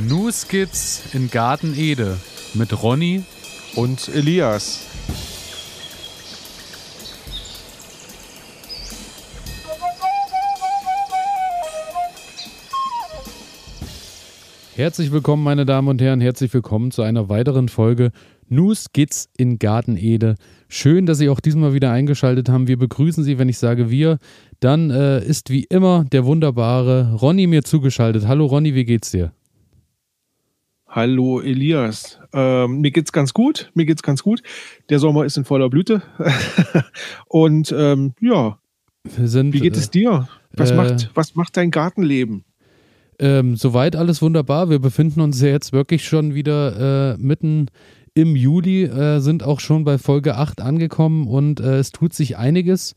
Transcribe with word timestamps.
New 0.00 0.30
Skits 0.30 1.12
in 1.12 1.28
Garten 1.28 1.74
Ede 1.76 2.18
mit 2.54 2.84
Ronny 2.84 3.24
und 3.74 4.08
Elias. 4.14 4.86
Herzlich 14.76 15.10
willkommen, 15.10 15.42
meine 15.42 15.66
Damen 15.66 15.88
und 15.88 16.00
Herren, 16.00 16.20
herzlich 16.20 16.54
willkommen 16.54 16.92
zu 16.92 17.02
einer 17.02 17.28
weiteren 17.28 17.68
Folge 17.68 18.12
New 18.48 18.76
Skits 18.76 19.28
in 19.36 19.58
Garten 19.58 19.96
Ede. 19.96 20.36
Schön, 20.68 21.06
dass 21.06 21.18
Sie 21.18 21.28
auch 21.28 21.40
diesmal 21.40 21.74
wieder 21.74 21.90
eingeschaltet 21.90 22.48
haben. 22.48 22.68
Wir 22.68 22.78
begrüßen 22.78 23.24
Sie, 23.24 23.40
wenn 23.40 23.48
ich 23.48 23.58
sage 23.58 23.90
wir. 23.90 24.18
Dann 24.60 24.90
äh, 24.90 25.24
ist 25.24 25.50
wie 25.50 25.64
immer 25.64 26.04
der 26.04 26.24
wunderbare 26.24 27.14
Ronny 27.14 27.48
mir 27.48 27.64
zugeschaltet. 27.64 28.28
Hallo 28.28 28.46
Ronny, 28.46 28.76
wie 28.76 28.84
geht's 28.84 29.10
dir? 29.10 29.32
Hallo 30.90 31.40
Elias. 31.42 32.18
Ähm, 32.32 32.80
mir 32.80 32.90
geht's 32.90 33.12
ganz 33.12 33.34
gut. 33.34 33.70
Mir 33.74 33.84
geht's 33.84 34.02
ganz 34.02 34.22
gut. 34.22 34.42
Der 34.88 34.98
Sommer 34.98 35.26
ist 35.26 35.36
in 35.36 35.44
voller 35.44 35.68
Blüte. 35.68 36.00
Und 37.28 37.74
ähm, 37.76 38.14
ja. 38.20 38.58
Sind, 39.04 39.52
wie 39.52 39.60
geht 39.60 39.76
es 39.76 39.90
dir? 39.90 40.28
Was, 40.52 40.70
äh, 40.70 40.74
macht, 40.74 41.10
was 41.12 41.34
macht 41.34 41.58
dein 41.58 41.70
Gartenleben? 41.70 42.44
Ähm, 43.18 43.56
soweit 43.56 43.96
alles 43.96 44.22
wunderbar. 44.22 44.70
Wir 44.70 44.78
befinden 44.78 45.20
uns 45.20 45.42
ja 45.42 45.48
jetzt 45.48 45.74
wirklich 45.74 46.04
schon 46.04 46.34
wieder 46.34 47.12
äh, 47.12 47.18
mitten 47.18 47.66
im 48.14 48.34
Juli, 48.34 48.84
äh, 48.84 49.20
sind 49.20 49.42
auch 49.42 49.60
schon 49.60 49.84
bei 49.84 49.98
Folge 49.98 50.36
8 50.36 50.62
angekommen 50.62 51.26
und 51.28 51.60
äh, 51.60 51.78
es 51.78 51.92
tut 51.92 52.14
sich 52.14 52.38
einiges. 52.38 52.94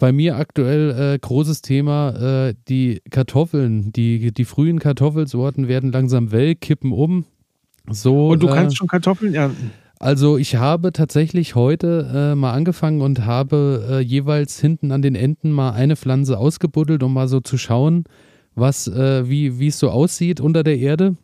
Bei 0.00 0.12
mir 0.12 0.36
aktuell 0.36 1.14
äh, 1.14 1.18
großes 1.18 1.60
Thema, 1.60 2.48
äh, 2.48 2.54
die 2.68 3.02
Kartoffeln, 3.10 3.92
die, 3.92 4.32
die 4.32 4.44
frühen 4.46 4.78
Kartoffelsorten 4.78 5.68
werden 5.68 5.92
langsam 5.92 6.32
welk, 6.32 6.62
kippen 6.62 6.90
um. 6.90 7.26
So, 7.86 8.30
und 8.30 8.42
du 8.42 8.48
kannst 8.48 8.78
schon 8.78 8.88
Kartoffeln 8.88 9.34
ernten? 9.34 9.72
Also 9.98 10.38
ich 10.38 10.56
habe 10.56 10.92
tatsächlich 10.92 11.54
heute 11.54 12.32
äh, 12.32 12.34
mal 12.34 12.54
angefangen 12.54 13.02
und 13.02 13.26
habe 13.26 13.86
äh, 13.90 14.00
jeweils 14.00 14.58
hinten 14.58 14.90
an 14.90 15.02
den 15.02 15.14
Enden 15.14 15.52
mal 15.52 15.72
eine 15.72 15.96
Pflanze 15.96 16.38
ausgebuddelt, 16.38 17.02
um 17.02 17.12
mal 17.12 17.28
so 17.28 17.40
zu 17.40 17.58
schauen, 17.58 18.04
was, 18.54 18.88
äh, 18.88 19.28
wie 19.28 19.66
es 19.66 19.78
so 19.78 19.90
aussieht 19.90 20.40
unter 20.40 20.62
der 20.62 20.78
Erde. 20.78 21.16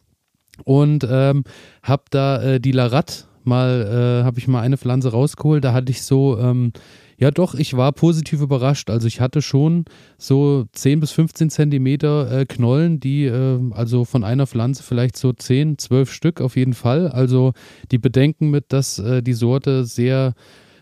Und 0.65 1.07
ähm, 1.11 1.45
habe 1.83 2.05
da 2.11 2.43
äh, 2.43 2.61
die 2.61 2.73
Larat 2.73 3.27
mal, 3.45 4.21
äh, 4.21 4.25
habe 4.25 4.39
ich 4.39 4.49
mal 4.49 4.61
eine 4.61 4.77
Pflanze 4.77 5.13
rausgeholt. 5.13 5.65
Da 5.65 5.73
hatte 5.73 5.91
ich 5.91 6.03
so, 6.03 6.39
ähm, 6.39 6.73
ja 7.19 7.31
doch, 7.31 7.55
ich 7.55 7.77
war 7.77 7.93
positiv 7.93 8.41
überrascht. 8.41 8.91
Also 8.91 9.07
ich 9.07 9.21
hatte 9.21 9.43
schon 9.43 9.85
so 10.19 10.67
10 10.73 11.01
bis 11.01 11.13
15 11.13 11.51
Zentimeter 11.51 12.31
äh, 12.31 12.47
Knollen, 12.47 13.01
die 13.01 13.25
äh, 13.25 13.61
also 13.73 14.05
von 14.05 14.25
einer 14.25 14.47
Pflanze 14.47 14.83
vielleicht 14.83 15.17
so 15.17 15.33
10, 15.33 15.79
12 15.79 16.13
Stück 16.13 16.41
auf 16.41 16.57
jeden 16.57 16.75
Fall. 16.75 17.09
Also 17.09 17.53
die 17.91 17.99
Bedenken 17.99 18.51
mit, 18.51 18.73
dass 18.73 18.99
äh, 18.99 19.23
die 19.23 19.33
Sorte 19.33 19.85
sehr 19.85 20.35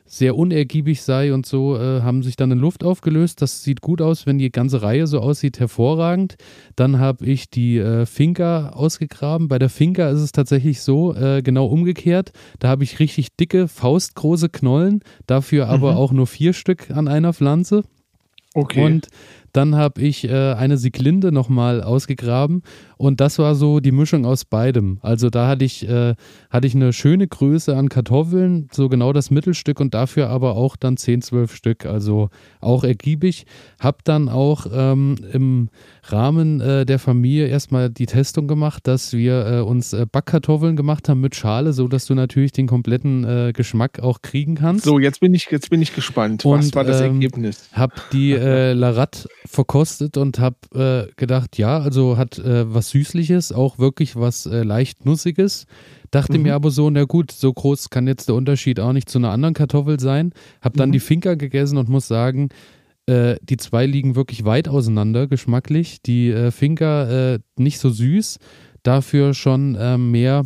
sehr 0.06 0.36
unergiebig 0.36 1.02
sei 1.02 1.32
und 1.32 1.46
so, 1.46 1.76
äh, 1.76 2.02
haben 2.02 2.22
sich 2.22 2.36
dann 2.36 2.50
in 2.50 2.58
Luft 2.58 2.84
aufgelöst. 2.84 3.40
Das 3.40 3.62
sieht 3.62 3.80
gut 3.80 4.02
aus, 4.02 4.26
wenn 4.26 4.38
die 4.38 4.52
ganze 4.52 4.82
Reihe 4.82 5.06
so 5.06 5.20
aussieht, 5.20 5.58
hervorragend. 5.58 6.36
Dann 6.76 6.98
habe 6.98 7.24
ich 7.24 7.48
die 7.48 7.78
äh, 7.78 8.04
Finca 8.04 8.70
ausgegraben. 8.70 9.48
Bei 9.48 9.58
der 9.58 9.70
Finca 9.70 10.10
ist 10.10 10.20
es 10.20 10.32
tatsächlich 10.32 10.82
so, 10.82 11.14
äh, 11.14 11.42
genau 11.42 11.66
umgekehrt. 11.66 12.32
Da 12.58 12.68
habe 12.68 12.84
ich 12.84 12.98
richtig 12.98 13.34
dicke, 13.36 13.66
faustgroße 13.66 14.50
Knollen, 14.50 15.00
dafür 15.26 15.68
aber 15.68 15.92
mhm. 15.92 15.98
auch 15.98 16.12
nur 16.12 16.26
vier 16.26 16.52
Stück 16.52 16.90
an 16.90 17.08
einer 17.08 17.32
Pflanze. 17.32 17.84
Okay. 18.54 18.84
Und 18.84 19.08
dann 19.54 19.76
habe 19.76 20.02
ich 20.02 20.28
äh, 20.28 20.52
eine 20.54 20.76
Siglinde 20.76 21.30
nochmal 21.30 21.80
ausgegraben 21.80 22.62
und 22.96 23.20
das 23.20 23.38
war 23.38 23.54
so 23.54 23.78
die 23.78 23.92
Mischung 23.92 24.26
aus 24.26 24.44
beidem. 24.44 24.98
Also 25.00 25.30
da 25.30 25.46
hatte 25.46 25.64
ich, 25.64 25.88
äh, 25.88 26.16
hatte 26.50 26.66
ich 26.66 26.74
eine 26.74 26.92
schöne 26.92 27.28
Größe 27.28 27.76
an 27.76 27.88
Kartoffeln, 27.88 28.68
so 28.72 28.88
genau 28.88 29.12
das 29.12 29.30
Mittelstück 29.30 29.78
und 29.78 29.94
dafür 29.94 30.28
aber 30.28 30.56
auch 30.56 30.74
dann 30.74 30.96
10, 30.96 31.22
12 31.22 31.54
Stück, 31.54 31.86
also 31.86 32.30
auch 32.60 32.82
ergiebig. 32.82 33.46
Hab 33.78 34.04
dann 34.04 34.28
auch 34.28 34.66
ähm, 34.72 35.16
im 35.32 35.68
Rahmen 36.12 36.60
äh, 36.60 36.84
der 36.84 36.98
Familie 36.98 37.46
erstmal 37.46 37.90
die 37.90 38.06
Testung 38.06 38.46
gemacht, 38.46 38.86
dass 38.86 39.12
wir 39.12 39.46
äh, 39.46 39.60
uns 39.60 39.92
äh, 39.92 40.06
Backkartoffeln 40.10 40.76
gemacht 40.76 41.08
haben 41.08 41.20
mit 41.20 41.34
Schale, 41.34 41.72
sodass 41.72 42.06
du 42.06 42.14
natürlich 42.14 42.52
den 42.52 42.66
kompletten 42.66 43.24
äh, 43.24 43.52
Geschmack 43.54 44.00
auch 44.00 44.20
kriegen 44.22 44.54
kannst. 44.54 44.84
So, 44.84 44.98
jetzt 44.98 45.20
bin 45.20 45.34
ich, 45.34 45.46
jetzt 45.50 45.70
bin 45.70 45.80
ich 45.80 45.94
gespannt. 45.94 46.44
Und, 46.44 46.58
Was 46.58 46.74
war 46.74 46.84
das 46.84 47.00
ähm, 47.00 47.14
Ergebnis? 47.14 47.68
Hab 47.72 48.10
die 48.10 48.32
äh, 48.32 48.72
Larat 48.74 49.28
verkostet 49.46 50.16
und 50.16 50.38
habe 50.38 51.08
äh, 51.08 51.12
gedacht, 51.16 51.58
ja, 51.58 51.78
also 51.78 52.16
hat 52.16 52.38
äh, 52.38 52.72
was 52.72 52.90
Süßliches, 52.90 53.52
auch 53.52 53.78
wirklich 53.78 54.16
was 54.16 54.44
leicht 54.44 55.06
Nussiges. 55.06 55.66
Dachte 56.10 56.38
mhm. 56.38 56.44
mir 56.44 56.54
aber 56.54 56.70
so, 56.70 56.88
na 56.90 57.04
gut, 57.04 57.32
so 57.32 57.52
groß 57.52 57.90
kann 57.90 58.06
jetzt 58.06 58.28
der 58.28 58.36
Unterschied 58.36 58.78
auch 58.78 58.92
nicht 58.92 59.08
zu 59.08 59.18
einer 59.18 59.30
anderen 59.30 59.54
Kartoffel 59.54 59.98
sein. 59.98 60.32
Hab 60.60 60.74
dann 60.74 60.90
mhm. 60.90 60.92
die 60.92 61.00
Finker 61.00 61.34
gegessen 61.34 61.76
und 61.76 61.88
muss 61.88 62.06
sagen, 62.06 62.50
äh, 63.06 63.36
die 63.42 63.56
zwei 63.56 63.86
liegen 63.86 64.16
wirklich 64.16 64.44
weit 64.44 64.68
auseinander 64.68 65.26
geschmacklich. 65.26 66.02
Die 66.02 66.30
äh, 66.30 66.50
Finker 66.50 67.34
äh, 67.34 67.38
nicht 67.56 67.78
so 67.78 67.90
süß, 67.90 68.38
dafür 68.82 69.34
schon 69.34 70.10
mehr 70.10 70.44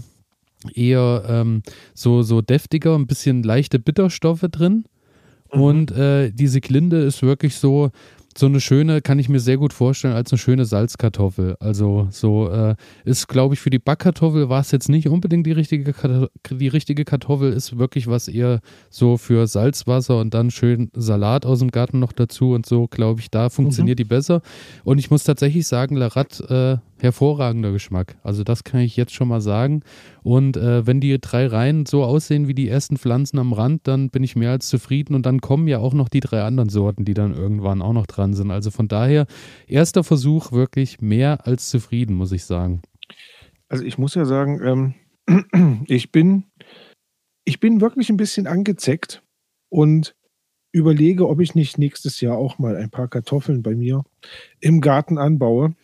eher 0.74 1.24
ähm, 1.28 1.62
so, 1.94 2.22
so 2.22 2.40
deftiger, 2.40 2.94
ein 2.94 3.06
bisschen 3.06 3.42
leichte 3.42 3.78
Bitterstoffe 3.78 4.46
drin. 4.50 4.84
Mhm. 5.52 5.60
Und 5.60 5.90
äh, 5.92 6.30
diese 6.32 6.60
Glinde 6.60 6.98
ist 7.02 7.22
wirklich 7.22 7.56
so, 7.56 7.90
so 8.36 8.46
eine 8.46 8.60
schöne, 8.60 9.00
kann 9.02 9.18
ich 9.18 9.28
mir 9.28 9.40
sehr 9.40 9.56
gut 9.56 9.72
vorstellen, 9.72 10.14
als 10.14 10.30
eine 10.32 10.38
schöne 10.38 10.64
Salzkartoffel. 10.64 11.56
Also 11.60 12.08
so 12.10 12.50
äh, 12.50 12.76
ist, 13.04 13.26
glaube 13.28 13.54
ich, 13.54 13.60
für 13.60 13.70
die 13.70 13.78
Backkartoffel 13.78 14.48
war 14.48 14.60
es 14.60 14.70
jetzt 14.70 14.88
nicht 14.88 15.08
unbedingt 15.08 15.46
die 15.46 15.52
richtige, 15.52 15.92
die 16.50 16.68
richtige 16.68 17.04
Kartoffel, 17.04 17.52
ist 17.52 17.78
wirklich 17.78 18.06
was 18.06 18.28
eher 18.28 18.60
so 18.90 19.16
für 19.16 19.46
Salzwasser 19.46 20.18
und 20.20 20.34
dann 20.34 20.50
schön 20.50 20.90
Salat 20.94 21.46
aus 21.46 21.58
dem 21.58 21.70
Garten 21.70 21.98
noch 21.98 22.12
dazu 22.12 22.52
und 22.52 22.66
so, 22.66 22.86
glaube 22.86 23.20
ich, 23.20 23.30
da 23.30 23.50
funktioniert 23.50 23.98
mhm. 23.98 24.02
die 24.02 24.08
besser. 24.08 24.42
Und 24.84 24.98
ich 24.98 25.10
muss 25.10 25.24
tatsächlich 25.24 25.66
sagen, 25.66 25.96
Larat 25.96 26.40
äh, 26.48 26.76
hervorragender 27.02 27.72
Geschmack. 27.72 28.16
Also 28.22 28.44
das 28.44 28.64
kann 28.64 28.80
ich 28.80 28.96
jetzt 28.96 29.12
schon 29.12 29.28
mal 29.28 29.40
sagen. 29.40 29.82
Und 30.22 30.56
äh, 30.56 30.86
wenn 30.86 31.00
die 31.00 31.18
drei 31.20 31.46
Reihen 31.46 31.86
so 31.86 32.04
aussehen 32.04 32.48
wie 32.48 32.54
die 32.54 32.68
ersten 32.68 32.96
Pflanzen 32.96 33.38
am 33.38 33.52
Rand, 33.52 33.86
dann 33.86 34.10
bin 34.10 34.22
ich 34.22 34.36
mehr 34.36 34.50
als 34.50 34.68
zufrieden. 34.68 35.14
Und 35.14 35.26
dann 35.26 35.40
kommen 35.40 35.68
ja 35.68 35.78
auch 35.78 35.94
noch 35.94 36.08
die 36.08 36.20
drei 36.20 36.42
anderen 36.42 36.68
Sorten, 36.68 37.04
die 37.04 37.14
dann 37.14 37.34
irgendwann 37.34 37.82
auch 37.82 37.92
noch 37.92 38.06
dran 38.06 38.34
sind. 38.34 38.50
Also 38.50 38.70
von 38.70 38.88
daher, 38.88 39.26
erster 39.66 40.04
Versuch 40.04 40.52
wirklich 40.52 41.00
mehr 41.00 41.46
als 41.46 41.68
zufrieden, 41.70 42.14
muss 42.14 42.32
ich 42.32 42.44
sagen. 42.44 42.82
Also 43.68 43.84
ich 43.84 43.98
muss 43.98 44.14
ja 44.14 44.24
sagen, 44.24 44.94
ähm, 45.28 45.84
ich 45.88 46.10
bin, 46.10 46.44
ich 47.44 47.60
bin 47.60 47.80
wirklich 47.80 48.10
ein 48.10 48.16
bisschen 48.16 48.46
angezeckt 48.46 49.22
und 49.68 50.14
überlege, 50.72 51.28
ob 51.28 51.40
ich 51.40 51.54
nicht 51.54 51.78
nächstes 51.78 52.20
Jahr 52.20 52.36
auch 52.36 52.58
mal 52.58 52.76
ein 52.76 52.90
paar 52.90 53.08
Kartoffeln 53.08 53.62
bei 53.62 53.74
mir 53.74 54.04
im 54.60 54.80
Garten 54.80 55.18
anbaue. 55.18 55.74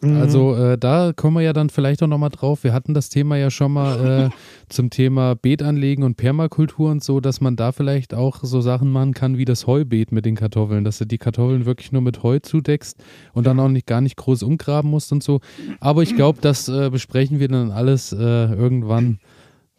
Mhm. 0.00 0.16
Also 0.16 0.54
äh, 0.56 0.78
da 0.78 1.12
kommen 1.14 1.36
wir 1.36 1.42
ja 1.42 1.52
dann 1.52 1.70
vielleicht 1.70 2.02
auch 2.02 2.06
nochmal 2.06 2.30
drauf. 2.30 2.64
Wir 2.64 2.72
hatten 2.72 2.94
das 2.94 3.08
Thema 3.08 3.36
ja 3.36 3.50
schon 3.50 3.72
mal 3.72 4.30
äh, 4.30 4.36
zum 4.68 4.90
Thema 4.90 5.34
Beetanlegen 5.34 6.04
und 6.04 6.16
Permakultur 6.16 6.90
und 6.90 7.02
so, 7.02 7.20
dass 7.20 7.40
man 7.40 7.56
da 7.56 7.72
vielleicht 7.72 8.14
auch 8.14 8.40
so 8.42 8.60
Sachen 8.60 8.90
machen 8.90 9.14
kann 9.14 9.38
wie 9.38 9.44
das 9.44 9.66
Heubeet 9.66 10.12
mit 10.12 10.26
den 10.26 10.36
Kartoffeln, 10.36 10.84
dass 10.84 10.98
du 10.98 11.06
die 11.06 11.18
Kartoffeln 11.18 11.66
wirklich 11.66 11.92
nur 11.92 12.02
mit 12.02 12.22
Heu 12.22 12.38
zudeckst 12.40 13.02
und 13.32 13.46
dann 13.46 13.60
auch 13.60 13.68
nicht 13.68 13.86
gar 13.86 14.00
nicht 14.00 14.16
groß 14.16 14.42
umgraben 14.42 14.90
musst 14.90 15.12
und 15.12 15.22
so. 15.22 15.40
Aber 15.80 16.02
ich 16.02 16.14
glaube, 16.16 16.38
das 16.40 16.68
äh, 16.68 16.90
besprechen 16.90 17.40
wir 17.40 17.48
dann 17.48 17.70
alles 17.70 18.12
äh, 18.12 18.16
irgendwann 18.16 19.18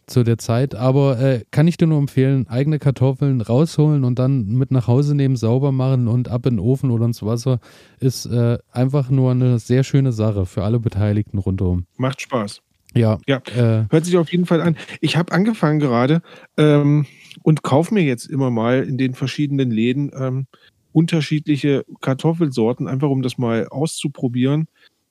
zu 0.06 0.22
der 0.22 0.38
Zeit. 0.38 0.74
Aber 0.74 1.18
äh, 1.20 1.44
kann 1.50 1.68
ich 1.68 1.76
dir 1.76 1.86
nur 1.86 1.98
empfehlen, 1.98 2.46
eigene 2.48 2.78
Kartoffeln 2.78 3.40
rausholen 3.40 4.04
und 4.04 4.18
dann 4.18 4.46
mit 4.46 4.70
nach 4.70 4.86
Hause 4.86 5.14
nehmen, 5.14 5.36
sauber 5.36 5.72
machen 5.72 6.08
und 6.08 6.28
ab 6.28 6.46
in 6.46 6.54
den 6.54 6.60
Ofen 6.60 6.90
oder 6.90 7.06
ins 7.06 7.22
Wasser 7.22 7.60
ist 8.00 8.26
äh, 8.26 8.58
einfach 8.70 9.10
nur 9.10 9.30
eine 9.32 9.58
sehr 9.58 9.84
schöne 9.84 10.12
Sache 10.12 10.46
für 10.46 10.64
alle 10.64 10.78
Beteiligten 10.80 11.38
rundherum. 11.38 11.86
Macht 11.96 12.20
Spaß. 12.20 12.62
Ja. 12.94 13.18
ja. 13.26 13.42
Äh, 13.54 13.86
Hört 13.90 14.04
sich 14.04 14.16
auf 14.16 14.32
jeden 14.32 14.46
Fall 14.46 14.62
an. 14.62 14.76
Ich 15.00 15.16
habe 15.16 15.32
angefangen 15.32 15.80
gerade 15.80 16.22
ähm, 16.56 17.06
und 17.42 17.62
kaufe 17.62 17.92
mir 17.92 18.02
jetzt 18.02 18.26
immer 18.26 18.50
mal 18.50 18.84
in 18.84 18.96
den 18.96 19.14
verschiedenen 19.14 19.70
Läden 19.70 20.10
ähm, 20.18 20.46
unterschiedliche 20.92 21.84
Kartoffelsorten, 22.00 22.88
einfach 22.88 23.10
um 23.10 23.20
das 23.20 23.36
mal 23.36 23.68
auszuprobieren. 23.68 24.66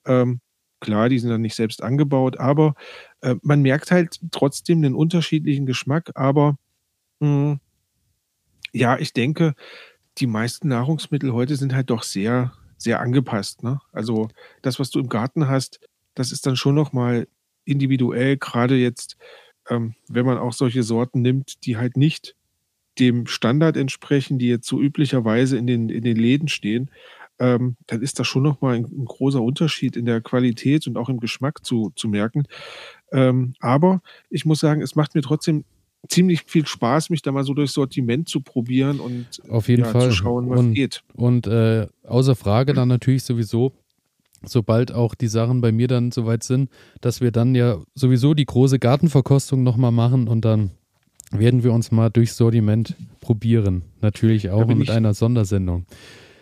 Ähm, 0.07 0.39
klar, 0.79 1.09
die 1.09 1.19
sind 1.19 1.29
dann 1.29 1.41
nicht 1.41 1.55
selbst 1.55 1.81
angebaut, 1.83 2.37
aber 2.39 2.75
äh, 3.21 3.35
man 3.41 3.61
merkt 3.61 3.91
halt 3.91 4.19
trotzdem 4.31 4.81
den 4.81 4.95
unterschiedlichen 4.95 5.65
Geschmack, 5.65 6.11
aber 6.15 6.57
mh, 7.19 7.27
hm, 7.27 7.59
ja, 8.71 8.97
ich 8.99 9.13
denke, 9.13 9.55
die 10.17 10.27
meisten 10.27 10.67
Nahrungsmittel 10.67 11.33
heute 11.33 11.55
sind 11.55 11.73
halt 11.73 11.89
doch 11.89 12.03
sehr, 12.03 12.53
sehr 12.77 12.99
angepasst. 12.99 13.63
Ne? 13.63 13.79
Also 13.93 14.27
das, 14.61 14.79
was 14.79 14.89
du 14.89 14.99
im 14.99 15.07
Garten 15.07 15.47
hast, 15.47 15.79
das 16.13 16.31
ist 16.31 16.45
dann 16.45 16.57
schon 16.57 16.75
nochmal 16.75 17.27
individuell, 17.63 18.37
gerade 18.37 18.75
jetzt, 18.75 19.17
ähm, 19.69 19.95
wenn 20.09 20.25
man 20.25 20.37
auch 20.37 20.53
solche 20.53 20.83
Sorten 20.83 21.21
nimmt, 21.21 21.65
die 21.65 21.77
halt 21.77 21.97
nicht 21.97 22.35
dem 22.99 23.27
Standard 23.27 23.77
entsprechen, 23.77 24.39
die 24.39 24.47
jetzt 24.47 24.67
so 24.67 24.81
üblicherweise 24.81 25.57
in 25.57 25.67
den, 25.67 25.89
in 25.89 26.03
den 26.03 26.17
Läden 26.17 26.47
stehen. 26.47 26.91
Ähm, 27.39 27.75
dann 27.87 28.01
ist 28.01 28.19
das 28.19 28.27
schon 28.27 28.43
nochmal 28.43 28.75
ein, 28.75 28.85
ein 28.85 29.05
großer 29.05 29.41
Unterschied 29.41 29.97
in 29.97 30.05
der 30.05 30.21
Qualität 30.21 30.87
und 30.87 30.97
auch 30.97 31.09
im 31.09 31.19
Geschmack 31.19 31.65
zu, 31.65 31.91
zu 31.95 32.07
merken. 32.07 32.43
Ähm, 33.11 33.53
aber 33.59 34.01
ich 34.29 34.45
muss 34.45 34.59
sagen, 34.59 34.81
es 34.81 34.95
macht 34.95 35.15
mir 35.15 35.21
trotzdem 35.21 35.65
ziemlich 36.07 36.43
viel 36.45 36.65
Spaß, 36.65 37.09
mich 37.09 37.21
da 37.21 37.31
mal 37.31 37.43
so 37.43 37.53
durchs 37.53 37.73
Sortiment 37.73 38.29
zu 38.29 38.41
probieren 38.41 38.99
und 38.99 39.41
Auf 39.49 39.67
jeden 39.67 39.83
ja, 39.83 39.91
Fall. 39.91 40.09
zu 40.09 40.11
schauen, 40.11 40.49
was 40.49 40.59
und, 40.59 40.73
geht. 40.73 41.03
Und 41.15 41.47
äh, 41.47 41.87
außer 42.03 42.35
Frage 42.35 42.73
dann 42.73 42.87
natürlich 42.87 43.23
sowieso, 43.23 43.73
sobald 44.43 44.91
auch 44.91 45.15
die 45.15 45.27
Sachen 45.27 45.61
bei 45.61 45.71
mir 45.71 45.87
dann 45.87 46.11
soweit 46.11 46.43
sind, 46.43 46.69
dass 47.01 47.21
wir 47.21 47.31
dann 47.31 47.55
ja 47.55 47.79
sowieso 47.95 48.33
die 48.33 48.45
große 48.45 48.79
Gartenverkostung 48.79 49.63
nochmal 49.63 49.91
machen 49.91 50.27
und 50.27 50.45
dann 50.45 50.71
werden 51.31 51.63
wir 51.63 51.73
uns 51.73 51.91
mal 51.91 52.09
durchs 52.09 52.37
Sortiment 52.37 52.95
probieren. 53.19 53.83
Natürlich 54.01 54.51
auch 54.51 54.67
mit 54.67 54.83
ich- 54.83 54.91
einer 54.91 55.13
Sondersendung. 55.13 55.85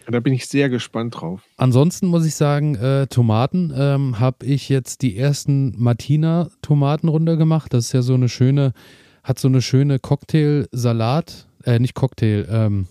Da 0.08 0.20
bin 0.20 0.34
ich 0.34 0.48
sehr 0.48 0.70
gespannt 0.70 1.16
drauf. 1.22 1.42
Ansonsten 1.58 2.08
muss 2.08 2.26
ich 2.26 2.36
sagen, 2.36 2.76
äh, 2.76 3.08
Tomaten 3.08 3.74
ähm, 3.76 4.20
habe 4.20 4.46
ich 4.46 4.70
jetzt 4.70 5.02
die 5.02 5.18
ersten 5.18 5.74
Martina-Tomaten 5.82 7.08
runtergemacht. 7.08 7.74
Das 7.74 7.86
ist 7.86 7.94
ja 7.94 8.02
so 8.02 8.14
eine 8.14 8.30
schöne, 8.30 8.74
hat 9.24 9.40
so 9.40 9.48
eine 9.48 9.62
schöne 9.62 10.00
Cocktail-Salat, 10.00 11.48
äh, 11.64 11.80
nicht 11.80 11.94
Cocktail, 11.94 12.46
ähm, 12.52 12.88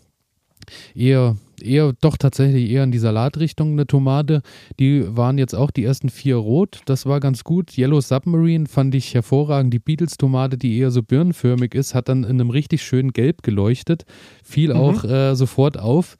eher, 0.94 1.36
eher 1.60 1.92
doch 2.00 2.16
tatsächlich 2.16 2.70
eher 2.70 2.84
in 2.84 2.92
die 2.92 2.98
Salatrichtung 2.98 3.72
eine 3.72 3.86
Tomate. 3.86 4.42
Die 4.80 5.04
waren 5.14 5.36
jetzt 5.36 5.54
auch 5.54 5.70
die 5.70 5.84
ersten 5.84 6.08
vier 6.08 6.36
rot. 6.36 6.80
Das 6.86 7.04
war 7.04 7.20
ganz 7.20 7.44
gut. 7.44 7.76
Yellow 7.76 8.00
Submarine 8.00 8.66
fand 8.66 8.94
ich 8.94 9.12
hervorragend. 9.14 9.74
Die 9.74 9.78
Beatles-Tomate, 9.78 10.56
die 10.56 10.78
eher 10.78 10.90
so 10.90 11.02
birnenförmig 11.02 11.74
ist, 11.74 11.94
hat 11.94 12.08
dann 12.08 12.24
in 12.24 12.40
einem 12.40 12.50
richtig 12.50 12.82
schönen 12.82 13.12
Gelb 13.12 13.42
geleuchtet. 13.42 14.04
Fiel 14.42 14.72
Mhm. 14.72 14.80
auch 14.80 15.04
äh, 15.04 15.34
sofort 15.34 15.78
auf 15.78 16.16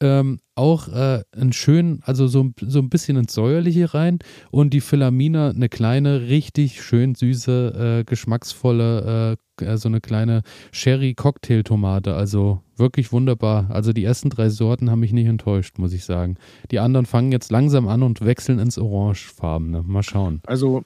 ähm, 0.00 0.40
auch 0.54 0.88
äh, 0.88 1.22
ein 1.36 1.52
schön, 1.52 2.00
also 2.04 2.26
so, 2.26 2.50
so 2.60 2.78
ein 2.78 2.90
bisschen 2.90 3.16
ins 3.16 3.34
Säuerliche 3.34 3.94
rein 3.94 4.18
und 4.50 4.74
die 4.74 4.80
Philamina 4.80 5.50
eine 5.50 5.68
kleine, 5.68 6.28
richtig 6.28 6.82
schön 6.82 7.14
süße, 7.14 8.00
äh, 8.00 8.04
geschmacksvolle, 8.04 9.36
äh, 9.60 9.76
so 9.76 9.88
eine 9.88 10.00
kleine 10.00 10.42
Sherry-Cocktail-Tomate. 10.72 12.14
Also 12.14 12.62
wirklich 12.76 13.12
wunderbar. 13.12 13.70
Also 13.70 13.92
die 13.92 14.04
ersten 14.04 14.30
drei 14.30 14.48
Sorten 14.48 14.90
haben 14.90 15.00
mich 15.00 15.12
nicht 15.12 15.26
enttäuscht, 15.26 15.78
muss 15.78 15.92
ich 15.92 16.04
sagen. 16.04 16.36
Die 16.70 16.78
anderen 16.78 17.06
fangen 17.06 17.32
jetzt 17.32 17.50
langsam 17.50 17.88
an 17.88 18.02
und 18.02 18.24
wechseln 18.24 18.58
ins 18.58 18.78
Orangefarbene. 18.78 19.82
Mal 19.82 20.02
schauen. 20.02 20.40
Also, 20.46 20.84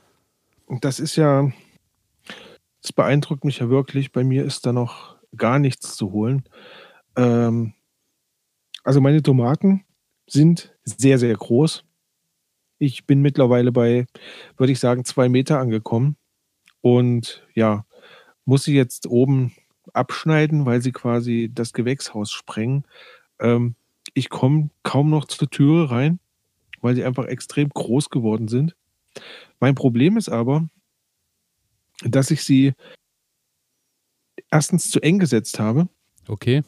das 0.81 0.99
ist 0.99 1.17
ja, 1.17 1.53
das 2.83 2.93
beeindruckt 2.93 3.45
mich 3.45 3.61
ja 3.61 3.71
wirklich. 3.71 4.13
Bei 4.13 4.25
mir 4.25 4.45
ist 4.45 4.67
da 4.67 4.73
noch 4.73 5.17
gar 5.37 5.59
nichts 5.59 5.97
zu 5.97 6.13
holen. 6.13 6.45
Ähm, 7.17 7.75
also, 8.85 9.01
meine 9.01 9.23
Tomaten 9.23 9.85
sind 10.27 10.75
sehr, 10.85 11.19
sehr 11.19 11.35
groß. 11.35 11.85
Ich 12.79 13.07
bin 13.07 13.23
mittlerweile 13.23 13.73
bei, 13.73 14.07
würde 14.57 14.73
ich 14.73 14.81
sagen, 14.81 15.05
zwei 15.05 15.29
Meter 15.29 15.59
angekommen. 15.59 16.17
Und 16.81 17.47
ja, 17.55 17.87
muss 18.45 18.65
sie 18.65 18.75
jetzt 18.75 19.07
oben 19.07 19.53
abschneiden, 19.93 20.67
weil 20.67 20.83
sie 20.83 20.93
quasi 20.93 21.51
das 21.55 21.73
Gewächshaus 21.73 22.33
sprengen. 22.33 22.85
Ähm, 23.41 23.75
ich 24.15 24.31
komme 24.31 24.71
kaum 24.83 25.11
noch 25.11 25.27
zur 25.27 25.51
Türe 25.51 25.91
rein, 25.91 26.21
weil 26.81 26.95
sie 26.95 27.05
einfach 27.05 27.27
extrem 27.27 27.71
groß 27.71 28.11
geworden 28.11 28.49
sind. 28.49 28.77
Mein 29.61 29.75
Problem 29.75 30.17
ist 30.17 30.29
aber, 30.29 30.69
dass 32.05 32.31
ich 32.31 32.43
sie 32.45 32.73
erstens 34.51 34.91
zu 34.91 35.01
eng 35.01 35.19
gesetzt 35.19 35.59
habe. 35.59 35.89
Okay, 36.29 36.63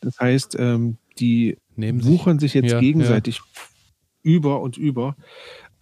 Das 0.00 0.18
heißt, 0.20 0.56
ähm, 0.58 0.98
die 1.20 1.58
nehmen 1.76 2.04
wuchern 2.04 2.38
sich 2.38 2.54
jetzt 2.54 2.72
Ja, 2.72 2.80
gegenseitig 2.80 3.40
über 4.22 4.60
und 4.60 4.76
über. 4.76 5.16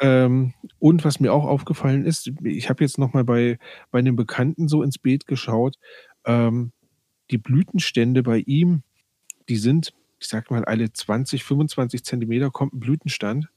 Ähm, 0.01 0.53
und 0.79 1.05
was 1.05 1.21
mir 1.21 1.33
auch 1.33 1.45
aufgefallen 1.45 2.05
ist, 2.05 2.31
ich 2.45 2.69
habe 2.69 2.85
jetzt 2.85 2.99
nochmal 2.99 3.25
bei, 3.25 3.59
bei 3.91 3.99
einem 3.99 4.17
Bekannten 4.17 4.69
so 4.69 4.83
ins 4.83 4.99
Beet 4.99 5.27
geschaut. 5.27 5.77
Ähm, 6.25 6.73
die 7.31 7.39
Blütenstände 7.39 8.23
bei 8.23 8.39
ihm, 8.39 8.83
die 9.49 9.57
sind, 9.57 9.93
ich 10.21 10.29
sag 10.29 10.51
mal, 10.51 10.65
alle 10.65 10.93
20, 10.93 11.45
25 11.45 12.05
Zentimeter 12.05 12.51
kommt 12.51 12.75
ein 12.75 12.81
Blütenstand. 12.81 13.49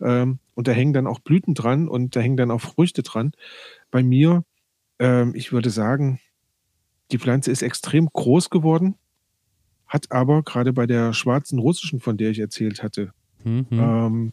Ähm, 0.00 0.38
und 0.54 0.66
da 0.66 0.72
hängen 0.72 0.92
dann 0.92 1.06
auch 1.06 1.20
Blüten 1.20 1.54
dran 1.54 1.88
und 1.88 2.16
da 2.16 2.20
hängen 2.20 2.36
dann 2.36 2.50
auch 2.50 2.60
Früchte 2.60 3.02
dran. 3.02 3.32
Bei 3.90 4.02
mir, 4.02 4.44
ähm, 4.98 5.34
ich 5.34 5.52
würde 5.52 5.70
sagen, 5.70 6.20
die 7.12 7.18
Pflanze 7.18 7.50
ist 7.50 7.62
extrem 7.62 8.06
groß 8.06 8.50
geworden, 8.50 8.96
hat 9.90 10.10
aber 10.10 10.42
gerade 10.42 10.72
bei 10.72 10.86
der 10.86 11.12
schwarzen 11.12 11.58
russischen, 11.58 12.00
von 12.00 12.16
der 12.16 12.30
ich 12.30 12.38
erzählt 12.38 12.82
hatte, 12.82 13.12
Mhm. 13.44 13.66
ähm, 13.72 14.32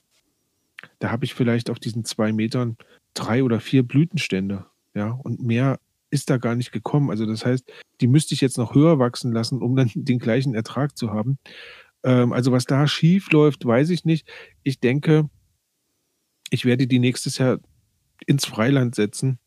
da 0.99 1.11
habe 1.11 1.25
ich 1.25 1.33
vielleicht 1.33 1.69
auf 1.69 1.79
diesen 1.79 2.05
zwei 2.05 2.31
Metern 2.31 2.77
drei 3.13 3.43
oder 3.43 3.59
vier 3.59 3.83
Blütenstände. 3.83 4.65
Ja, 4.93 5.11
und 5.11 5.41
mehr 5.41 5.79
ist 6.09 6.29
da 6.29 6.37
gar 6.37 6.55
nicht 6.55 6.71
gekommen. 6.71 7.09
Also 7.09 7.25
das 7.25 7.45
heißt, 7.45 7.71
die 8.01 8.07
müsste 8.07 8.33
ich 8.33 8.41
jetzt 8.41 8.57
noch 8.57 8.75
höher 8.75 8.99
wachsen 8.99 9.31
lassen, 9.31 9.61
um 9.61 9.75
dann 9.75 9.89
den 9.95 10.19
gleichen 10.19 10.53
Ertrag 10.53 10.97
zu 10.97 11.11
haben. 11.11 11.37
Ähm, 12.03 12.33
also 12.33 12.51
was 12.51 12.65
da 12.65 12.87
schief 12.87 13.31
läuft, 13.31 13.65
weiß 13.65 13.89
ich 13.89 14.05
nicht. 14.05 14.27
Ich 14.63 14.79
denke, 14.79 15.29
ich 16.49 16.65
werde 16.65 16.87
die 16.87 16.99
nächstes 16.99 17.37
Jahr 17.39 17.59
ins 18.25 18.45
Freiland 18.45 18.95
setzen, 18.95 19.39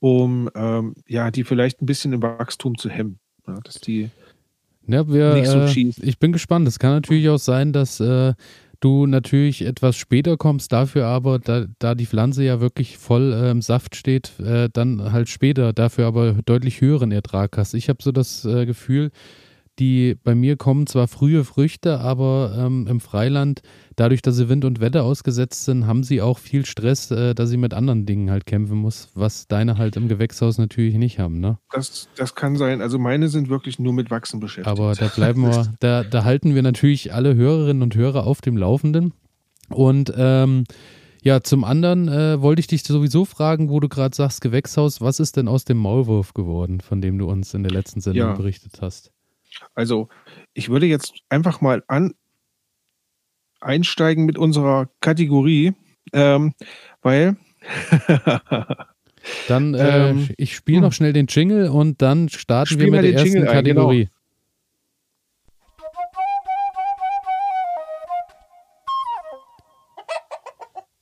um 0.00 0.48
ähm, 0.54 0.94
ja 1.06 1.30
die 1.30 1.44
vielleicht 1.44 1.82
ein 1.82 1.86
bisschen 1.86 2.12
im 2.12 2.22
Wachstum 2.22 2.78
zu 2.78 2.88
hemmen. 2.88 3.18
Ja, 3.46 3.60
dass 3.60 3.80
die 3.80 4.10
Ja, 4.88 5.06
wir, 5.06 5.34
nicht 5.34 5.46
so 5.46 5.58
äh, 5.58 5.92
ich 6.02 6.18
bin 6.18 6.32
gespannt. 6.32 6.66
Es 6.66 6.78
kann 6.78 6.92
natürlich 6.92 7.28
auch 7.28 7.38
sein, 7.38 7.72
dass 7.72 8.00
äh, 8.00 8.32
du 8.80 9.06
natürlich 9.06 9.62
etwas 9.64 9.96
später 9.96 10.36
kommst, 10.36 10.72
dafür 10.72 11.06
aber, 11.06 11.38
da, 11.38 11.66
da 11.78 11.94
die 11.94 12.06
Pflanze 12.06 12.44
ja 12.44 12.60
wirklich 12.60 12.96
voll 12.96 13.32
äh, 13.32 13.50
im 13.50 13.60
Saft 13.62 13.96
steht, 13.96 14.38
äh, 14.40 14.68
dann 14.72 15.12
halt 15.12 15.28
später, 15.28 15.72
dafür 15.72 16.06
aber 16.06 16.34
deutlich 16.44 16.80
höheren 16.80 17.12
Ertrag 17.12 17.56
hast. 17.58 17.74
Ich 17.74 17.88
habe 17.88 18.02
so 18.02 18.12
das 18.12 18.44
äh, 18.44 18.66
Gefühl, 18.66 19.10
die 19.78 20.16
bei 20.22 20.34
mir 20.34 20.56
kommen 20.56 20.86
zwar 20.86 21.08
frühe 21.08 21.44
Früchte, 21.44 22.00
aber 22.00 22.54
ähm, 22.58 22.86
im 22.88 23.00
Freiland, 23.00 23.62
dadurch, 23.96 24.22
dass 24.22 24.36
sie 24.36 24.48
Wind 24.48 24.64
und 24.64 24.80
Wetter 24.80 25.04
ausgesetzt 25.04 25.64
sind, 25.64 25.86
haben 25.86 26.02
sie 26.02 26.20
auch 26.20 26.38
viel 26.38 26.66
Stress, 26.66 27.10
äh, 27.10 27.34
dass 27.34 27.50
sie 27.50 27.56
mit 27.56 27.74
anderen 27.74 28.06
Dingen 28.06 28.30
halt 28.30 28.46
kämpfen 28.46 28.78
muss, 28.78 29.10
was 29.14 29.46
deine 29.46 29.78
halt 29.78 29.96
im 29.96 30.08
Gewächshaus 30.08 30.58
natürlich 30.58 30.94
nicht 30.94 31.18
haben, 31.18 31.40
ne? 31.40 31.58
das, 31.72 32.08
das 32.16 32.34
kann 32.34 32.56
sein. 32.56 32.80
Also 32.80 32.98
meine 32.98 33.28
sind 33.28 33.48
wirklich 33.48 33.78
nur 33.78 33.92
mit 33.92 34.10
Wachsen 34.10 34.40
beschäftigt. 34.40 34.68
Aber 34.68 34.94
da 34.94 35.08
bleiben 35.14 35.42
wir, 35.42 35.72
da, 35.80 36.04
da 36.04 36.24
halten 36.24 36.54
wir 36.54 36.62
natürlich 36.62 37.12
alle 37.14 37.34
Hörerinnen 37.34 37.82
und 37.82 37.94
Hörer 37.94 38.26
auf 38.26 38.40
dem 38.40 38.56
Laufenden. 38.56 39.14
Und 39.70 40.12
ähm, 40.16 40.64
ja, 41.22 41.42
zum 41.42 41.64
anderen 41.64 42.08
äh, 42.08 42.40
wollte 42.40 42.60
ich 42.60 42.68
dich 42.68 42.84
sowieso 42.84 43.24
fragen, 43.24 43.68
wo 43.68 43.80
du 43.80 43.88
gerade 43.88 44.14
sagst, 44.14 44.40
Gewächshaus, 44.40 45.00
was 45.00 45.20
ist 45.20 45.36
denn 45.36 45.48
aus 45.48 45.64
dem 45.64 45.76
Maulwurf 45.76 46.32
geworden, 46.32 46.80
von 46.80 47.00
dem 47.00 47.18
du 47.18 47.28
uns 47.28 47.54
in 47.54 47.62
der 47.62 47.72
letzten 47.72 48.00
Sendung 48.00 48.28
Ja. 48.28 48.34
berichtet 48.34 48.80
hast? 48.80 49.12
Also, 49.74 50.08
ich 50.54 50.68
würde 50.68 50.86
jetzt 50.86 51.14
einfach 51.28 51.60
mal 51.60 51.82
an 51.88 52.14
einsteigen 53.60 54.24
mit 54.24 54.38
unserer 54.38 54.88
Kategorie, 55.00 55.74
ähm, 56.12 56.54
weil 57.02 57.36
Dann, 59.48 59.74
äh, 59.74 60.10
Ähm, 60.10 60.28
ich 60.36 60.54
spiele 60.54 60.78
hm. 60.78 60.84
noch 60.84 60.92
schnell 60.92 61.12
den 61.12 61.26
Jingle 61.26 61.68
und 61.68 62.00
dann 62.02 62.28
starten 62.28 62.78
wir 62.78 62.90
mit 62.90 63.02
der 63.02 63.12
ersten 63.12 63.28
Jingle 63.28 63.48
ein, 63.48 63.64
genau. 63.64 63.82
Kategorie. 63.88 64.08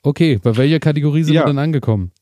Okay, 0.03 0.39
bei 0.41 0.57
welcher 0.57 0.79
Kategorie 0.79 1.25
sind 1.25 1.35
Ja. 1.35 1.43
wir 1.43 1.47
denn 1.47 1.59
angekommen? 1.59 2.13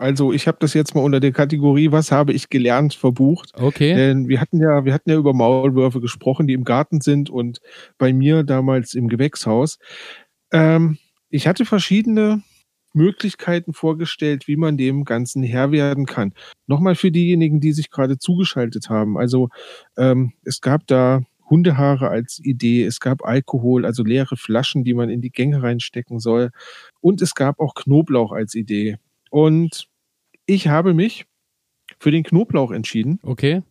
Also 0.00 0.32
ich 0.32 0.48
habe 0.48 0.56
das 0.60 0.72
jetzt 0.72 0.94
mal 0.94 1.02
unter 1.02 1.20
der 1.20 1.32
Kategorie 1.32 1.92
Was 1.92 2.10
habe 2.10 2.32
ich 2.32 2.48
gelernt 2.48 2.94
verbucht. 2.94 3.52
Okay. 3.54 3.94
Denn 3.94 4.28
wir 4.28 4.40
hatten 4.40 4.58
ja, 4.58 4.84
wir 4.84 4.94
hatten 4.94 5.10
ja 5.10 5.16
über 5.16 5.34
Maulwürfe 5.34 6.00
gesprochen, 6.00 6.46
die 6.46 6.54
im 6.54 6.64
Garten 6.64 7.02
sind 7.02 7.28
und 7.28 7.60
bei 7.98 8.12
mir 8.12 8.42
damals 8.42 8.94
im 8.94 9.08
Gewächshaus. 9.08 9.78
Ähm, 10.52 10.96
ich 11.28 11.46
hatte 11.46 11.66
verschiedene 11.66 12.42
Möglichkeiten 12.94 13.74
vorgestellt, 13.74 14.48
wie 14.48 14.56
man 14.56 14.78
dem 14.78 15.04
Ganzen 15.04 15.42
Herr 15.42 15.70
werden 15.70 16.06
kann. 16.06 16.32
Nochmal 16.66 16.94
für 16.94 17.10
diejenigen, 17.10 17.60
die 17.60 17.72
sich 17.72 17.90
gerade 17.90 18.18
zugeschaltet 18.18 18.88
haben. 18.88 19.18
Also 19.18 19.48
ähm, 19.98 20.32
es 20.44 20.62
gab 20.62 20.86
da 20.86 21.20
Hundehaare 21.50 22.08
als 22.08 22.40
Idee, 22.42 22.84
es 22.84 23.00
gab 23.00 23.22
Alkohol, 23.22 23.84
also 23.84 24.02
leere 24.02 24.36
Flaschen, 24.36 24.82
die 24.82 24.94
man 24.94 25.10
in 25.10 25.20
die 25.20 25.30
Gänge 25.30 25.62
reinstecken 25.62 26.20
soll. 26.20 26.52
Und 27.02 27.20
es 27.20 27.34
gab 27.34 27.60
auch 27.60 27.74
Knoblauch 27.74 28.32
als 28.32 28.54
Idee. 28.54 28.96
Und 29.30 29.89
ich 30.50 30.66
habe 30.66 30.94
mich 30.94 31.26
für 31.98 32.10
den 32.10 32.24
Knoblauch 32.24 32.72
entschieden 32.72 33.20
Okay. 33.22 33.62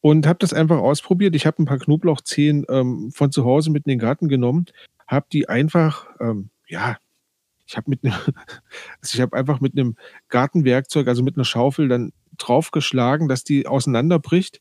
und 0.00 0.26
habe 0.26 0.38
das 0.40 0.52
einfach 0.52 0.78
ausprobiert. 0.78 1.34
Ich 1.34 1.46
habe 1.46 1.62
ein 1.62 1.66
paar 1.66 1.78
Knoblauchzehen 1.78 2.66
ähm, 2.68 3.10
von 3.12 3.32
zu 3.32 3.44
Hause 3.44 3.70
mit 3.70 3.86
in 3.86 3.90
den 3.90 3.98
Garten 3.98 4.28
genommen, 4.28 4.66
habe 5.06 5.26
die 5.32 5.48
einfach, 5.48 6.06
ähm, 6.20 6.50
ja, 6.68 6.98
ich 7.66 7.76
habe 7.76 7.88
mit 7.90 8.04
einem, 8.04 8.14
also 9.00 9.14
ich 9.14 9.20
habe 9.20 9.36
einfach 9.36 9.60
mit 9.60 9.72
einem 9.72 9.96
Gartenwerkzeug, 10.28 11.08
also 11.08 11.22
mit 11.22 11.36
einer 11.36 11.44
Schaufel, 11.44 11.88
dann 11.88 12.12
draufgeschlagen, 12.36 13.26
dass 13.28 13.42
die 13.42 13.66
auseinanderbricht 13.66 14.60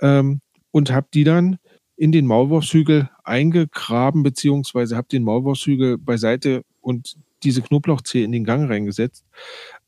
ähm, 0.00 0.40
und 0.70 0.90
habe 0.90 1.08
die 1.12 1.24
dann 1.24 1.58
in 1.96 2.10
den 2.12 2.26
Maulwurfshügel 2.26 3.10
eingegraben, 3.24 4.22
beziehungsweise 4.22 4.96
habe 4.96 5.08
den 5.08 5.24
Maulwurfshügel 5.24 5.98
beiseite 5.98 6.64
und 6.80 7.16
diese 7.42 7.62
Knoblauchzehe 7.62 8.24
in 8.24 8.32
den 8.32 8.44
Gang 8.44 8.68
reingesetzt. 8.68 9.24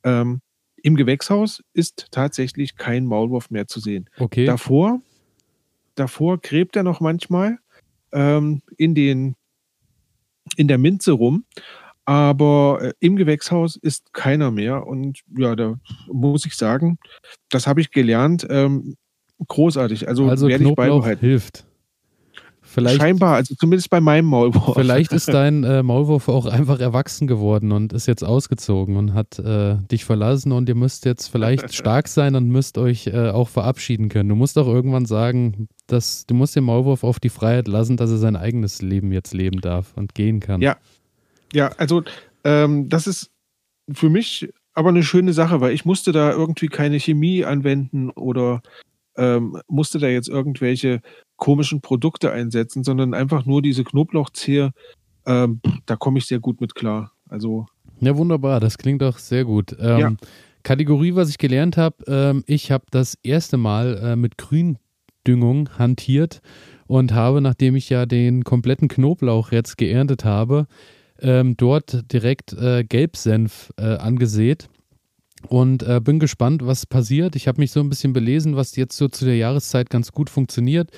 Ähm, 0.05 0.41
Im 0.83 0.97
Gewächshaus 0.97 1.63
ist 1.73 2.09
tatsächlich 2.11 2.77
kein 2.77 3.05
Maulwurf 3.05 3.51
mehr 3.51 3.67
zu 3.67 3.81
sehen. 3.81 4.09
Okay. 4.19 4.45
Davor, 4.45 5.01
davor 5.95 6.39
gräbt 6.39 6.77
er 6.77 6.83
noch 6.83 7.01
manchmal 7.01 7.59
ähm, 8.13 8.63
in, 8.77 8.95
den, 8.95 9.37
in 10.57 10.69
der 10.69 10.79
Minze 10.79 11.13
rum. 11.13 11.45
Aber 12.05 12.79
äh, 12.81 12.93
im 13.01 13.17
Gewächshaus 13.17 13.77
ist 13.77 14.15
keiner 14.15 14.51
mehr. 14.51 14.87
Und 14.87 15.21
ja, 15.37 15.55
da 15.55 15.79
muss 16.07 16.47
ich 16.47 16.55
sagen, 16.55 16.99
das 17.51 17.67
habe 17.67 17.83
ich 17.83 17.91
gelernt. 17.91 18.47
Ähm, 18.49 18.97
großartig. 19.47 20.09
Also, 20.09 20.27
also 20.27 20.49
werde 20.49 20.65
ich 20.65 20.75
beibehalten. 20.75 21.21
hilft. 21.21 21.68
Vielleicht, 22.71 23.01
Scheinbar, 23.01 23.37
also 23.37 23.55
zumindest 23.55 23.89
bei 23.89 24.01
meinem 24.01 24.27
Maulwurf. 24.27 24.75
vielleicht 24.75 25.13
ist 25.13 25.29
dein 25.29 25.65
äh, 25.65 25.83
Maulwurf 25.83 26.29
auch 26.29 26.45
einfach 26.45 26.81
erwachsen 26.81 27.27
geworden 27.27 27.73
und 27.73 27.95
ist 27.95 28.07
jetzt 28.07 28.23
ausgezogen 28.23 28.97
und 28.97 29.15
hat 29.15 29.39
äh, 29.39 29.77
dich 29.91 30.05
verlassen 30.05 30.53
und 30.53 30.69
ihr 30.69 30.75
müsst 30.75 31.07
jetzt 31.07 31.29
vielleicht 31.29 31.75
stark 31.75 32.09
sein 32.09 32.35
und 32.35 32.49
müsst 32.49 32.77
euch 32.77 33.07
äh, 33.07 33.31
auch 33.31 33.49
verabschieden 33.49 34.11
können. 34.11 34.29
Du 34.29 34.35
musst 34.35 34.59
auch 34.59 34.67
irgendwann 34.67 35.07
sagen, 35.07 35.69
dass 35.87 36.27
du 36.27 36.35
musst 36.35 36.57
den 36.57 36.65
Maulwurf 36.65 37.05
auf 37.05 37.21
die 37.21 37.31
Freiheit 37.31 37.69
lassen, 37.69 37.97
dass 37.97 38.11
er 38.11 38.19
sein 38.19 38.37
eigenes 38.37 38.83
Leben 38.83 39.13
jetzt 39.13 39.33
leben 39.33 39.63
darf 39.63 39.95
und 39.97 40.15
gehen 40.15 40.41
kann. 40.41 40.61
Ja, 40.61 40.77
ja, 41.55 41.69
also 41.79 42.03
ähm, 42.45 42.91
das 42.91 43.07
ist 43.07 43.31
für 43.91 44.11
mich 44.11 44.53
aber 44.75 44.91
eine 44.91 45.03
schöne 45.03 45.33
Sache, 45.33 45.63
weil 45.63 45.73
ich 45.73 45.87
musste 45.87 46.13
da 46.13 46.33
irgendwie 46.33 46.69
keine 46.69 47.01
Chemie 47.01 47.47
anwenden 47.47 48.11
oder 48.11 48.61
ähm, 49.19 49.61
musste 49.69 49.99
da 49.99 50.07
jetzt 50.07 50.29
irgendwelche 50.29 51.01
komischen 51.37 51.81
Produkte 51.81 52.33
einsetzen, 52.33 52.85
sondern 52.85 53.13
einfach 53.13 53.45
nur 53.45 53.61
diese 53.61 53.85
Knoblauchzehe. 53.85 54.71
Ähm, 55.27 55.61
da 55.85 55.97
komme 55.97 56.19
ich 56.19 56.27
sehr 56.27 56.39
gut 56.39 56.61
mit 56.61 56.75
klar. 56.75 57.13
Also 57.29 57.67
Ja, 58.01 58.17
wunderbar. 58.17 58.61
Das 58.61 58.79
klingt 58.79 59.03
doch 59.03 59.19
sehr 59.19 59.45
gut. 59.45 59.77
Ähm, 59.79 59.99
Ja. 59.99 60.13
Kategorie, 60.63 61.15
was 61.15 61.31
ich 61.31 61.39
gelernt 61.39 61.77
habe, 61.77 61.97
ähm, 62.07 62.45
ich 62.47 62.71
habe 62.71 62.85
das 62.91 63.17
erste 63.23 63.57
Mal 63.57 63.99
äh, 63.99 64.17
mit 64.17 64.39
Gründüngung 64.39 65.71
hantiert 65.79 66.41
und 66.87 67.13
habe, 67.13 67.41
nachdem 67.41 67.77
ich 67.77 67.89
ja 67.89 68.07
den 68.07 68.45
kompletten 68.45 68.89
Knoblauch 68.89 69.53
jetzt 69.53 69.79
geerntet 69.79 70.25
habe, 70.25 70.67
ähm, 71.21 71.57
dort 71.57 72.13
direkt 72.13 72.53
äh, 72.53 72.85
Gelbsenf 72.85 73.73
äh, 73.77 73.97
angesät 73.97 74.69
und 75.47 75.83
äh, 75.83 76.01
bin 76.03 76.19
gespannt, 76.19 76.67
was 76.67 76.87
passiert. 76.87 77.37
Ich 77.37 77.47
habe 77.47 77.61
mich 77.61 77.71
so 77.71 77.81
ein 77.81 77.89
bisschen 77.89 78.13
belesen, 78.13 78.57
was 78.57 78.77
jetzt 78.77 78.97
so 78.97 79.09
zu 79.09 79.25
der 79.25 79.37
Jahreszeit 79.37 79.91
ganz 79.91 80.13
gut 80.13 80.31
funktioniert. 80.31 80.91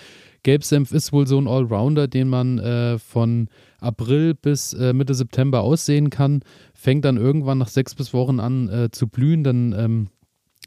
Gelbsenf 0.42 0.92
ist 0.92 1.12
wohl 1.12 1.26
so 1.26 1.38
ein 1.38 1.46
Allrounder, 1.46 2.08
den 2.08 2.28
man 2.28 2.58
äh, 2.58 2.98
von 2.98 3.48
April 3.78 4.34
bis 4.34 4.72
äh, 4.72 4.92
Mitte 4.92 5.14
September 5.14 5.60
aussehen 5.60 6.10
kann. 6.10 6.42
Fängt 6.72 7.04
dann 7.04 7.18
irgendwann 7.18 7.58
nach 7.58 7.68
sechs 7.68 7.94
bis 7.94 8.14
Wochen 8.14 8.40
an 8.40 8.68
äh, 8.68 8.90
zu 8.90 9.06
blühen. 9.06 9.44
Dann 9.44 9.74
ähm, 9.76 10.08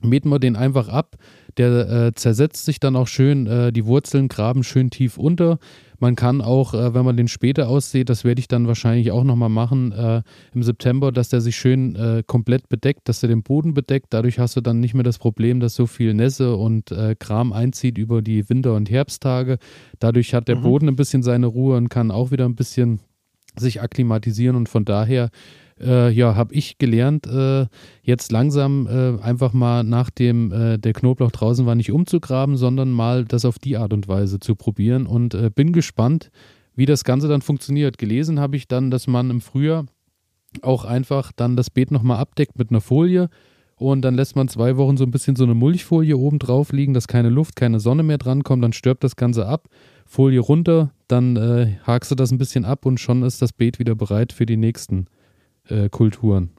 mäht 0.01 0.25
man 0.25 0.39
den 0.39 0.56
einfach 0.56 0.89
ab. 0.89 1.15
Der 1.58 1.89
äh, 1.89 2.13
zersetzt 2.13 2.65
sich 2.65 2.80
dann 2.80 2.96
auch 2.96 3.08
schön. 3.08 3.48
Äh, 3.48 3.72
die 3.72 3.86
Wurzeln 3.86 4.27
graben 4.27 4.63
schön 4.63 4.92
tief 4.92 5.18
unter. 5.18 5.58
Man 6.03 6.17
kann 6.17 6.41
auch, 6.41 6.74
äh, 6.74 6.93
wenn 6.93 7.05
man 7.05 7.15
den 7.15 7.29
später 7.29 7.69
aussieht, 7.69 8.10
das 8.10 8.25
werde 8.25 8.39
ich 8.39 8.50
dann 8.50 8.67
wahrscheinlich 8.67 9.12
auch 9.12 9.24
nochmal 9.24 9.48
machen 9.48 9.93
äh, 9.93 10.22
im 10.53 10.62
September, 10.62 11.13
dass 11.13 11.29
der 11.29 11.39
sich 11.39 11.55
schön 11.55 11.95
äh, 11.95 12.24
komplett 12.27 12.67
bedeckt, 12.67 13.07
dass 13.07 13.24
er 13.24 13.29
den 13.29 13.41
Boden 13.41 13.74
bedeckt. 13.74 14.07
Dadurch 14.10 14.38
hast 14.38 14.57
du 14.57 14.60
dann 14.60 14.81
nicht 14.81 14.95
mehr 14.95 15.05
das 15.05 15.17
Problem, 15.17 15.62
dass 15.62 15.75
so 15.75 15.88
viel 15.88 16.13
Nässe 16.13 16.57
und 16.57 16.91
äh, 16.91 17.15
Kram 17.17 17.53
einzieht 17.53 17.98
über 17.98 18.22
die 18.22 18.50
Winter- 18.50 18.75
und 18.75 18.91
Herbsttage. 18.91 19.60
Dadurch 20.00 20.33
hat 20.33 20.50
der 20.50 20.57
Mhm. 20.57 20.63
Boden 20.63 20.89
ein 20.89 20.98
bisschen 20.98 21.24
seine 21.24 21.48
Ruhe 21.48 21.77
und 21.77 21.88
kann 21.88 22.12
auch 22.12 22.31
wieder 22.31 22.43
ein 22.43 22.55
bisschen 22.55 23.00
sich 23.55 23.81
akklimatisieren 23.81 24.57
und 24.57 24.67
von 24.67 24.83
daher 24.83 25.29
äh, 25.80 26.12
ja, 26.12 26.36
habe 26.36 26.53
ich 26.53 26.77
gelernt, 26.77 27.27
äh, 27.27 27.68
jetzt 28.01 28.32
langsam 28.32 28.88
äh, 28.88 29.22
einfach 29.22 29.53
mal 29.53 29.84
nachdem 29.84 30.51
äh, 30.51 30.77
der 30.77 30.94
Knoblauch 30.94 31.32
draußen 31.32 31.65
war, 31.65 31.75
nicht 31.75 31.92
umzugraben, 31.92 32.58
sondern 32.58 32.92
mal 32.92 33.25
das 33.25 33.46
auf 33.46 33.60
die 33.60 33.77
Art 33.77 33.94
und 33.94 34.08
Weise 34.08 34.39
zu 34.39 34.56
probieren. 34.56 35.06
Und 35.06 35.34
äh, 35.34 35.50
bin 35.53 35.74
gespannt, 35.74 36.32
wie 36.75 36.86
das 36.86 37.03
Ganze 37.03 37.27
dann 37.27 37.42
funktioniert. 37.42 37.98
Gelesen 37.98 38.39
habe 38.39 38.56
ich 38.56 38.68
dann, 38.68 38.92
dass 38.92 39.08
man 39.08 39.30
im 39.30 39.42
Frühjahr 39.42 39.86
auch 40.62 40.86
einfach 40.86 41.32
dann 41.36 41.56
das 41.56 41.70
Beet 41.70 41.92
nochmal 41.92 42.18
abdeckt 42.18 42.58
mit 42.58 42.70
einer 42.70 42.82
Folie. 42.82 43.30
Und 43.75 44.01
dann 44.03 44.15
lässt 44.15 44.36
man 44.36 44.48
zwei 44.48 44.77
Wochen 44.77 44.98
so 44.98 45.03
ein 45.03 45.12
bisschen 45.12 45.36
so 45.36 45.44
eine 45.44 45.56
Mulchfolie 45.56 46.15
oben 46.15 46.39
drauf 46.39 46.72
liegen, 46.72 46.94
dass 46.94 47.08
keine 47.08 47.30
Luft, 47.30 47.56
keine 47.56 47.80
Sonne 47.80 48.03
mehr 48.03 48.18
drankommt, 48.20 48.63
dann 48.63 48.72
stirbt 48.72 49.03
das 49.03 49.15
Ganze 49.15 49.48
ab, 49.48 49.68
Folie 50.06 50.39
runter, 50.39 50.92
dann 51.08 51.36
äh, 51.36 51.77
hakst 51.84 52.12
du 52.12 52.15
das 52.15 52.32
ein 52.32 52.38
bisschen 52.38 52.65
ab 52.65 52.86
und 52.86 53.00
schon 53.00 53.24
ist 53.24 53.42
das 53.42 53.51
Beet 53.51 53.80
wieder 53.80 53.96
bereit 53.96 54.32
für 54.32 54.46
die 54.46 54.58
nächsten 54.58 55.08
äh, 55.70 55.89
Kulturen. 55.89 56.51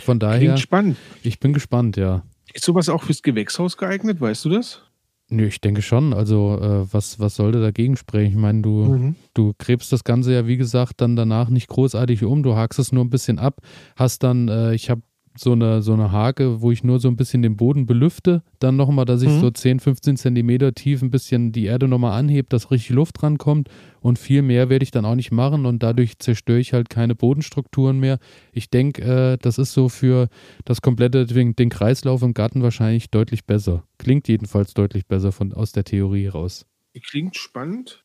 Von 0.00 0.18
daher, 0.18 0.38
klingt 0.38 0.60
spannend. 0.60 0.96
ich 1.22 1.40
bin 1.40 1.52
gespannt, 1.52 1.96
ja. 1.96 2.22
Ist 2.52 2.64
sowas 2.64 2.88
auch 2.88 3.02
fürs 3.02 3.22
Gewächshaus 3.22 3.76
geeignet? 3.76 4.20
Weißt 4.20 4.44
du 4.44 4.50
das? 4.50 4.82
Nö, 5.28 5.46
ich 5.46 5.60
denke 5.60 5.82
schon. 5.82 6.12
Also, 6.12 6.58
äh, 6.60 6.92
was, 6.92 7.20
was 7.20 7.36
sollte 7.36 7.60
dagegen 7.60 7.96
sprechen? 7.96 8.30
Ich 8.32 8.36
meine, 8.36 8.62
du, 8.62 8.84
Mhm. 8.84 9.14
du 9.34 9.52
gräbst 9.58 9.92
das 9.92 10.02
Ganze 10.02 10.32
ja, 10.34 10.46
wie 10.48 10.56
gesagt, 10.56 11.00
dann 11.00 11.14
danach 11.14 11.48
nicht 11.50 11.68
großartig 11.68 12.24
um. 12.24 12.42
Du 12.42 12.56
hakst 12.56 12.78
es 12.80 12.90
nur 12.90 13.04
ein 13.04 13.10
bisschen 13.10 13.38
ab, 13.38 13.60
hast 13.96 14.22
dann, 14.24 14.48
äh, 14.48 14.74
ich 14.74 14.90
habe 14.90 15.02
so 15.36 15.52
eine, 15.52 15.80
so 15.80 15.92
eine 15.92 16.10
Hake, 16.10 16.60
wo 16.60 16.72
ich 16.72 16.82
nur 16.82 16.98
so 16.98 17.08
ein 17.08 17.16
bisschen 17.16 17.40
den 17.42 17.56
Boden 17.56 17.86
belüfte. 17.86 18.42
Dann 18.58 18.76
nochmal, 18.76 19.04
dass 19.04 19.22
ich 19.22 19.28
Mhm. 19.28 19.40
so 19.40 19.50
10, 19.50 19.78
15 19.80 20.16
Zentimeter 20.16 20.74
tief 20.74 21.02
ein 21.02 21.10
bisschen 21.10 21.52
die 21.52 21.64
Erde 21.66 21.86
nochmal 21.88 22.18
anhebe, 22.18 22.48
dass 22.48 22.70
richtig 22.70 22.90
Luft 22.90 23.22
rankommt. 23.22 23.68
Und 24.00 24.18
viel 24.18 24.42
mehr 24.42 24.68
werde 24.70 24.82
ich 24.82 24.90
dann 24.90 25.04
auch 25.04 25.14
nicht 25.14 25.30
machen 25.30 25.66
und 25.66 25.82
dadurch 25.82 26.18
zerstöre 26.18 26.58
ich 26.58 26.72
halt 26.72 26.90
keine 26.90 27.14
Bodenstrukturen 27.14 27.98
mehr. 28.00 28.18
Ich 28.52 28.70
denke, 28.70 29.02
äh, 29.02 29.38
das 29.40 29.58
ist 29.58 29.72
so 29.72 29.88
für 29.88 30.28
das 30.64 30.82
komplette, 30.82 31.26
den, 31.26 31.54
den 31.54 31.68
Kreislauf 31.70 32.22
im 32.22 32.34
Garten 32.34 32.62
wahrscheinlich 32.62 33.10
deutlich 33.10 33.44
besser. 33.46 33.84
Klingt 33.98 34.26
jedenfalls 34.28 34.74
deutlich 34.74 35.06
besser 35.06 35.32
von, 35.32 35.52
aus 35.52 35.72
der 35.72 35.84
Theorie 35.84 36.26
raus. 36.26 36.66
Klingt 37.08 37.36
spannend. 37.36 38.04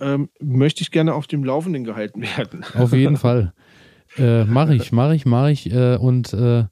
Ähm, 0.00 0.30
möchte 0.40 0.82
ich 0.82 0.90
gerne 0.92 1.12
auf 1.12 1.26
dem 1.26 1.44
Laufenden 1.44 1.84
gehalten 1.84 2.22
werden. 2.22 2.64
Auf 2.74 2.92
jeden 2.94 3.16
Fall. 3.18 3.52
Äh, 4.16 4.44
mache 4.44 4.74
ich, 4.74 4.92
mache 4.92 5.14
ich, 5.14 5.26
mache 5.26 5.52
ich 5.52 5.72
äh, 5.72 5.96
und 5.96 6.32
äh, 6.32 6.64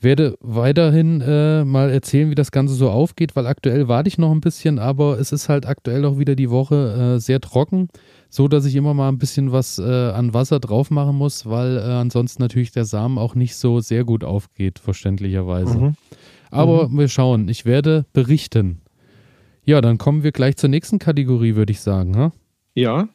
werde 0.00 0.36
weiterhin 0.40 1.20
äh, 1.20 1.64
mal 1.64 1.90
erzählen, 1.90 2.30
wie 2.30 2.34
das 2.34 2.52
Ganze 2.52 2.74
so 2.74 2.90
aufgeht, 2.90 3.36
weil 3.36 3.46
aktuell 3.46 3.88
warte 3.88 4.08
ich 4.08 4.18
noch 4.18 4.30
ein 4.30 4.40
bisschen, 4.40 4.78
aber 4.78 5.18
es 5.18 5.32
ist 5.32 5.48
halt 5.48 5.66
aktuell 5.66 6.04
auch 6.04 6.18
wieder 6.18 6.34
die 6.34 6.50
Woche 6.50 7.16
äh, 7.16 7.20
sehr 7.20 7.40
trocken, 7.40 7.88
so 8.28 8.48
dass 8.48 8.64
ich 8.64 8.76
immer 8.76 8.94
mal 8.94 9.08
ein 9.08 9.18
bisschen 9.18 9.52
was 9.52 9.78
äh, 9.78 9.82
an 9.82 10.34
Wasser 10.34 10.60
drauf 10.60 10.90
machen 10.90 11.16
muss, 11.16 11.46
weil 11.46 11.76
äh, 11.78 11.80
ansonsten 11.80 12.42
natürlich 12.42 12.70
der 12.70 12.84
Samen 12.84 13.18
auch 13.18 13.34
nicht 13.34 13.56
so 13.56 13.80
sehr 13.80 14.04
gut 14.04 14.24
aufgeht, 14.24 14.78
verständlicherweise. 14.78 15.78
Mhm. 15.78 15.94
Aber 16.50 16.88
wir 16.90 17.08
schauen, 17.08 17.48
ich 17.48 17.64
werde 17.64 18.06
berichten. 18.12 18.80
Ja, 19.64 19.80
dann 19.82 19.98
kommen 19.98 20.22
wir 20.22 20.32
gleich 20.32 20.56
zur 20.56 20.70
nächsten 20.70 20.98
Kategorie, 20.98 21.54
würde 21.54 21.72
ich 21.72 21.80
sagen. 21.80 22.16
Ha? 22.16 22.32
Ja, 22.74 23.08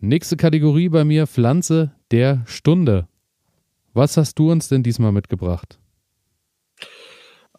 Nächste 0.00 0.36
Kategorie 0.36 0.88
bei 0.88 1.04
mir, 1.04 1.26
Pflanze 1.26 1.92
der 2.10 2.42
Stunde. 2.46 3.06
Was 3.92 4.16
hast 4.16 4.38
du 4.38 4.50
uns 4.50 4.68
denn 4.68 4.82
diesmal 4.82 5.12
mitgebracht? 5.12 5.80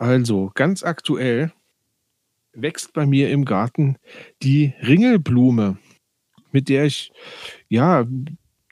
also 0.01 0.51
ganz 0.55 0.83
aktuell 0.83 1.51
wächst 2.53 2.91
bei 2.93 3.05
mir 3.05 3.29
im 3.29 3.45
Garten 3.45 3.98
die 4.41 4.74
Ringelblume, 4.81 5.77
mit 6.51 6.69
der 6.69 6.86
ich, 6.86 7.12
ja, 7.69 8.05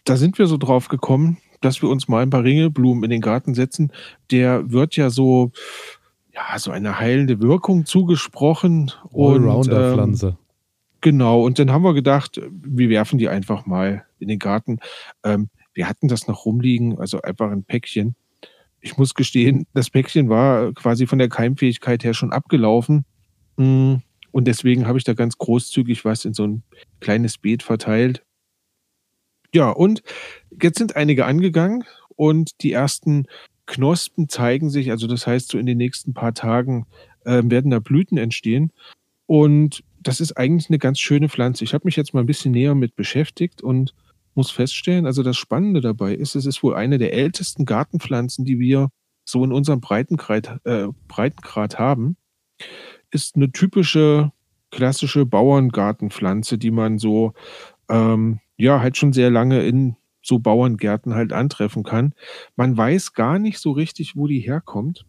da 0.06 0.18
sind 0.18 0.40
wir 0.40 0.48
so 0.48 0.58
drauf 0.58 0.88
gekommen, 0.88 1.38
dass 1.62 1.82
wir 1.84 1.90
uns 1.90 2.08
mal 2.08 2.24
ein 2.24 2.32
paar 2.32 2.44
Ringelblumen 2.44 3.04
in 3.04 3.12
den 3.12 3.22
Garten 3.22 3.54
setzen. 3.54 3.92
Der 4.32 4.72
wird 4.72 4.96
ja 4.96 5.12
so, 5.12 5.52
ja, 6.34 6.58
so 6.58 6.72
eine 6.72 7.00
heilende 7.00 7.40
Wirkung 7.42 7.86
zugesprochen. 7.86 8.92
Und, 9.12 9.36
ähm, 9.36 9.50
Allrounder-Pflanze. 9.50 10.38
Genau, 11.02 11.44
und 11.44 11.60
dann 11.60 11.72
haben 11.72 11.84
wir 11.84 11.94
gedacht, 11.94 12.42
wir 12.52 12.90
werfen 12.90 13.20
die 13.20 13.30
einfach 13.30 13.66
mal 13.66 14.06
in 14.20 14.28
den 14.28 14.40
Garten. 14.40 14.80
Ähm, 15.24 15.50
wir 15.74 15.88
hatten 15.88 16.08
das 16.10 16.28
noch 16.28 16.46
rumliegen, 16.46 17.00
also 17.00 17.22
einfach 17.22 17.52
ein 17.52 17.64
Päckchen. 17.64 18.16
Ich 18.82 18.98
muss 18.98 19.14
gestehen, 19.14 19.66
das 19.74 19.90
Päckchen 19.90 20.30
war 20.30 20.74
quasi 20.74 21.08
von 21.08 21.20
der 21.20 21.30
Keimfähigkeit 21.30 22.04
her 22.04 22.14
schon 22.14 22.34
abgelaufen. 22.34 23.06
Mm, 23.58 23.96
Und 24.32 24.46
deswegen 24.48 24.88
habe 24.88 24.98
ich 24.98 25.04
da 25.04 25.14
ganz 25.14 25.38
großzügig 25.38 26.06
was 26.06 26.26
in 26.26 26.34
so 26.34 26.46
ein 26.46 26.64
kleines 27.00 27.38
Beet 27.38 27.64
verteilt. 27.64 28.24
Ja, 29.54 29.70
und 29.70 30.04
jetzt 30.62 30.78
sind 30.78 30.96
einige 30.96 31.26
angegangen 31.26 31.84
und 32.16 32.62
die 32.62 32.72
ersten 32.72 33.26
Knospen 33.66 34.30
zeigen 34.30 34.70
sich. 34.70 34.92
Also 34.92 35.08
das 35.08 35.26
heißt, 35.28 35.50
so 35.50 35.58
in 35.58 35.66
den 35.66 35.78
nächsten 35.78 36.14
paar 36.14 36.34
Tagen 36.34 36.86
äh, 37.26 37.42
werden 37.44 37.72
da 37.72 37.80
Blüten 37.80 38.18
entstehen. 38.18 38.72
Und 39.26 39.84
das 40.02 40.20
ist 40.22 40.34
eigentlich 40.38 40.70
eine 40.70 40.80
ganz 40.80 41.00
schöne 41.00 41.30
Pflanze. 41.30 41.64
Ich 41.64 41.74
habe 41.74 41.86
mich 41.86 41.96
jetzt 41.96 42.14
mal 42.14 42.22
ein 42.22 42.26
bisschen 42.26 42.52
näher 42.52 42.76
mit 42.76 42.96
beschäftigt 42.96 43.62
und 43.62 43.94
muss 44.36 44.52
feststellen, 44.52 45.06
also 45.06 45.24
das 45.24 45.38
Spannende 45.38 45.82
dabei 45.82 46.14
ist, 46.14 46.36
es 46.36 46.46
ist 46.46 46.64
wohl 46.64 46.76
eine 46.76 46.98
der 46.98 47.14
ältesten 47.14 47.66
Gartenpflanzen, 47.66 48.46
die 48.46 48.60
wir 48.60 48.90
so 49.26 49.44
in 49.44 49.52
unserem 49.52 49.82
Breitengrad, 49.82 50.60
äh, 50.66 50.88
Breitengrad 51.08 51.78
haben, 51.78 52.16
ist 53.12 53.36
eine 53.36 53.52
typische 53.52 54.32
klassische 54.72 55.26
Bauerngartenpflanze, 55.26 56.58
die 56.58 56.72
man 56.72 57.00
so 57.00 57.34
ähm, 57.90 58.40
ja 58.56 58.82
halt 58.82 58.98
schon 58.98 59.14
sehr 59.14 59.30
lange 59.30 59.64
in 59.64 59.96
so 60.22 60.40
Bauerngärten 60.40 61.14
halt 61.16 61.34
antreffen 61.34 61.84
kann. 61.84 62.14
Man 62.56 62.78
weiß 62.78 63.14
gar 63.14 63.40
nicht 63.40 63.60
so 63.60 63.72
richtig, 63.72 64.16
wo 64.16 64.28
die 64.28 64.40
herkommt. 64.40 65.06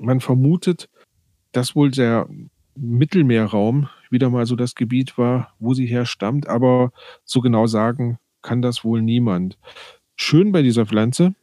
Man 0.00 0.20
vermutet, 0.20 0.88
dass 1.52 1.74
wohl 1.74 1.90
der 1.90 2.28
Mittelmeerraum 2.80 3.88
wieder 4.10 4.30
mal 4.30 4.46
so 4.46 4.56
das 4.56 4.74
Gebiet 4.74 5.18
war, 5.18 5.54
wo 5.58 5.74
sie 5.74 5.86
herstammt, 5.86 6.48
aber 6.48 6.92
so 7.24 7.40
genau 7.40 7.66
sagen 7.66 8.18
kann 8.42 8.62
das 8.62 8.84
wohl 8.84 9.02
niemand. 9.02 9.58
Schön 10.16 10.52
bei 10.52 10.62
dieser 10.62 10.86
Pflanze, 10.86 11.34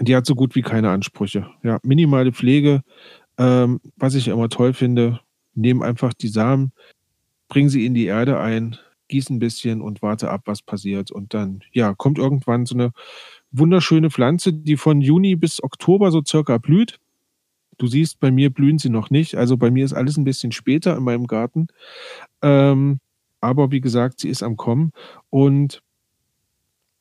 die 0.00 0.16
hat 0.16 0.26
so 0.26 0.34
gut 0.34 0.54
wie 0.54 0.62
keine 0.62 0.90
Ansprüche. 0.90 1.48
Ja, 1.62 1.78
minimale 1.82 2.32
Pflege, 2.32 2.82
ähm, 3.38 3.80
was 3.96 4.14
ich 4.14 4.28
immer 4.28 4.48
toll 4.48 4.72
finde, 4.72 5.20
nehmen 5.54 5.82
einfach 5.82 6.12
die 6.12 6.28
Samen, 6.28 6.72
bringen 7.48 7.68
sie 7.68 7.86
in 7.86 7.94
die 7.94 8.06
Erde 8.06 8.40
ein, 8.40 8.76
gießen 9.08 9.36
ein 9.36 9.40
bisschen 9.40 9.80
und 9.80 10.02
warte 10.02 10.30
ab, 10.30 10.42
was 10.46 10.62
passiert. 10.62 11.12
Und 11.12 11.34
dann, 11.34 11.62
ja, 11.72 11.94
kommt 11.94 12.18
irgendwann 12.18 12.66
so 12.66 12.74
eine 12.74 12.92
wunderschöne 13.52 14.10
Pflanze, 14.10 14.52
die 14.52 14.76
von 14.76 15.00
Juni 15.00 15.36
bis 15.36 15.62
Oktober 15.62 16.10
so 16.10 16.22
circa 16.26 16.58
blüht. 16.58 16.98
Du 17.78 17.86
siehst, 17.86 18.20
bei 18.20 18.30
mir 18.30 18.50
blühen 18.50 18.78
sie 18.78 18.90
noch 18.90 19.10
nicht. 19.10 19.36
Also 19.36 19.56
bei 19.56 19.70
mir 19.70 19.84
ist 19.84 19.92
alles 19.92 20.16
ein 20.16 20.24
bisschen 20.24 20.52
später 20.52 20.96
in 20.96 21.04
meinem 21.04 21.26
Garten. 21.26 21.68
Ähm, 22.42 23.00
aber 23.40 23.70
wie 23.70 23.80
gesagt, 23.80 24.20
sie 24.20 24.28
ist 24.28 24.42
am 24.42 24.56
Kommen. 24.56 24.92
Und 25.30 25.82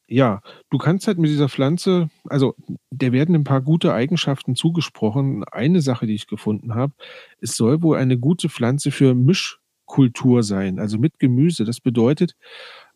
ja, 0.07 0.41
du 0.69 0.77
kannst 0.77 1.07
halt 1.07 1.17
mit 1.17 1.29
dieser 1.29 1.49
Pflanze, 1.49 2.09
also 2.25 2.55
der 2.91 3.11
werden 3.13 3.35
ein 3.35 3.45
paar 3.45 3.61
gute 3.61 3.93
Eigenschaften 3.93 4.55
zugesprochen. 4.55 5.43
Eine 5.45 5.81
Sache, 5.81 6.05
die 6.05 6.13
ich 6.15 6.27
gefunden 6.27 6.75
habe, 6.75 6.93
es 7.39 7.55
soll 7.55 7.81
wohl 7.81 7.97
eine 7.97 8.17
gute 8.17 8.49
Pflanze 8.49 8.91
für 8.91 9.15
Mischkultur 9.15 10.43
sein, 10.43 10.79
also 10.79 10.97
mit 10.97 11.19
Gemüse. 11.19 11.63
Das 11.65 11.79
bedeutet, 11.79 12.35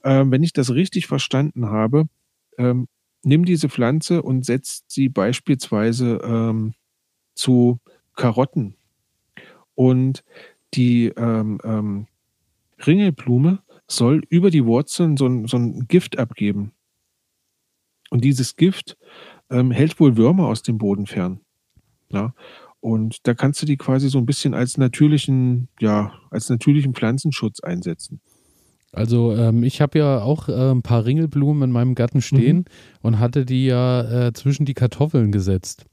ähm, 0.03 0.31
wenn 0.31 0.43
ich 0.43 0.53
das 0.53 0.71
richtig 0.73 1.07
verstanden 1.07 1.67
habe, 1.67 2.07
ähm, 2.57 2.87
nimm 3.23 3.45
diese 3.45 3.69
Pflanze 3.69 4.21
und 4.21 4.45
setz 4.45 4.83
sie 4.87 5.09
beispielsweise 5.09 6.19
ähm, 6.23 6.73
zu 7.37 7.79
Karotten. 8.15 8.75
Und 9.75 10.23
die 10.73 11.07
ähm, 11.15 11.59
ähm, 11.63 12.07
Ringelblume 12.85 13.59
soll 13.87 14.23
über 14.29 14.49
die 14.49 14.65
Wurzeln 14.65 15.17
so 15.17 15.27
ein, 15.27 15.47
so 15.47 15.57
ein 15.57 15.87
Gift 15.87 16.19
abgeben. 16.19 16.73
Und 18.09 18.23
dieses 18.23 18.55
Gift 18.55 18.97
ähm, 19.49 19.71
hält 19.71 19.99
wohl 19.99 20.17
Würmer 20.17 20.47
aus 20.47 20.61
dem 20.61 20.77
Boden 20.77 21.05
fern. 21.05 21.41
Ja? 22.09 22.33
Und 22.79 23.27
da 23.27 23.33
kannst 23.33 23.61
du 23.61 23.65
die 23.65 23.77
quasi 23.77 24.09
so 24.09 24.17
ein 24.17 24.25
bisschen 24.25 24.53
als 24.53 24.77
natürlichen, 24.77 25.67
ja, 25.79 26.13
als 26.29 26.49
natürlichen 26.49 26.93
Pflanzenschutz 26.93 27.59
einsetzen. 27.59 28.21
Also 28.91 29.35
ähm, 29.35 29.63
ich 29.63 29.81
habe 29.81 29.99
ja 29.99 30.21
auch 30.21 30.47
äh, 30.47 30.71
ein 30.71 30.81
paar 30.81 31.05
Ringelblumen 31.05 31.63
in 31.63 31.71
meinem 31.71 31.95
Garten 31.95 32.21
stehen 32.21 32.57
mhm. 32.57 32.65
und 33.01 33.19
hatte 33.19 33.45
die 33.45 33.65
ja 33.65 34.27
äh, 34.27 34.33
zwischen 34.33 34.65
die 34.65 34.73
Kartoffeln 34.73 35.31
gesetzt 35.31 35.85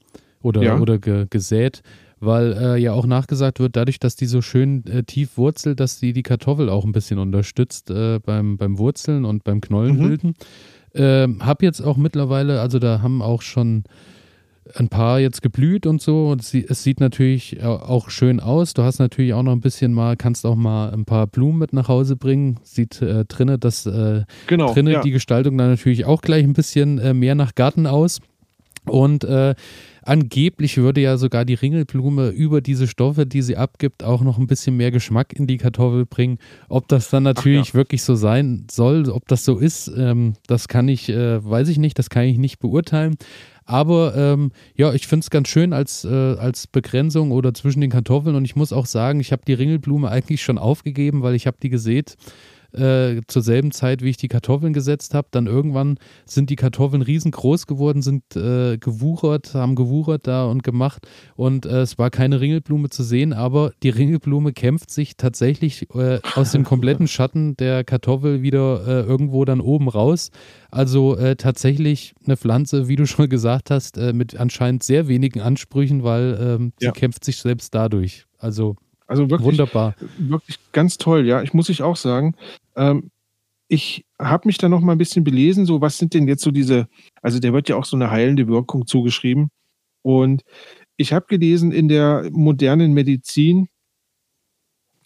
oder, 0.45 0.61
ja. 0.61 0.79
oder 0.79 0.99
ge 0.99 1.25
gesät, 1.29 1.81
weil 2.19 2.53
äh, 2.53 2.77
ja 2.77 2.93
auch 2.93 3.07
nachgesagt 3.07 3.59
wird, 3.59 3.75
dadurch, 3.75 3.99
dass 3.99 4.15
die 4.15 4.27
so 4.27 4.41
schön 4.41 4.85
äh, 4.85 5.03
tief 5.03 5.37
wurzelt, 5.37 5.79
dass 5.79 5.99
die 5.99 6.13
die 6.13 6.23
Kartoffel 6.23 6.69
auch 6.69 6.85
ein 6.85 6.91
bisschen 6.91 7.19
unterstützt 7.19 7.89
äh, 7.89 8.19
beim, 8.19 8.57
beim 8.57 8.77
Wurzeln 8.77 9.25
und 9.25 9.43
beim 9.43 9.59
Knollenbilden. 9.59 10.29
Mhm. 10.29 10.35
Ähm, 10.93 11.45
hab 11.45 11.61
jetzt 11.61 11.81
auch 11.81 11.97
mittlerweile, 11.97 12.61
also 12.61 12.79
da 12.79 13.01
haben 13.01 13.21
auch 13.21 13.41
schon 13.41 13.83
ein 14.73 14.87
paar 14.87 15.19
jetzt 15.19 15.41
geblüht 15.41 15.85
und 15.85 16.01
so 16.01 16.29
und 16.29 16.43
sie, 16.43 16.65
es 16.67 16.81
sieht 16.81 16.99
natürlich 16.99 17.63
auch 17.63 18.09
schön 18.09 18.39
aus. 18.39 18.73
Du 18.73 18.81
hast 18.81 18.97
natürlich 18.97 19.33
auch 19.33 19.43
noch 19.43 19.51
ein 19.51 19.61
bisschen 19.61 19.93
mal, 19.93 20.15
kannst 20.15 20.45
auch 20.45 20.55
mal 20.55 20.91
ein 20.91 21.05
paar 21.05 21.27
Blumen 21.27 21.59
mit 21.59 21.73
nach 21.73 21.87
Hause 21.87 22.15
bringen. 22.15 22.59
Sieht 22.63 23.01
äh, 23.01 23.25
drinnen 23.25 23.59
das 23.59 23.85
äh, 23.85 24.23
genau, 24.47 24.73
drinnen 24.73 24.93
ja. 24.93 25.01
die 25.01 25.11
Gestaltung 25.11 25.57
dann 25.57 25.69
natürlich 25.69 26.05
auch 26.05 26.21
gleich 26.21 26.43
ein 26.43 26.53
bisschen 26.53 26.97
äh, 26.97 27.13
mehr 27.13 27.35
nach 27.35 27.53
Garten 27.53 27.85
aus. 27.85 28.21
Und 28.85 29.23
äh, 29.23 29.55
angeblich 30.05 30.77
würde 30.77 31.01
ja 31.01 31.17
sogar 31.17 31.43
die 31.43 31.55
Ringelblume 31.55 32.29
über 32.29 32.61
diese 32.61 32.87
Stoffe, 32.87 33.25
die 33.25 33.41
sie 33.41 33.57
abgibt, 33.57 34.03
auch 34.03 34.21
noch 34.21 34.37
ein 34.37 34.47
bisschen 34.47 34.77
mehr 34.77 34.91
Geschmack 34.91 35.33
in 35.33 35.47
die 35.47 35.57
Kartoffel 35.57 36.05
bringen. 36.05 36.37
Ob 36.69 36.87
das 36.87 37.09
dann 37.09 37.23
natürlich 37.23 37.69
ja. 37.69 37.73
wirklich 37.73 38.03
so 38.03 38.15
sein 38.15 38.67
soll, 38.71 39.09
ob 39.09 39.27
das 39.27 39.43
so 39.43 39.57
ist, 39.57 39.91
ähm, 39.97 40.35
das 40.47 40.67
kann 40.67 40.87
ich, 40.87 41.09
äh, 41.09 41.43
weiß 41.43 41.67
ich 41.67 41.79
nicht, 41.79 41.99
das 41.99 42.09
kann 42.09 42.23
ich 42.23 42.37
nicht 42.37 42.59
beurteilen. 42.59 43.15
Aber 43.65 44.15
ähm, 44.15 44.51
ja, 44.75 44.93
ich 44.93 45.07
finde 45.07 45.23
es 45.23 45.31
ganz 45.31 45.47
schön 45.47 45.73
als, 45.73 46.05
äh, 46.05 46.07
als 46.07 46.67
Begrenzung 46.67 47.31
oder 47.31 47.53
zwischen 47.55 47.81
den 47.81 47.89
Kartoffeln. 47.89 48.35
Und 48.35 48.45
ich 48.45 48.55
muss 48.55 48.71
auch 48.71 48.85
sagen, 48.85 49.19
ich 49.19 49.31
habe 49.31 49.41
die 49.45 49.53
Ringelblume 49.53 50.07
eigentlich 50.09 50.43
schon 50.43 50.59
aufgegeben, 50.59 51.23
weil 51.23 51.33
ich 51.33 51.47
habe 51.47 51.57
die 51.61 51.69
gesät 51.69 52.15
äh, 52.75 53.21
zur 53.27 53.41
selben 53.41 53.71
Zeit, 53.71 54.01
wie 54.01 54.09
ich 54.09 54.17
die 54.17 54.27
Kartoffeln 54.27 54.73
gesetzt 54.73 55.13
habe. 55.13 55.27
Dann 55.31 55.47
irgendwann 55.47 55.97
sind 56.25 56.49
die 56.49 56.55
Kartoffeln 56.55 57.01
riesengroß 57.01 57.67
geworden, 57.67 58.01
sind 58.01 58.35
äh, 58.35 58.77
gewuchert, 58.77 59.53
haben 59.53 59.75
gewuchert 59.75 60.27
da 60.27 60.45
und 60.45 60.63
gemacht. 60.63 61.07
Und 61.35 61.65
äh, 61.65 61.81
es 61.81 61.97
war 61.97 62.09
keine 62.09 62.41
Ringelblume 62.41 62.89
zu 62.89 63.03
sehen, 63.03 63.33
aber 63.33 63.71
die 63.83 63.89
Ringelblume 63.89 64.53
kämpft 64.53 64.91
sich 64.91 65.17
tatsächlich 65.17 65.87
äh, 65.95 66.19
aus 66.35 66.51
dem 66.51 66.63
kompletten 66.63 67.07
Schatten 67.07 67.55
der 67.57 67.83
Kartoffel 67.83 68.41
wieder 68.41 68.85
äh, 68.87 69.01
irgendwo 69.01 69.45
dann 69.45 69.61
oben 69.61 69.89
raus. 69.89 70.31
Also 70.71 71.15
tatsächlich 71.37 72.13
eine 72.25 72.35
Pflanze, 72.35 72.89
wie 72.89 72.97
du 72.97 73.07
schon 73.07 73.29
gesagt 73.29 73.71
hast, 73.71 73.95
mit 73.95 74.35
anscheinend 74.37 74.83
sehr 74.83 75.07
wenigen 75.07 75.39
Ansprüchen, 75.39 76.03
weil 76.03 76.37
ähm, 76.37 76.73
sie 76.79 76.87
ja. 76.87 76.91
kämpft 76.91 77.23
sich 77.23 77.37
selbst 77.37 77.73
dadurch. 77.73 78.25
Also 78.37 78.75
also 79.07 79.29
wirklich, 79.29 79.47
Wunderbar. 79.47 79.95
wirklich 80.17 80.59
ganz 80.71 80.97
toll, 80.97 81.25
ja. 81.25 81.41
Ich 81.41 81.53
muss 81.53 81.69
ich 81.69 81.83
auch 81.83 81.95
sagen, 81.95 82.35
ähm, 82.75 83.11
ich 83.67 84.05
habe 84.19 84.47
mich 84.47 84.57
da 84.57 84.69
noch 84.69 84.81
mal 84.81 84.93
ein 84.93 84.97
bisschen 84.97 85.23
belesen, 85.23 85.65
so 85.65 85.81
was 85.81 85.97
sind 85.97 86.13
denn 86.13 86.27
jetzt 86.27 86.43
so 86.43 86.51
diese, 86.51 86.87
also 87.21 87.39
der 87.39 87.53
wird 87.53 87.69
ja 87.69 87.75
auch 87.75 87.85
so 87.85 87.97
eine 87.97 88.11
heilende 88.11 88.47
Wirkung 88.47 88.85
zugeschrieben. 88.85 89.49
Und 90.01 90.43
ich 90.97 91.13
habe 91.13 91.25
gelesen, 91.27 91.71
in 91.71 91.87
der 91.87 92.29
modernen 92.31 92.93
Medizin 92.93 93.67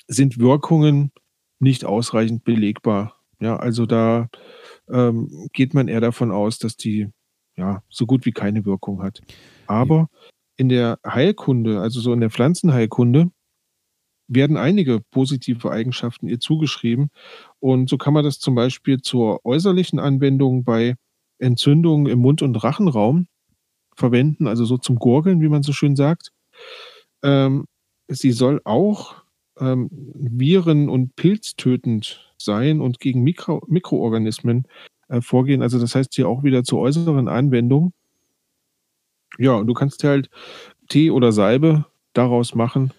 sind 0.07 0.39
Wirkungen 0.39 1.11
nicht 1.59 1.85
ausreichend 1.85 2.43
belegbar. 2.43 3.15
Ja, 3.39 3.55
also 3.55 3.85
da 3.85 4.29
ähm, 4.89 5.49
geht 5.53 5.73
man 5.73 5.87
eher 5.87 6.01
davon 6.01 6.31
aus, 6.31 6.57
dass 6.57 6.75
die 6.75 7.07
ja 7.55 7.83
so 7.89 8.05
gut 8.05 8.25
wie 8.25 8.31
keine 8.31 8.65
Wirkung 8.65 9.01
hat. 9.01 9.21
Aber 9.67 10.09
in 10.57 10.67
der 10.67 10.99
Heilkunde, 11.05 11.79
also 11.79 12.01
so 12.01 12.11
in 12.11 12.19
der 12.19 12.29
Pflanzenheilkunde, 12.29 13.31
werden 14.29 14.57
einige 14.57 15.01
positive 15.11 15.69
Eigenschaften 15.71 16.27
ihr 16.27 16.39
zugeschrieben. 16.39 17.09
Und 17.59 17.89
so 17.89 17.97
kann 17.97 18.13
man 18.13 18.23
das 18.23 18.39
zum 18.39 18.55
Beispiel 18.55 19.01
zur 19.01 19.43
äußerlichen 19.43 19.99
Anwendung 19.99 20.63
bei 20.63 20.95
Entzündungen 21.39 22.05
im 22.05 22.19
Mund- 22.19 22.41
und 22.41 22.55
Rachenraum 22.55 23.27
verwenden, 23.95 24.47
also 24.47 24.65
so 24.65 24.77
zum 24.77 24.97
Gurgeln, 24.97 25.41
wie 25.41 25.49
man 25.49 25.63
so 25.63 25.73
schön 25.73 25.95
sagt. 25.95 26.31
Ähm, 27.23 27.65
sie 28.07 28.31
soll 28.31 28.61
auch 28.63 29.15
ähm, 29.59 29.89
viren- 29.91 30.89
und 30.89 31.15
pilztötend 31.15 32.33
sein 32.37 32.79
und 32.79 32.99
gegen 32.99 33.23
Mikro 33.23 33.61
Mikroorganismen 33.67 34.65
äh, 35.09 35.21
vorgehen. 35.21 35.61
Also 35.61 35.79
das 35.79 35.95
heißt 35.95 36.13
hier 36.13 36.29
auch 36.29 36.43
wieder 36.43 36.63
zur 36.63 36.79
äußeren 36.79 37.27
Anwendung. 37.27 37.93
Ja, 39.37 39.61
du 39.63 39.73
kannst 39.73 40.03
halt 40.03 40.29
Tee 40.87 41.11
oder 41.11 41.31
Salbe 41.31 41.85
daraus 42.13 42.55
machen 42.55 42.91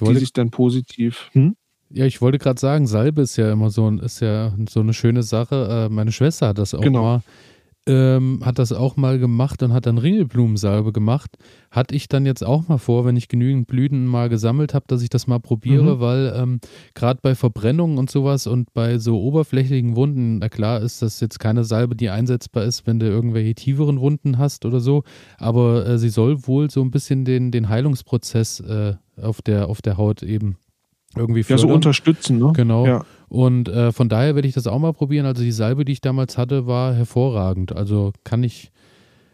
wollte, 0.00 0.14
die 0.14 0.20
sich 0.20 0.32
dann 0.32 0.50
positiv. 0.50 1.30
Hm? 1.32 1.56
Ja, 1.90 2.06
ich 2.06 2.20
wollte 2.20 2.38
gerade 2.38 2.58
sagen, 2.58 2.86
Salbe 2.86 3.22
ist 3.22 3.36
ja 3.36 3.52
immer 3.52 3.70
so, 3.70 3.88
ist 3.90 4.20
ja 4.20 4.54
so 4.68 4.80
eine 4.80 4.94
schöne 4.94 5.22
Sache. 5.22 5.86
Äh, 5.86 5.94
meine 5.94 6.12
Schwester 6.12 6.48
hat 6.48 6.58
das 6.58 6.74
auch 6.74 6.80
genau. 6.80 7.02
mal, 7.02 7.22
ähm, 7.86 8.40
hat 8.44 8.58
das 8.58 8.72
auch 8.72 8.96
mal 8.96 9.18
gemacht 9.18 9.62
und 9.62 9.72
hat 9.72 9.86
dann 9.86 9.98
Ringelblumensalbe 9.98 10.92
gemacht. 10.92 11.36
Hatte 11.70 11.94
ich 11.94 12.08
dann 12.08 12.24
jetzt 12.24 12.44
auch 12.44 12.68
mal 12.68 12.78
vor, 12.78 13.04
wenn 13.04 13.16
ich 13.16 13.28
genügend 13.28 13.66
Blüten 13.66 14.06
mal 14.06 14.28
gesammelt 14.28 14.72
habe, 14.72 14.86
dass 14.88 15.02
ich 15.02 15.10
das 15.10 15.26
mal 15.26 15.40
probiere, 15.40 15.96
mhm. 15.96 16.00
weil 16.00 16.34
ähm, 16.36 16.60
gerade 16.94 17.20
bei 17.22 17.34
Verbrennungen 17.34 17.98
und 17.98 18.10
sowas 18.10 18.46
und 18.46 18.72
bei 18.72 18.98
so 18.98 19.20
oberflächlichen 19.20 19.96
Wunden, 19.96 20.38
na 20.38 20.48
klar 20.48 20.80
ist 20.80 21.02
das 21.02 21.20
jetzt 21.20 21.38
keine 21.38 21.64
Salbe, 21.64 21.94
die 21.94 22.08
einsetzbar 22.08 22.64
ist, 22.64 22.86
wenn 22.86 22.98
du 22.98 23.06
irgendwelche 23.06 23.54
tieferen 23.54 24.00
Wunden 24.00 24.38
hast 24.38 24.64
oder 24.64 24.80
so, 24.80 25.04
aber 25.38 25.86
äh, 25.86 25.98
sie 25.98 26.08
soll 26.08 26.46
wohl 26.46 26.70
so 26.70 26.80
ein 26.80 26.90
bisschen 26.90 27.24
den, 27.24 27.50
den 27.50 27.68
Heilungsprozess 27.68 28.60
äh, 28.60 28.94
auf 29.20 29.42
der, 29.42 29.68
auf 29.68 29.82
der 29.82 29.98
Haut 29.98 30.22
eben 30.22 30.56
irgendwie 31.16 31.42
fördern. 31.42 31.66
Ja, 31.66 31.68
so 31.68 31.74
unterstützen, 31.74 32.38
ne? 32.38 32.52
Genau. 32.54 32.86
Ja. 32.86 33.04
Und 33.34 33.68
äh, 33.68 33.90
von 33.90 34.08
daher 34.08 34.36
werde 34.36 34.46
ich 34.46 34.54
das 34.54 34.68
auch 34.68 34.78
mal 34.78 34.92
probieren. 34.92 35.26
Also 35.26 35.42
die 35.42 35.50
Salbe, 35.50 35.84
die 35.84 35.90
ich 35.90 36.00
damals 36.00 36.38
hatte, 36.38 36.68
war 36.68 36.94
hervorragend. 36.94 37.74
Also 37.74 38.12
kann 38.22 38.44
ich, 38.44 38.70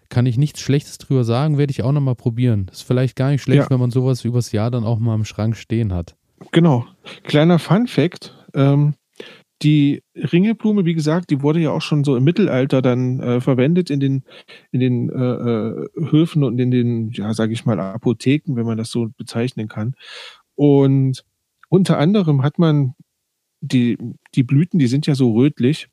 kann 0.09 0.25
ich 0.25 0.39
nichts 0.39 0.61
Schlechtes 0.61 0.97
drüber 0.97 1.23
sagen, 1.23 1.59
werde 1.59 1.71
ich 1.71 1.83
auch 1.83 1.93
nochmal 1.93 2.15
probieren. 2.15 2.71
Ist 2.73 2.81
vielleicht 2.81 3.15
gar 3.15 3.31
nicht 3.31 3.43
schlecht, 3.43 3.65
ja. 3.65 3.71
wenn 3.71 3.79
man 3.79 3.91
sowas 3.91 4.25
übers 4.25 4.53
Jahr 4.53 4.71
dann 4.71 4.85
auch 4.85 4.99
mal 4.99 5.15
im 5.15 5.27
Schrank 5.27 5.55
stehen 5.55 5.93
hat. 5.93 6.17
Genau. 6.51 6.87
Kleiner 7.25 7.59
Fun 7.59 7.89
Fact: 7.89 8.35
ähm, 8.55 8.95
die 9.61 10.03
Ringelblume, 10.15 10.87
wie 10.87 10.95
gesagt, 10.95 11.29
die 11.29 11.43
wurde 11.43 11.61
ja 11.61 11.71
auch 11.71 11.83
schon 11.83 12.03
so 12.03 12.17
im 12.17 12.25
Mittelalter 12.25 12.81
dann 12.81 13.21
äh, 13.21 13.43
verwendet 13.43 13.91
in 13.91 14.01
den, 14.01 14.25
in 14.73 14.81
den 14.81 15.11
äh, 15.11 15.15
äh, 15.15 15.89
Höfen 16.11 16.43
und 16.43 16.59
in 16.59 16.71
den, 16.71 17.11
ja, 17.11 17.35
sage 17.35 17.53
ich 17.53 17.67
mal, 17.67 17.79
Apotheken, 17.79 18.57
wenn 18.57 18.65
man 18.65 18.79
das 18.79 18.91
so 18.91 19.09
bezeichnen 19.15 19.69
kann. 19.69 19.95
Und 20.55 21.23
unter 21.69 21.99
anderem 21.99 22.43
hat 22.43 22.59
man 22.59 22.95
die, 23.61 23.99
die 24.35 24.43
Blüten, 24.43 24.79
die 24.79 24.87
sind 24.87 25.07
ja 25.07 25.15
so 25.15 25.33
rötlich 25.33 25.89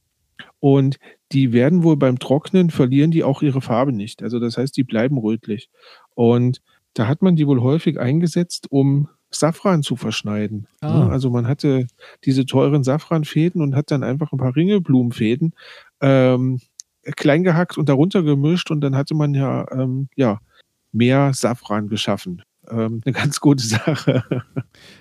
und 0.59 0.97
die 1.31 1.51
werden 1.53 1.83
wohl 1.83 1.97
beim 1.97 2.19
Trocknen 2.19 2.69
verlieren 2.69 3.11
die 3.11 3.23
auch 3.23 3.41
ihre 3.41 3.61
Farbe 3.61 3.91
nicht. 3.91 4.23
Also 4.23 4.39
das 4.39 4.57
heißt, 4.57 4.75
die 4.77 4.83
bleiben 4.83 5.17
rötlich. 5.17 5.69
Und 6.15 6.61
da 6.93 7.07
hat 7.07 7.21
man 7.21 7.35
die 7.35 7.47
wohl 7.47 7.61
häufig 7.61 7.99
eingesetzt, 7.99 8.67
um 8.71 9.09
Safran 9.29 9.83
zu 9.83 9.95
verschneiden. 9.95 10.67
Ne? 10.81 10.89
Ah. 10.89 11.09
Also 11.09 11.29
man 11.29 11.47
hatte 11.47 11.87
diese 12.23 12.45
teuren 12.45 12.83
Safranfäden 12.83 13.61
und 13.61 13.75
hat 13.75 13.91
dann 13.91 14.03
einfach 14.03 14.31
ein 14.31 14.37
paar 14.37 14.55
Ringelblumenfäden 14.55 15.53
ähm, 16.01 16.61
klein 17.15 17.43
gehackt 17.43 17.77
und 17.77 17.89
darunter 17.89 18.23
gemischt 18.23 18.71
und 18.71 18.81
dann 18.81 18.95
hatte 18.95 19.15
man 19.15 19.33
ja, 19.33 19.69
ähm, 19.71 20.09
ja 20.15 20.39
mehr 20.91 21.33
Safran 21.33 21.89
geschaffen. 21.89 22.41
Ähm, 22.69 23.01
eine 23.05 23.13
ganz 23.13 23.39
gute 23.39 23.63
Sache. 23.63 24.23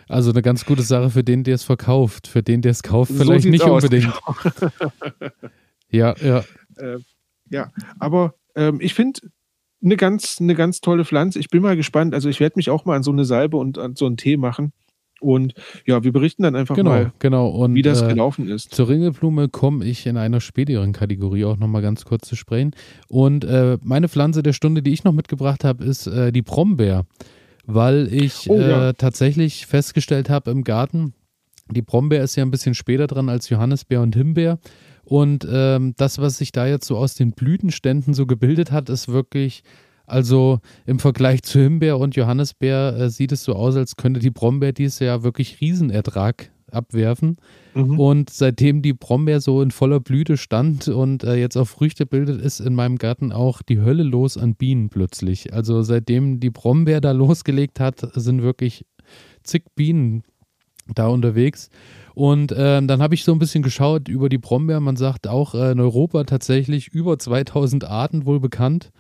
Also 0.09 0.31
eine 0.31 0.41
ganz 0.41 0.65
gute 0.65 0.83
Sache 0.83 1.11
für 1.11 1.25
den, 1.25 1.43
der 1.43 1.57
es 1.57 1.65
verkauft. 1.65 2.29
Für 2.29 2.43
den, 2.43 2.63
der 2.63 2.71
es 2.71 2.83
kauft, 2.85 3.13
vielleicht 3.13 3.43
so 3.43 3.49
nicht 3.51 3.65
aus, 3.65 3.83
unbedingt. 3.83 4.13
Genau. 4.15 5.31
ja, 5.91 6.15
ja. 6.23 6.45
Äh, 6.77 6.99
ja, 7.51 7.73
aber 7.99 8.35
ähm, 8.55 8.79
ich 8.81 8.95
finde, 8.95 9.21
eine 9.83 9.97
ganz, 9.97 10.39
eine 10.41 10.55
ganz 10.55 10.81
tolle 10.81 11.05
Pflanze. 11.05 11.41
Ich 11.41 11.49
bin 11.49 11.63
mal 11.63 11.77
gespannt. 11.77 12.15
Also 12.15 12.29
ich 12.29 12.41
werde 12.41 12.55
mich 12.57 12.71
auch 12.71 12.85
mal 12.85 12.97
an 12.97 13.03
so 13.03 13.11
eine 13.11 13.25
Salbe 13.25 13.57
und 13.57 13.79
an 13.79 13.97
so 13.97 14.07
einen 14.07 14.17
Tee 14.17 14.37
machen. 14.37 14.73
Und 15.21 15.55
ja, 15.87 16.05
wir 16.05 16.13
berichten 16.13 16.43
dann 16.43 16.55
einfach 16.55 16.77
genau, 16.77 16.91
mal, 16.91 17.13
genau. 17.19 17.49
Und, 17.49 17.75
wie 17.75 17.83
das 17.83 18.03
äh, 18.03 18.09
gelaufen 18.09 18.49
ist. 18.49 18.75
Zur 18.75 18.89
Ringelblume 18.89 19.49
komme 19.49 19.85
ich 19.85 20.07
in 20.07 20.17
einer 20.17 20.41
späteren 20.41 20.93
Kategorie 20.93 21.45
auch 21.47 21.57
nochmal 21.57 21.83
ganz 21.83 22.05
kurz 22.05 22.29
zu 22.29 22.37
sprechen. 22.37 22.73
Und 23.09 23.45
äh, 23.45 23.79
meine 23.83 24.09
Pflanze 24.09 24.43
der 24.43 24.53
Stunde, 24.53 24.83
die 24.83 24.93
ich 24.93 25.05
noch 25.05 25.13
mitgebracht 25.13 25.65
habe, 25.65 25.85
ist 25.85 26.07
äh, 26.07 26.33
die 26.33 26.43
Brombeer. 26.43 27.07
Weil 27.67 28.13
ich 28.13 28.49
oh, 28.49 28.59
ja. 28.59 28.91
Äh, 28.91 28.95
tatsächlich 28.95 29.67
festgestellt 29.67 30.31
habe 30.31 30.51
im 30.51 30.65
Garten, 30.65 31.15
die 31.69 31.83
Brombeer 31.83 32.23
ist 32.23 32.37
ja 32.37 32.45
ein 32.45 32.51
bisschen 32.51 32.75
später 32.75 33.07
dran 33.09 33.29
als 33.29 33.49
Johannisbeer 33.49 34.01
und 34.01 34.15
Himbeer. 34.15 34.59
Und 35.05 35.47
ähm, 35.51 35.95
das, 35.97 36.19
was 36.19 36.39
sich 36.39 36.53
da 36.53 36.67
jetzt 36.67 36.87
so 36.87 36.97
aus 36.97 37.15
den 37.15 37.33
Blütenständen 37.33 38.15
so 38.15 38.27
gebildet 38.27 38.73
hat, 38.73 38.89
ist 38.89 39.09
wirklich, 39.09 39.63
also 40.07 40.61
im 40.85 40.99
Vergleich 40.99 41.43
zu 41.43 41.61
Himbeer 41.61 41.99
und 41.99 42.17
Johannisbeer 42.17 42.97
äh, 42.97 43.11
sieht 43.11 43.33
es 43.33 43.43
so 43.43 43.55
aus, 43.55 43.77
als 43.77 43.97
könnte 43.97 44.21
die 44.21 44.31
Brombeer 44.31 44.73
dieses 44.73 45.01
Jahr 45.01 45.23
wirklich 45.23 45.61
Riesenertrag 45.61 46.51
abwerfen. 46.73 47.37
Mhm. 47.75 47.99
Und 47.99 48.31
seitdem 48.31 48.83
die 48.83 48.93
Brombeer 48.93 49.41
so 49.41 49.63
in 49.63 49.71
voller 49.71 50.01
Blüte 50.01 50.37
stand 50.37 50.89
und 50.89 51.25
äh, 51.25 51.37
jetzt 51.37 51.57
auch 51.57 51.69
Früchte 51.69 52.07
bildet, 52.07 52.41
ist 52.41 52.61
in 52.61 52.75
meinem 52.75 52.99
Garten 52.99 53.33
auch 53.33 53.63
die 53.63 53.81
Hölle 53.81 54.03
los 54.03 54.37
an 54.37 54.55
Bienen 54.55 54.89
plötzlich. 54.89 55.53
Also 55.53 55.83
seitdem 55.83 56.41
die 56.41 56.51
Brombeer 56.51 57.01
da 57.01 57.13
losgelegt 57.13 57.81
hat, 57.81 58.07
sind 58.15 58.43
wirklich 58.43 58.87
zig 59.43 59.65
Bienen 59.75 60.23
da 60.95 61.09
unterwegs. 61.09 61.71
Und 62.15 62.53
äh, 62.53 62.81
dann 62.83 63.03
habe 63.03 63.15
ich 63.15 63.25
so 63.25 63.33
ein 63.33 63.39
bisschen 63.39 63.63
geschaut 63.63 64.09
über 64.09 64.29
die 64.29 64.39
Brombeer. 64.39 64.81
Man 64.81 64.97
sagt 64.97 65.27
auch 65.27 65.55
äh, 65.55 65.73
in 65.73 65.81
Europa 65.81 66.25
tatsächlich 66.25 66.89
über 66.89 67.19
2000 67.19 67.85
Arten 67.85 68.25
wohl 68.25 68.41
bekannt. 68.41 68.91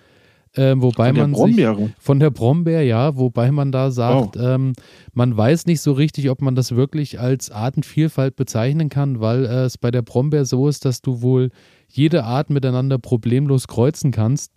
Äh, 0.56 0.74
wobei 0.80 1.08
von 1.08 1.16
man 1.16 1.32
Brombeere. 1.32 1.76
sich 1.76 1.94
von 1.98 2.18
der 2.18 2.30
Brombeer, 2.30 2.82
ja, 2.82 3.16
wobei 3.16 3.52
man 3.52 3.72
da 3.72 3.90
sagt, 3.90 4.36
oh. 4.36 4.40
ähm, 4.40 4.72
man 5.12 5.36
weiß 5.36 5.66
nicht 5.66 5.82
so 5.82 5.92
richtig, 5.92 6.30
ob 6.30 6.40
man 6.40 6.54
das 6.54 6.74
wirklich 6.74 7.20
als 7.20 7.50
Artenvielfalt 7.50 8.36
bezeichnen 8.36 8.88
kann, 8.88 9.20
weil 9.20 9.44
äh, 9.44 9.64
es 9.64 9.76
bei 9.76 9.90
der 9.90 10.02
Brombeer 10.02 10.46
so 10.46 10.66
ist, 10.66 10.84
dass 10.86 11.02
du 11.02 11.20
wohl 11.20 11.50
jede 11.88 12.24
Art 12.24 12.48
miteinander 12.48 12.98
problemlos 12.98 13.68
kreuzen 13.68 14.12
kannst. 14.12 14.52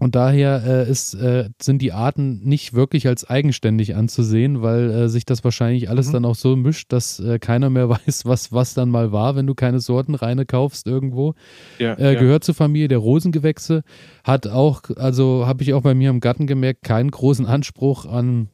Und 0.00 0.16
daher 0.16 0.64
äh, 0.66 0.90
ist, 0.90 1.14
äh, 1.14 1.50
sind 1.62 1.80
die 1.80 1.92
Arten 1.92 2.40
nicht 2.42 2.74
wirklich 2.74 3.06
als 3.06 3.30
eigenständig 3.30 3.94
anzusehen, 3.94 4.60
weil 4.60 4.90
äh, 4.90 5.08
sich 5.08 5.24
das 5.24 5.44
wahrscheinlich 5.44 5.88
alles 5.88 6.08
mhm. 6.08 6.12
dann 6.14 6.24
auch 6.24 6.34
so 6.34 6.56
mischt, 6.56 6.92
dass 6.92 7.20
äh, 7.20 7.38
keiner 7.38 7.70
mehr 7.70 7.88
weiß, 8.06 8.24
was, 8.24 8.52
was 8.52 8.74
dann 8.74 8.90
mal 8.90 9.12
war, 9.12 9.36
wenn 9.36 9.46
du 9.46 9.54
keine 9.54 9.78
Sortenreine 9.78 10.46
kaufst 10.46 10.88
irgendwo. 10.88 11.34
Ja, 11.78 11.94
äh, 11.94 12.14
ja. 12.14 12.20
Gehört 12.20 12.42
zur 12.42 12.56
Familie 12.56 12.88
der 12.88 12.98
Rosengewächse, 12.98 13.82
hat 14.24 14.48
auch, 14.48 14.82
also 14.96 15.46
habe 15.46 15.62
ich 15.62 15.74
auch 15.74 15.82
bei 15.82 15.94
mir 15.94 16.10
im 16.10 16.20
Garten 16.20 16.48
gemerkt, 16.48 16.82
keinen 16.82 17.12
großen 17.12 17.46
Anspruch 17.46 18.04
an 18.04 18.48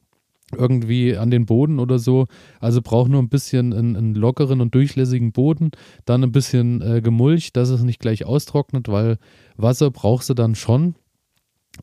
irgendwie 0.55 1.17
an 1.17 1.31
den 1.31 1.47
Boden 1.47 1.79
oder 1.79 1.99
so. 1.99 2.27
Also 2.59 2.83
braucht 2.83 3.11
nur 3.11 3.23
ein 3.23 3.29
bisschen 3.29 3.73
einen, 3.73 3.97
einen 3.97 4.15
lockeren 4.15 4.61
und 4.61 4.75
durchlässigen 4.75 5.33
Boden, 5.33 5.71
dann 6.05 6.23
ein 6.23 6.33
bisschen 6.33 6.83
äh, 6.83 7.01
gemulcht, 7.01 7.57
dass 7.57 7.71
es 7.71 7.83
nicht 7.83 8.01
gleich 8.01 8.25
austrocknet, 8.27 8.89
weil 8.89 9.19
Wasser 9.57 9.91
brauchst 9.91 10.29
du 10.29 10.35
dann 10.35 10.55
schon. 10.55 10.97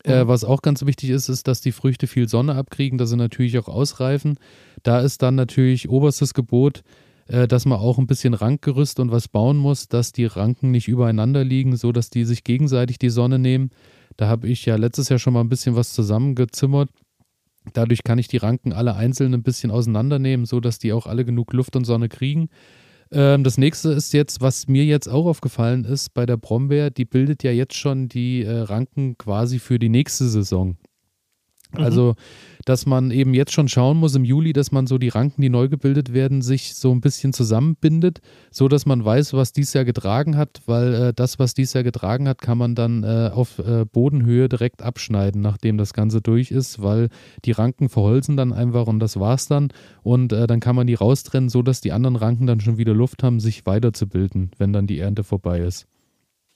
Äh, 0.04 0.24
mhm. 0.24 0.28
was 0.28 0.44
auch 0.44 0.62
ganz 0.62 0.86
wichtig 0.86 1.10
ist, 1.10 1.30
ist, 1.30 1.48
dass 1.48 1.62
die 1.62 1.72
Früchte 1.72 2.08
viel 2.08 2.28
Sonne 2.28 2.56
abkriegen, 2.56 2.98
dass 2.98 3.10
sie 3.10 3.18
natürlich 3.18 3.58
auch 3.58 3.68
ausreifen. 3.68 4.38
Da 4.84 5.00
ist 5.00 5.22
dann 5.22 5.36
natürlich 5.36 5.90
oberstes 5.90 6.34
Gebot, 6.34 6.84
äh, 7.28 7.48
dass 7.48 7.66
man 7.66 7.80
auch 7.80 7.98
ein 7.98 8.08
bisschen 8.08 8.34
Rankgerüst 8.34 9.00
und 9.00 9.12
was 9.12 9.28
bauen 9.28 9.58
muss, 9.58 9.88
dass 9.88 10.12
die 10.12 10.26
Ranken 10.26 10.72
nicht 10.72 10.88
übereinander 10.88 11.44
liegen, 11.44 11.76
so 11.76 11.92
dass 11.92 12.10
die 12.10 12.26
sich 12.26 12.44
gegenseitig 12.44 13.00
die 13.00 13.10
Sonne 13.10 13.40
nehmen. 13.40 13.72
Da 14.18 14.28
habe 14.28 14.48
ich 14.48 14.66
ja 14.66 14.76
letztes 14.76 15.10
Jahr 15.10 15.20
schon 15.20 15.34
mal 15.34 15.42
ein 15.42 15.50
bisschen 15.50 15.76
was 15.76 15.94
zusammengezimmert. 15.94 16.90
Dadurch 17.74 18.04
kann 18.04 18.18
ich 18.18 18.28
die 18.28 18.38
Ranken 18.38 18.72
alle 18.72 18.96
einzeln 18.96 19.34
ein 19.34 19.44
bisschen 19.44 19.72
auseinandernehmen, 19.72 20.46
so 20.46 20.60
dass 20.60 20.80
die 20.80 20.94
auch 20.94 21.06
alle 21.06 21.26
genug 21.26 21.54
Luft 21.54 21.76
und 21.76 21.86
Sonne 21.86 22.08
kriegen. 22.08 22.50
Ähm, 23.12 23.44
das 23.44 23.58
nächste 23.58 23.92
ist 23.92 24.14
jetzt, 24.14 24.42
was 24.42 24.68
mir 24.68 24.86
jetzt 24.86 25.08
auch 25.08 25.26
aufgefallen 25.26 25.86
ist 25.86 26.14
bei 26.14 26.26
der 26.26 26.38
Brombeer, 26.38 26.90
die 26.90 27.06
bildet 27.06 27.44
ja 27.44 27.52
jetzt 27.52 27.76
schon 27.76 28.10
die 28.10 28.44
äh, 28.44 28.60
Ranken 28.60 29.18
quasi 29.18 29.60
für 29.60 29.80
die 29.80 29.90
nächste 29.90 30.28
Saison. 30.28 30.78
Mhm. 31.74 31.84
Also 31.84 32.16
dass 32.68 32.86
man 32.86 33.12
eben 33.12 33.34
jetzt 33.34 33.54
schon 33.54 33.70
schauen 33.70 33.96
muss 33.96 34.14
im 34.16 34.26
Juli, 34.26 34.52
dass 34.52 34.74
man 34.74 34.88
so 34.88 34.98
die 34.98 35.08
Ranken, 35.08 35.42
die 35.42 35.50
neu 35.50 35.70
gebildet 35.70 36.14
werden, 36.14 36.42
sich 36.42 36.76
so 36.76 36.92
ein 36.92 37.00
bisschen 37.00 37.32
zusammenbindet, 37.32 38.20
so 38.52 38.68
dass 38.68 38.86
man 38.86 39.06
weiß, 39.06 39.32
was 39.34 39.54
dies 39.54 39.72
Jahr 39.72 39.86
getragen 39.86 40.36
hat, 40.36 40.60
weil 40.66 40.94
äh, 40.94 41.14
das, 41.14 41.40
was 41.40 41.54
dies 41.54 41.72
Jahr 41.72 41.86
getragen 41.86 42.28
hat, 42.28 42.42
kann 42.42 42.58
man 42.58 42.76
dann 42.76 43.04
äh, 43.06 43.32
auf 43.34 43.60
äh, 43.60 43.86
Bodenhöhe 43.86 44.50
direkt 44.50 44.82
abschneiden, 44.82 45.42
nachdem 45.42 45.78
das 45.78 45.94
Ganze 45.94 46.20
durch 46.20 46.52
ist, 46.52 46.82
weil 46.82 47.08
die 47.46 47.54
Ranken 47.54 47.88
verholzen 47.88 48.36
dann 48.36 48.52
einfach 48.52 48.88
und 48.88 49.00
das 49.00 49.18
war's 49.18 49.48
dann 49.48 49.70
und 50.04 50.34
äh, 50.34 50.46
dann 50.46 50.60
kann 50.60 50.76
man 50.76 50.88
die 50.88 50.96
raustrennen, 50.96 51.48
so 51.48 51.62
dass 51.62 51.80
die 51.80 51.94
anderen 51.94 52.18
Ranken 52.18 52.48
dann 52.48 52.60
schon 52.60 52.78
wieder 52.78 52.94
Luft 52.94 53.24
haben, 53.24 53.40
sich 53.40 53.66
weiterzubilden, 53.66 54.52
wenn 54.58 54.74
dann 54.74 54.88
die 54.88 55.00
Ernte 55.00 55.24
vorbei 55.24 55.60
ist. 55.62 55.88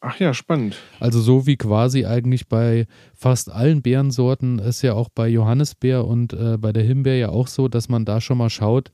Ach 0.02 0.20
ja, 0.20 0.34
spannend. 0.34 0.78
Also 1.00 1.22
so 1.22 1.46
wie 1.46 1.58
quasi 1.58 2.06
eigentlich 2.06 2.48
bei 2.48 2.88
fast 3.14 3.52
allen 3.52 3.84
Beerensorten 3.84 4.58
ist 4.58 4.82
ja 4.82 4.94
auch 4.94 5.10
bei 5.10 5.28
Johannisbeer 5.28 6.06
und 6.06 6.34
äh, 6.34 6.58
bei 6.58 6.74
der 6.74 6.84
Himbeer 6.84 7.18
ja 7.18 7.30
auch 7.30 7.48
so, 7.48 7.68
dass 7.68 7.88
man 7.88 8.04
da 8.04 8.20
schon 8.20 8.40
mal 8.40 8.50
schaut, 8.50 8.92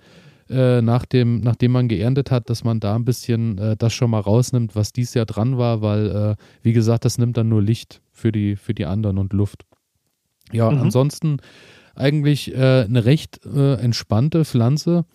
äh, 0.50 0.82
nach 0.82 1.06
dem, 1.06 1.40
nachdem 1.40 1.72
man 1.72 1.88
geerntet 1.88 2.30
hat, 2.30 2.50
dass 2.50 2.66
man 2.66 2.82
da 2.82 2.96
ein 2.96 3.06
bisschen 3.06 3.58
äh, 3.58 3.78
das 3.78 3.94
schon 3.94 4.12
mal 4.12 4.20
rausnimmt, 4.20 4.76
was 4.76 4.92
dies 4.92 5.14
Jahr 5.14 5.26
dran 5.26 5.58
war, 5.58 5.82
weil, 5.82 6.10
äh, 6.10 6.36
wie 6.62 6.74
gesagt, 6.74 7.06
das 7.06 7.18
nimmt 7.18 7.38
dann 7.38 7.48
nur 7.48 7.62
Licht 7.62 8.02
für 8.12 8.34
die, 8.34 8.58
für 8.58 8.74
die 8.74 8.86
anderen 8.86 9.18
und 9.18 9.32
Luft. 9.32 9.66
Ja, 10.52 10.70
mhm. 10.70 10.82
ansonsten 10.82 11.38
eigentlich 11.96 12.54
äh, 12.54 12.84
eine 12.84 13.06
recht 13.06 13.46
äh, 13.46 13.76
entspannte 13.76 14.46
Pflanze. 14.46 15.06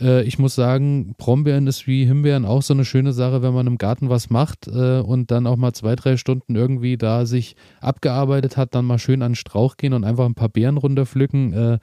Äh, 0.00 0.22
ich 0.22 0.38
muss 0.38 0.54
sagen, 0.54 1.14
Brombeeren 1.18 1.66
ist 1.66 1.86
wie 1.86 2.04
Himbeeren 2.04 2.44
auch 2.44 2.62
so 2.62 2.74
eine 2.74 2.84
schöne 2.84 3.12
Sache, 3.12 3.42
wenn 3.42 3.54
man 3.54 3.66
im 3.66 3.78
Garten 3.78 4.08
was 4.08 4.30
macht 4.30 4.66
äh, 4.66 5.00
und 5.00 5.30
dann 5.30 5.46
auch 5.46 5.56
mal 5.56 5.72
zwei, 5.72 5.96
drei 5.96 6.16
Stunden 6.16 6.56
irgendwie 6.56 6.96
da 6.96 7.26
sich 7.26 7.56
abgearbeitet 7.80 8.56
hat, 8.56 8.74
dann 8.74 8.84
mal 8.84 8.98
schön 8.98 9.22
an 9.22 9.32
den 9.32 9.36
Strauch 9.36 9.76
gehen 9.76 9.92
und 9.92 10.04
einfach 10.04 10.26
ein 10.26 10.34
paar 10.34 10.48
Beeren 10.48 10.76
runterpflücken. 10.76 11.52
Äh, 11.52 11.78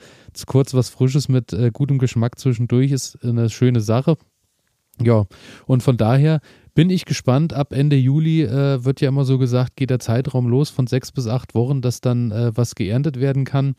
kurz 0.45 0.73
was 0.73 0.89
Frisches 0.89 1.29
mit 1.29 1.53
äh, 1.53 1.71
gutem 1.71 1.97
Geschmack 1.99 2.39
zwischendurch 2.39 2.91
ist 2.91 3.23
eine 3.23 3.49
schöne 3.49 3.81
Sache. 3.81 4.17
Ja, 5.01 5.25
und 5.67 5.83
von 5.83 5.97
daher 5.97 6.41
bin 6.73 6.89
ich 6.89 7.05
gespannt. 7.05 7.53
Ab 7.53 7.71
Ende 7.71 7.95
Juli 7.95 8.43
äh, 8.43 8.83
wird 8.83 9.01
ja 9.01 9.09
immer 9.09 9.25
so 9.25 9.37
gesagt, 9.37 9.75
geht 9.75 9.89
der 9.89 9.99
Zeitraum 9.99 10.47
los 10.47 10.69
von 10.69 10.87
sechs 10.87 11.11
bis 11.11 11.27
acht 11.27 11.55
Wochen, 11.55 11.81
dass 11.81 12.01
dann 12.01 12.31
äh, 12.31 12.51
was 12.55 12.75
geerntet 12.75 13.19
werden 13.19 13.45
kann. 13.45 13.75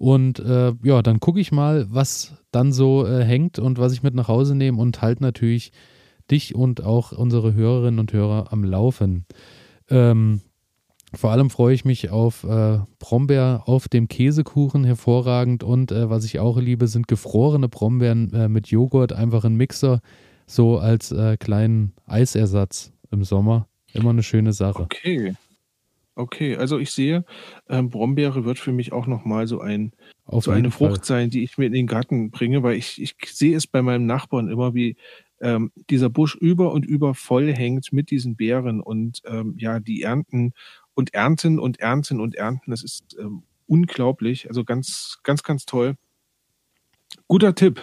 Und 0.00 0.38
äh, 0.38 0.72
ja, 0.82 1.02
dann 1.02 1.20
gucke 1.20 1.40
ich 1.40 1.52
mal, 1.52 1.84
was 1.90 2.32
dann 2.52 2.72
so 2.72 3.06
äh, 3.06 3.22
hängt 3.22 3.58
und 3.58 3.78
was 3.78 3.92
ich 3.92 4.02
mit 4.02 4.14
nach 4.14 4.28
Hause 4.28 4.54
nehme 4.54 4.80
und 4.80 5.02
halt 5.02 5.20
natürlich 5.20 5.72
dich 6.30 6.54
und 6.54 6.82
auch 6.82 7.12
unsere 7.12 7.52
Hörerinnen 7.52 8.00
und 8.00 8.10
Hörer 8.10 8.50
am 8.50 8.64
Laufen. 8.64 9.26
Ähm, 9.90 10.40
vor 11.12 11.32
allem 11.32 11.50
freue 11.50 11.74
ich 11.74 11.84
mich 11.84 12.08
auf 12.08 12.44
äh, 12.44 12.78
Brombeer 12.98 13.64
auf 13.66 13.88
dem 13.88 14.08
Käsekuchen, 14.08 14.84
hervorragend. 14.84 15.62
Und 15.62 15.92
äh, 15.92 16.08
was 16.08 16.24
ich 16.24 16.38
auch 16.38 16.58
liebe, 16.58 16.88
sind 16.88 17.06
gefrorene 17.06 17.68
Brombeeren 17.68 18.32
äh, 18.32 18.48
mit 18.48 18.68
Joghurt, 18.68 19.12
einfach 19.12 19.44
ein 19.44 19.56
Mixer, 19.56 20.00
so 20.46 20.78
als 20.78 21.12
äh, 21.12 21.36
kleinen 21.36 21.92
Eisersatz 22.06 22.90
im 23.10 23.22
Sommer. 23.22 23.68
Immer 23.92 24.10
eine 24.10 24.22
schöne 24.22 24.54
Sache. 24.54 24.84
Okay. 24.84 25.34
Okay, 26.14 26.56
also 26.56 26.78
ich 26.78 26.90
sehe, 26.90 27.24
ähm, 27.68 27.88
Brombeere 27.88 28.44
wird 28.44 28.58
für 28.58 28.72
mich 28.72 28.92
auch 28.92 29.06
nochmal 29.06 29.46
so 29.46 29.60
ein 29.60 29.92
Auf 30.26 30.44
so 30.44 30.50
eine 30.50 30.70
Fall. 30.70 30.90
Frucht 30.90 31.04
sein, 31.04 31.30
die 31.30 31.42
ich 31.42 31.56
mir 31.56 31.66
in 31.66 31.72
den 31.72 31.86
Garten 31.86 32.30
bringe, 32.30 32.62
weil 32.62 32.76
ich, 32.76 33.00
ich 33.00 33.16
sehe 33.26 33.56
es 33.56 33.66
bei 33.66 33.80
meinem 33.80 34.06
Nachbarn 34.06 34.48
immer, 34.48 34.74
wie 34.74 34.96
ähm, 35.40 35.72
dieser 35.88 36.10
Busch 36.10 36.34
über 36.34 36.72
und 36.72 36.84
über 36.84 37.14
voll 37.14 37.52
hängt 37.52 37.92
mit 37.92 38.10
diesen 38.10 38.36
Beeren 38.36 38.80
und 38.80 39.22
ähm, 39.24 39.54
ja, 39.56 39.80
die 39.80 40.02
ernten 40.02 40.52
und 40.94 41.14
ernten 41.14 41.58
und 41.58 41.80
ernten 41.80 42.20
und 42.20 42.34
ernten. 42.34 42.70
Das 42.70 42.82
ist 42.82 43.16
ähm, 43.18 43.44
unglaublich. 43.66 44.48
Also 44.48 44.64
ganz, 44.64 45.20
ganz, 45.22 45.42
ganz 45.42 45.64
toll. 45.64 45.94
Guter 47.28 47.54
Tipp. 47.54 47.80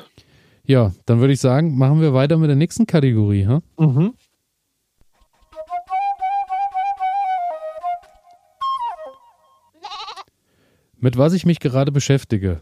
Ja, 0.66 0.94
dann 1.06 1.20
würde 1.20 1.34
ich 1.34 1.40
sagen, 1.40 1.78
machen 1.78 2.02
wir 2.02 2.14
weiter 2.14 2.38
mit 2.38 2.50
der 2.50 2.58
nächsten 2.58 2.86
Kategorie. 2.86 3.48
Huh? 3.48 3.62
Mhm. 3.80 4.14
Mit 11.00 11.18
was 11.18 11.34
ich 11.34 11.46
mich 11.46 11.60
gerade 11.60 11.92
beschäftige, 11.92 12.62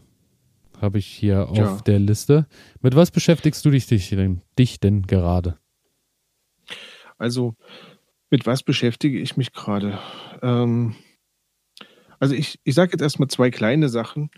habe 0.80 0.98
ich 0.98 1.06
hier 1.06 1.48
auf 1.48 1.56
ja. 1.56 1.76
der 1.86 1.98
Liste. 1.98 2.46
Mit 2.82 2.94
was 2.94 3.10
beschäftigst 3.10 3.64
du 3.64 3.70
dich, 3.70 3.86
dich, 3.86 4.10
denn, 4.10 4.42
dich 4.58 4.78
denn 4.78 5.02
gerade? 5.02 5.58
Also, 7.18 7.54
mit 8.30 8.46
was 8.46 8.62
beschäftige 8.62 9.18
ich 9.18 9.36
mich 9.36 9.52
gerade? 9.52 9.98
Ähm, 10.42 10.94
also, 12.18 12.34
ich, 12.34 12.60
ich 12.64 12.74
sage 12.74 12.92
jetzt 12.92 13.02
erstmal 13.02 13.28
zwei 13.28 13.50
kleine 13.50 13.88
Sachen. 13.88 14.30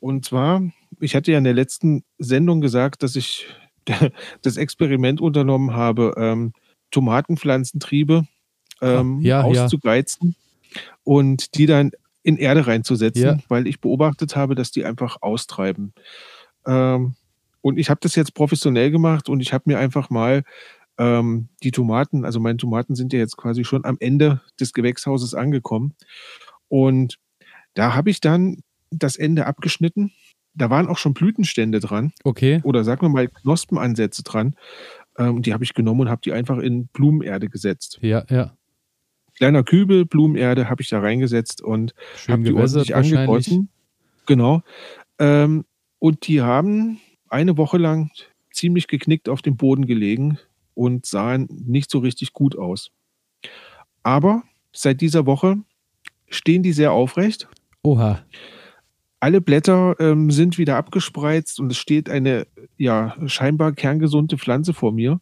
Und 0.00 0.24
zwar, 0.24 0.62
ich 1.00 1.14
hatte 1.14 1.32
ja 1.32 1.38
in 1.38 1.44
der 1.44 1.54
letzten 1.54 2.04
Sendung 2.18 2.60
gesagt, 2.60 3.02
dass 3.02 3.14
ich 3.14 3.46
das 4.42 4.56
Experiment 4.56 5.20
unternommen 5.20 5.74
habe, 5.74 6.14
ähm, 6.16 6.52
Tomatenpflanzentriebe 6.90 8.26
ähm, 8.82 9.20
ja, 9.20 9.42
auszugeizen 9.42 10.36
ja. 10.74 10.80
und 11.04 11.56
die 11.56 11.66
dann 11.66 11.92
in 12.24 12.38
Erde 12.38 12.66
reinzusetzen, 12.66 13.22
ja. 13.22 13.38
weil 13.48 13.68
ich 13.68 13.80
beobachtet 13.80 14.34
habe, 14.34 14.56
dass 14.56 14.72
die 14.72 14.84
einfach 14.84 15.18
austreiben. 15.20 15.92
Ähm, 16.66 17.14
und 17.60 17.78
ich 17.78 17.90
habe 17.90 18.00
das 18.02 18.16
jetzt 18.16 18.34
professionell 18.34 18.90
gemacht 18.90 19.28
und 19.28 19.40
ich 19.40 19.52
habe 19.52 19.64
mir 19.66 19.78
einfach 19.78 20.10
mal 20.10 20.42
ähm, 20.98 21.48
die 21.62 21.70
Tomaten, 21.70 22.24
also 22.24 22.40
meine 22.40 22.56
Tomaten 22.56 22.94
sind 22.94 23.12
ja 23.12 23.18
jetzt 23.18 23.36
quasi 23.36 23.64
schon 23.64 23.84
am 23.84 23.96
Ende 24.00 24.40
des 24.58 24.72
Gewächshauses 24.72 25.34
angekommen. 25.34 25.94
Und 26.68 27.18
da 27.74 27.94
habe 27.94 28.10
ich 28.10 28.20
dann 28.20 28.62
das 28.90 29.16
Ende 29.16 29.46
abgeschnitten. 29.46 30.12
Da 30.54 30.70
waren 30.70 30.88
auch 30.88 30.98
schon 30.98 31.14
Blütenstände 31.14 31.80
dran. 31.80 32.12
Okay. 32.22 32.60
Oder 32.64 32.84
sagen 32.84 33.02
wir 33.02 33.08
mal 33.10 33.28
Knospenansätze 33.28 34.22
dran. 34.22 34.54
Ähm, 35.18 35.42
die 35.42 35.52
habe 35.52 35.64
ich 35.64 35.74
genommen 35.74 36.02
und 36.02 36.10
habe 36.10 36.22
die 36.24 36.32
einfach 36.32 36.58
in 36.58 36.86
Blumenerde 36.88 37.48
gesetzt. 37.48 37.98
Ja, 38.00 38.24
ja 38.30 38.56
kleiner 39.36 39.62
Kübel, 39.62 40.04
Blumenerde 40.04 40.68
habe 40.68 40.82
ich 40.82 40.88
da 40.88 41.00
reingesetzt 41.00 41.62
und 41.62 41.94
habe 42.28 42.42
die 42.42 42.52
ordentlich 42.52 42.94
angegossen. 42.94 43.68
Genau. 44.26 44.62
Ähm, 45.18 45.64
und 45.98 46.26
die 46.26 46.42
haben 46.42 47.00
eine 47.28 47.56
Woche 47.56 47.78
lang 47.78 48.10
ziemlich 48.52 48.86
geknickt 48.88 49.28
auf 49.28 49.42
dem 49.42 49.56
Boden 49.56 49.86
gelegen 49.86 50.38
und 50.74 51.06
sahen 51.06 51.48
nicht 51.50 51.90
so 51.90 51.98
richtig 51.98 52.32
gut 52.32 52.56
aus. 52.56 52.90
Aber 54.02 54.42
seit 54.72 55.00
dieser 55.00 55.26
Woche 55.26 55.56
stehen 56.28 56.62
die 56.62 56.72
sehr 56.72 56.92
aufrecht. 56.92 57.48
Oha. 57.82 58.24
Alle 59.20 59.40
Blätter 59.40 59.96
ähm, 60.00 60.30
sind 60.30 60.58
wieder 60.58 60.76
abgespreizt 60.76 61.58
und 61.58 61.72
es 61.72 61.78
steht 61.78 62.10
eine 62.10 62.46
ja 62.76 63.16
scheinbar 63.26 63.72
kerngesunde 63.72 64.36
Pflanze 64.36 64.74
vor 64.74 64.92
mir. 64.92 65.20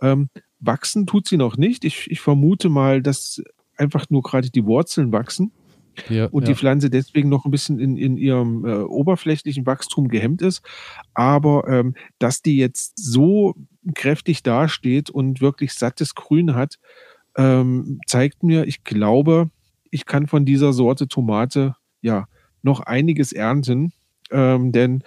Ähm, 0.00 0.28
Wachsen 0.60 1.06
tut 1.06 1.28
sie 1.28 1.36
noch 1.36 1.56
nicht. 1.56 1.84
Ich, 1.84 2.10
ich 2.10 2.20
vermute 2.20 2.68
mal, 2.68 3.02
dass 3.02 3.42
einfach 3.76 4.10
nur 4.10 4.22
gerade 4.22 4.50
die 4.50 4.64
Wurzeln 4.64 5.12
wachsen 5.12 5.52
ja, 6.08 6.26
und 6.26 6.42
ja. 6.42 6.48
die 6.48 6.54
Pflanze 6.54 6.90
deswegen 6.90 7.28
noch 7.28 7.44
ein 7.44 7.50
bisschen 7.50 7.78
in, 7.78 7.96
in 7.96 8.16
ihrem 8.16 8.64
äh, 8.64 8.82
oberflächlichen 8.82 9.66
Wachstum 9.66 10.08
gehemmt 10.08 10.42
ist. 10.42 10.62
Aber 11.14 11.66
ähm, 11.68 11.94
dass 12.18 12.42
die 12.42 12.56
jetzt 12.56 12.92
so 12.96 13.54
kräftig 13.94 14.42
dasteht 14.42 15.10
und 15.10 15.40
wirklich 15.40 15.72
sattes 15.72 16.14
Grün 16.14 16.54
hat, 16.54 16.78
ähm, 17.36 18.00
zeigt 18.06 18.42
mir, 18.42 18.66
ich 18.66 18.84
glaube, 18.84 19.50
ich 19.90 20.06
kann 20.06 20.26
von 20.26 20.44
dieser 20.44 20.72
Sorte 20.72 21.08
Tomate 21.08 21.76
ja 22.00 22.26
noch 22.62 22.80
einiges 22.80 23.32
ernten. 23.32 23.92
Ähm, 24.30 24.72
denn 24.72 25.02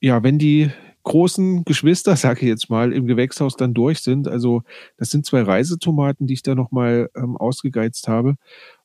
ja, 0.00 0.22
wenn 0.22 0.38
die 0.38 0.70
großen 1.02 1.64
Geschwister, 1.64 2.16
sage 2.16 2.40
ich 2.42 2.48
jetzt 2.48 2.70
mal, 2.70 2.92
im 2.92 3.06
Gewächshaus 3.06 3.56
dann 3.56 3.74
durch 3.74 4.00
sind. 4.00 4.28
Also 4.28 4.62
das 4.96 5.10
sind 5.10 5.26
zwei 5.26 5.42
Reisetomaten, 5.42 6.26
die 6.26 6.34
ich 6.34 6.42
da 6.42 6.54
nochmal 6.54 7.10
ähm, 7.16 7.36
ausgegeizt 7.36 8.08
habe. 8.08 8.36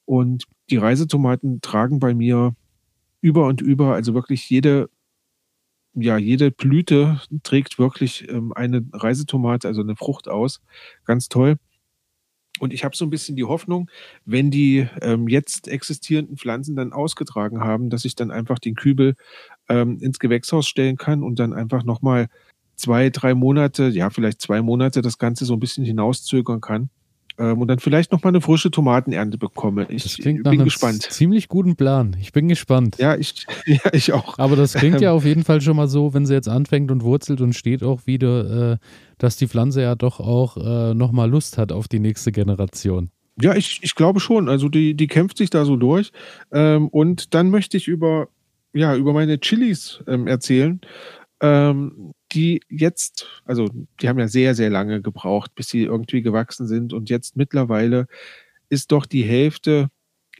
Und 0.05 0.45
die 0.69 0.77
Reisetomaten 0.77 1.61
tragen 1.61 1.99
bei 1.99 2.13
mir 2.13 2.55
über 3.21 3.47
und 3.47 3.61
über, 3.61 3.95
also 3.95 4.13
wirklich 4.13 4.49
jede, 4.49 4.89
ja, 5.93 6.17
jede 6.17 6.51
Blüte 6.51 7.21
trägt 7.43 7.79
wirklich 7.79 8.29
ähm, 8.29 8.53
eine 8.53 8.85
Reisetomate, 8.93 9.67
also 9.67 9.81
eine 9.81 9.95
Frucht 9.95 10.27
aus. 10.27 10.61
Ganz 11.05 11.29
toll. 11.29 11.57
Und 12.59 12.73
ich 12.73 12.85
habe 12.85 12.95
so 12.95 13.05
ein 13.05 13.09
bisschen 13.09 13.35
die 13.35 13.43
Hoffnung, 13.43 13.89
wenn 14.23 14.49
die 14.49 14.87
ähm, 15.01 15.27
jetzt 15.27 15.67
existierenden 15.67 16.37
Pflanzen 16.37 16.75
dann 16.75 16.93
ausgetragen 16.93 17.59
haben, 17.59 17.89
dass 17.89 18.05
ich 18.05 18.15
dann 18.15 18.31
einfach 18.31 18.59
den 18.59 18.75
Kübel 18.75 19.15
ähm, 19.69 19.97
ins 19.99 20.19
Gewächshaus 20.19 20.67
stellen 20.67 20.97
kann 20.97 21.23
und 21.23 21.39
dann 21.39 21.53
einfach 21.53 21.83
nochmal 21.83 22.27
zwei, 22.75 23.09
drei 23.09 23.33
Monate, 23.33 23.87
ja, 23.87 24.09
vielleicht 24.09 24.41
zwei 24.41 24.61
Monate 24.61 25.01
das 25.01 25.17
Ganze 25.17 25.45
so 25.45 25.53
ein 25.53 25.59
bisschen 25.59 25.85
hinauszögern 25.85 26.61
kann 26.61 26.89
ähm, 27.37 27.61
und 27.61 27.67
dann 27.67 27.79
vielleicht 27.79 28.11
nochmal 28.11 28.31
eine 28.31 28.41
frische 28.41 28.71
Tomatenernte 28.71 29.37
bekomme. 29.37 29.87
Ich 29.89 30.03
das 30.03 30.15
klingt 30.15 30.43
bin 30.43 30.57
nach 30.57 30.63
gespannt. 30.65 31.01
Ziemlich 31.01 31.47
guten 31.47 31.75
Plan. 31.75 32.15
Ich 32.21 32.31
bin 32.31 32.47
gespannt. 32.47 32.97
Ja, 32.97 33.15
ich, 33.15 33.45
ja, 33.65 33.79
ich 33.91 34.13
auch. 34.13 34.37
Aber 34.39 34.55
das 34.55 34.73
klingt 34.73 35.01
ja 35.01 35.11
auf 35.11 35.25
jeden 35.25 35.43
Fall 35.43 35.61
schon 35.61 35.75
mal 35.75 35.87
so, 35.87 36.13
wenn 36.13 36.25
sie 36.25 36.33
jetzt 36.33 36.47
anfängt 36.47 36.91
und 36.91 37.03
wurzelt 37.03 37.41
und 37.41 37.53
steht 37.53 37.83
auch 37.83 38.01
wieder, 38.05 38.73
äh, 38.73 38.77
dass 39.17 39.37
die 39.37 39.47
Pflanze 39.47 39.81
ja 39.81 39.95
doch 39.95 40.19
auch 40.19 40.57
äh, 40.57 40.93
nochmal 40.93 41.29
Lust 41.29 41.57
hat 41.57 41.71
auf 41.71 41.87
die 41.87 41.99
nächste 41.99 42.31
Generation. 42.31 43.09
Ja, 43.41 43.53
ich, 43.53 43.79
ich 43.81 43.95
glaube 43.95 44.21
schon. 44.21 44.47
Also 44.47 44.69
die, 44.69 44.93
die 44.93 45.07
kämpft 45.07 45.37
sich 45.37 45.49
da 45.49 45.65
so 45.65 45.75
durch. 45.75 46.11
Ähm, 46.51 46.87
und 46.87 47.33
dann 47.33 47.49
möchte 47.49 47.75
ich 47.75 47.87
über, 47.87 48.29
ja, 48.75 48.95
über 48.95 49.13
meine 49.13 49.39
Chilis 49.39 50.03
ähm, 50.07 50.27
erzählen. 50.27 50.81
Ähm, 51.41 52.13
die 52.31 52.61
jetzt, 52.69 53.27
also 53.45 53.69
die 54.01 54.09
haben 54.09 54.19
ja 54.19 54.27
sehr, 54.27 54.55
sehr 54.55 54.69
lange 54.69 55.01
gebraucht, 55.01 55.55
bis 55.55 55.69
sie 55.69 55.83
irgendwie 55.83 56.21
gewachsen 56.21 56.67
sind 56.67 56.93
und 56.93 57.09
jetzt 57.09 57.37
mittlerweile 57.37 58.07
ist 58.69 58.91
doch 58.91 59.05
die 59.05 59.23
Hälfte 59.23 59.89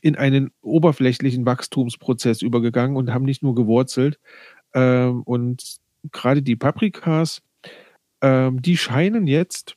in 0.02 0.15
einen 0.15 0.52
oberflächlichen 0.62 1.45
Wachstumsprozess 1.45 2.41
übergegangen 2.41 2.98
und 2.98 3.13
haben 3.13 3.26
nicht 3.26 3.43
nur 3.43 3.56
gewurzelt. 3.56 4.19
Ähm, 4.74 5.21
und 5.24 5.78
gerade 6.12 6.41
die 6.41 6.56
Paprikas, 6.56 7.41
ähm, 8.21 8.62
die 8.62 8.78
scheinen 8.78 9.26
jetzt 9.26 9.76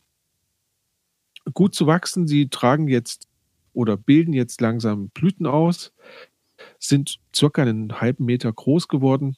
gut 1.55 1.75
zu 1.75 1.87
wachsen. 1.87 2.27
Sie 2.27 2.49
tragen 2.49 2.88
jetzt 2.88 3.29
oder 3.73 3.97
bilden 3.97 4.33
jetzt 4.33 4.61
langsam 4.61 5.09
Blüten 5.11 5.47
aus, 5.47 5.92
sind 6.79 7.19
circa 7.35 7.62
einen 7.62 8.01
halben 8.01 8.25
Meter 8.25 8.53
groß 8.53 8.88
geworden 8.88 9.37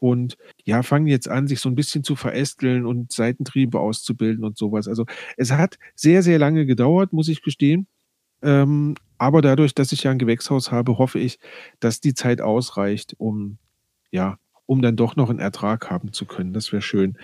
und 0.00 0.36
ja, 0.64 0.82
fangen 0.82 1.06
jetzt 1.06 1.28
an, 1.28 1.48
sich 1.48 1.60
so 1.60 1.68
ein 1.68 1.74
bisschen 1.74 2.04
zu 2.04 2.16
verästeln 2.16 2.86
und 2.86 3.12
Seitentriebe 3.12 3.80
auszubilden 3.80 4.44
und 4.44 4.56
sowas. 4.56 4.88
Also 4.88 5.06
es 5.36 5.50
hat 5.52 5.78
sehr, 5.94 6.22
sehr 6.22 6.38
lange 6.38 6.66
gedauert, 6.66 7.12
muss 7.12 7.28
ich 7.28 7.42
gestehen. 7.42 7.86
Ähm, 8.42 8.94
aber 9.18 9.42
dadurch, 9.42 9.74
dass 9.74 9.92
ich 9.92 10.04
ja 10.04 10.12
ein 10.12 10.18
Gewächshaus 10.18 10.70
habe, 10.70 10.98
hoffe 10.98 11.18
ich, 11.18 11.40
dass 11.80 12.00
die 12.00 12.14
Zeit 12.14 12.40
ausreicht, 12.40 13.14
um 13.18 13.58
ja, 14.10 14.38
um 14.66 14.82
dann 14.82 14.96
doch 14.96 15.16
noch 15.16 15.30
einen 15.30 15.38
Ertrag 15.38 15.90
haben 15.90 16.12
zu 16.12 16.26
können. 16.26 16.52
Das 16.52 16.72
wäre 16.72 16.82
schön. 16.82 17.16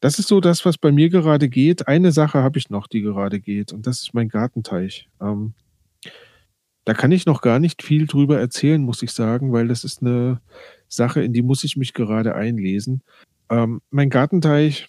Das 0.00 0.18
ist 0.18 0.28
so 0.28 0.40
das, 0.40 0.64
was 0.64 0.78
bei 0.78 0.92
mir 0.92 1.10
gerade 1.10 1.48
geht. 1.48 1.86
Eine 1.88 2.10
Sache 2.10 2.42
habe 2.42 2.58
ich 2.58 2.70
noch, 2.70 2.86
die 2.86 3.02
gerade 3.02 3.38
geht, 3.38 3.72
und 3.72 3.86
das 3.86 4.00
ist 4.00 4.14
mein 4.14 4.28
Gartenteich. 4.28 5.08
Ähm, 5.20 5.52
da 6.86 6.94
kann 6.94 7.10
ich 7.10 7.26
noch 7.26 7.42
gar 7.42 7.58
nicht 7.58 7.82
viel 7.82 8.06
drüber 8.06 8.38
erzählen, 8.38 8.80
muss 8.80 9.02
ich 9.02 9.10
sagen, 9.10 9.52
weil 9.52 9.66
das 9.66 9.82
ist 9.82 10.02
eine 10.02 10.40
Sache, 10.86 11.20
in 11.20 11.32
die 11.32 11.42
muss 11.42 11.64
ich 11.64 11.76
mich 11.76 11.94
gerade 11.94 12.36
einlesen. 12.36 13.02
Ähm, 13.50 13.82
mein 13.90 14.08
Gartenteich, 14.08 14.88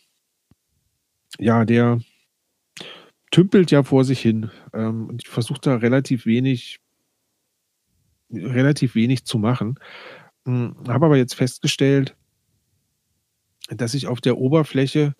ja, 1.40 1.66
der 1.66 2.00
tümpelt 3.32 3.72
ja 3.72 3.82
vor 3.82 4.04
sich 4.06 4.22
hin. 4.22 4.52
Ähm, 4.74 5.18
ich 5.20 5.28
versuche 5.28 5.60
da 5.60 5.78
relativ 5.78 6.28
wenig, 6.28 6.80
relativ 8.30 8.94
wenig 8.94 9.26
zu 9.26 9.40
machen. 9.40 9.80
Hm, 10.46 10.76
Habe 10.88 11.08
aber 11.08 11.18
jetzt 11.18 11.34
festgestellt, 11.34 12.16
dass 13.70 13.94
sich 13.94 14.06
auf 14.06 14.22
der 14.22 14.38
Oberfläche 14.38 15.16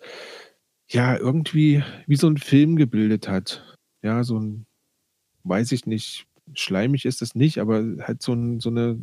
ja 0.88 1.16
irgendwie 1.16 1.82
wie 2.06 2.16
so 2.16 2.28
ein 2.28 2.36
Film 2.36 2.76
gebildet 2.76 3.26
hat. 3.26 3.76
Ja, 4.00 4.22
so 4.22 4.38
ein, 4.38 4.64
weiß 5.42 5.72
ich 5.72 5.84
nicht, 5.84 6.27
schleimig 6.54 7.04
ist 7.04 7.22
es 7.22 7.34
nicht, 7.34 7.58
aber 7.58 7.82
halt 8.00 8.22
so, 8.22 8.32
ein, 8.32 8.60
so 8.60 8.70
eine 8.70 8.98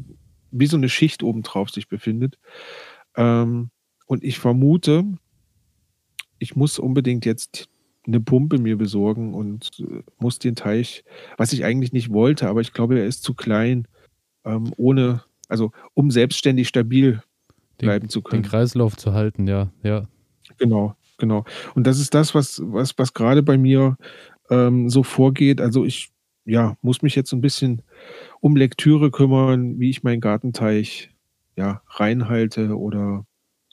wie 0.51 0.67
so 0.67 0.77
eine 0.77 0.89
Schicht 0.89 1.23
obendrauf 1.23 1.69
sich 1.69 1.88
befindet. 1.88 2.38
Ähm, 3.15 3.69
und 4.08 4.23
ich 4.23 4.39
vermute, 4.39 5.03
ich 6.39 6.55
muss 6.55 6.79
unbedingt 6.79 7.25
jetzt 7.25 7.67
eine 8.08 8.19
Pumpe 8.19 8.60
mir 8.60 8.77
besorgen 8.77 9.34
und 9.34 9.71
äh, 9.79 10.03
muss 10.19 10.39
den 10.39 10.55
Teich, 10.55 11.03
was 11.38 11.53
ich 11.53 11.65
eigentlich 11.65 11.91
nicht 11.91 12.12
wollte, 12.12 12.47
aber 12.47 12.62
ich 12.62 12.73
glaube, 12.73 12.99
er 12.99 13.05
ist 13.05 13.23
zu 13.23 13.34
klein, 13.34 13.88
ähm, 14.43 14.71
ohne, 14.77 15.23
also 15.49 15.71
um 15.93 16.12
selbstständig 16.12 16.67
stabil 16.67 17.21
bleiben 17.77 18.05
den, 18.05 18.10
zu 18.10 18.21
können. 18.21 18.43
Den 18.43 18.49
Kreislauf 18.49 18.95
zu 18.95 19.13
halten, 19.13 19.47
ja, 19.47 19.71
ja. 19.84 20.03
Genau. 20.58 20.95
genau. 21.17 21.45
Und 21.73 21.88
das 21.88 21.99
ist 21.99 22.13
das, 22.13 22.36
was 22.36 22.62
was 22.63 22.97
was 22.97 23.13
grade 23.13 23.43
bei 23.43 23.58
mir, 23.58 23.97
ähm, 24.49 24.89
so 24.89 25.03
vorgeht. 25.03 25.60
Also, 25.60 25.84
ich, 25.86 26.10
ja, 26.45 26.77
muss 26.81 27.01
mich 27.03 27.15
jetzt 27.15 27.29
so 27.31 27.36
'n 27.38 27.41
bisschen 27.41 27.81
um 28.41 28.55
Lektüre 28.58 29.12
kümmern, 29.12 29.79
wie 29.79 29.89
ich 29.91 30.03
meinen 30.03 30.21
Gartenteich, 30.21 31.12
ja, 31.58 31.81
reinhalte 31.89 32.77
oder, 32.77 33.25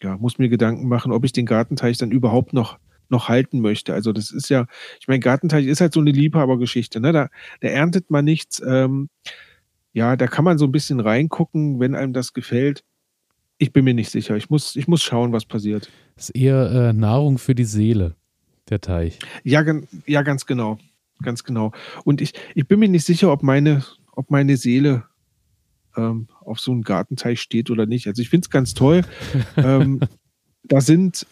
ja, 0.02 0.16
muss 0.18 0.38
mir 0.38 0.48
Gedanken 0.50 0.88
machen, 0.88 1.12
ob 1.12 1.24
ich 1.24 1.32
den 1.32 1.46
Gartenteich 1.46 1.98
dann 1.98 2.12
überhaupt 2.12 2.52
noch 2.54 2.78
noch 3.10 3.28
halten 3.28 3.60
möchte. 3.60 3.94
Also, 3.94 4.12
das 4.12 4.30
ist 4.32 4.48
ja 4.50 4.66
ich 5.00 5.08
meine, 5.08 5.20
Gartenteich 5.20 5.66
ist 5.66 5.80
halt 5.82 5.92
so 5.94 6.00
'ne 6.02 6.12
Liebhabergeschichte, 6.12 7.00
ne? 7.00 7.12
Da 7.12 7.28
da 7.62 7.68
erntet 7.68 8.10
man 8.10 8.24
nichts, 8.26 8.62
ähm, 8.66 9.08
ja, 9.94 10.16
da 10.16 10.26
kann 10.28 10.44
man 10.46 10.58
so 10.58 10.66
'n 10.66 10.72
bisschen 10.72 11.00
reingucken, 11.00 11.80
wenn 11.80 11.94
einem 11.96 12.12
das 12.14 12.32
gefällt. 12.34 12.84
Ich 13.58 13.72
bin 13.74 13.84
mir 13.86 13.94
nicht 13.94 14.10
sicher. 14.10 14.36
Ich 14.36 14.50
muss 14.50 14.76
ich 14.76 14.88
muss 14.88 15.02
schauen, 15.04 15.32
was 15.32 15.46
passiert. 15.46 15.92
Ist 16.16 16.30
eher, 16.30 16.70
äh, 16.90 16.92
Nahrung 16.94 17.38
für 17.38 17.54
die 17.56 17.64
Seele, 17.64 18.16
der 18.70 18.80
Teich. 18.82 19.18
Ja, 19.44 19.64
ja, 20.06 20.22
ganz 20.22 20.46
genau. 20.46 20.78
Ganz 21.22 21.44
genau. 21.44 21.72
Und 22.04 22.20
ich 22.20 22.32
ich 22.54 22.66
bin 22.66 22.80
mir 22.80 22.88
nicht 22.88 23.04
sicher, 23.06 23.32
ob 23.32 23.42
meine 23.42 23.84
ob 24.12 24.30
meine 24.30 24.56
Seele, 24.56 25.04
ähm, 25.96 26.28
auf 26.40 26.60
so 26.60 26.72
'n 26.72 26.82
Gartenteich 26.82 27.40
steht 27.40 27.70
oder 27.70 27.86
nicht. 27.86 28.06
Also, 28.08 28.22
ich 28.22 28.30
finde 28.30 28.46
es 28.46 28.50
ganz 28.50 28.74
toll. 28.74 29.02
Ähm, 29.58 30.00
da 30.64 30.80
sind 30.82 31.26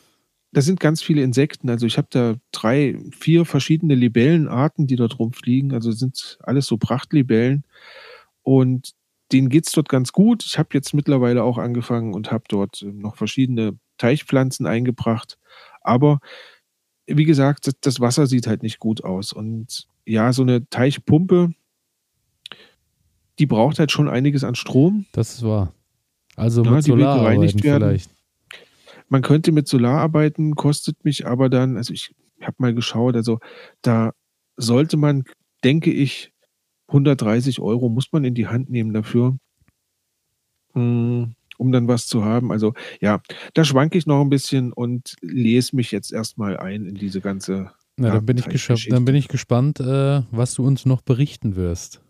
da 0.53 0.63
sind 0.63 0.81
ganz 0.81 1.03
viele 1.03 1.23
Insekten. 1.23 1.71
Also, 1.71 1.87
ich 1.87 1.99
habe 1.99 2.09
da 2.11 2.37
3, 2.53 2.99
4 3.19 3.45
verschiedene 3.47 3.95
Libellenarten, 3.97 4.87
die 4.89 4.97
dort 4.97 5.19
rumfliegen. 5.21 5.73
Also, 5.75 5.93
sind 5.93 6.39
alles 6.43 6.67
so 6.67 6.79
Prachtlibellen 6.79 7.65
und 8.43 8.93
denen 9.33 9.49
geht's 9.51 9.73
dort 9.73 9.89
ganz 9.91 10.13
gut. 10.13 10.45
Ich 10.47 10.59
habe 10.59 10.71
jetzt 10.75 10.95
mittlerweile 10.95 11.45
auch 11.45 11.59
angefangen 11.59 12.15
und 12.15 12.33
habe 12.33 12.45
dort 12.49 12.83
noch 12.93 13.17
verschiedene 13.17 13.79
Teichpflanzen 13.99 14.67
eingebracht. 14.67 15.39
Aber 15.83 16.21
wie 17.07 17.25
gesagt, 17.25 17.71
das 17.83 18.01
Wasser 18.01 18.27
sieht 18.27 18.47
halt 18.47 18.63
nicht 18.63 18.79
gut 18.79 19.05
aus. 19.05 19.33
Und 19.33 19.87
ja, 20.07 20.33
so 20.33 20.45
'ne 20.45 20.69
Teichpumpe 20.71 21.55
die 23.39 23.47
braucht 23.47 23.79
halt 23.79 23.91
schon 23.91 24.09
einiges 24.09 24.45
an 24.45 24.55
Strom. 24.55 25.07
Das 25.13 25.35
ist 25.35 25.43
wahr. 25.43 25.73
Also, 26.37 26.63
mit 26.63 26.85
die 26.85 26.91
will 26.91 26.99
Solar 26.99 27.19
gereinigt 27.19 27.65
werden. 27.65 27.83
vielleicht. 27.83 28.11
Man 29.09 29.23
könnte 29.23 29.51
mit 29.53 29.67
Solar 29.67 29.99
arbeiten, 30.01 30.55
kostet 30.55 31.05
mich 31.05 31.27
aber 31.27 31.49
dann 31.49 31.77
also, 31.77 31.93
ich 31.93 32.15
habe 32.43 32.57
mal 32.59 32.75
geschaut, 32.75 33.17
also, 33.17 33.39
da 33.83 34.13
sollte 34.57 34.97
man, 34.97 35.25
denke 35.65 35.91
ich 35.93 36.33
130 36.89 37.61
€ 37.61 37.89
muss 37.89 38.13
man 38.13 38.25
in 38.25 38.35
die 38.35 38.47
Hand 38.47 38.71
nehmen 38.71 38.93
dafür 38.93 39.39
hm, 40.75 41.35
um 41.61 41.73
dann 41.73 41.89
was 41.89 42.07
zu 42.09 42.25
haben. 42.25 42.53
Also, 42.53 42.75
ja, 43.01 43.21
da 43.55 43.65
schwanke 43.65 43.99
ich 43.99 44.07
noch 44.07 44.21
'n 44.23 44.31
bisschen 44.31 44.73
und 44.73 45.17
lese 45.23 45.77
mich 45.77 45.93
jetzt 45.93 46.13
erst 46.13 46.39
mal 46.39 46.57
ein 46.59 46.87
in 46.87 46.99
diese 46.99 47.21
ganze 47.23 47.73
Na, 47.99 48.11
dann 48.11 48.25
bin 48.27 48.39
ich 48.39 48.49
dann 48.89 49.05
bin 49.05 49.15
ich 49.15 49.29
gespannt, 49.29 49.81
äh, 49.81 50.23
was 50.31 50.55
du 50.55 50.65
uns 50.67 50.87
noch 50.87 51.03
berichten 51.03 51.57
wirst. 51.57 52.01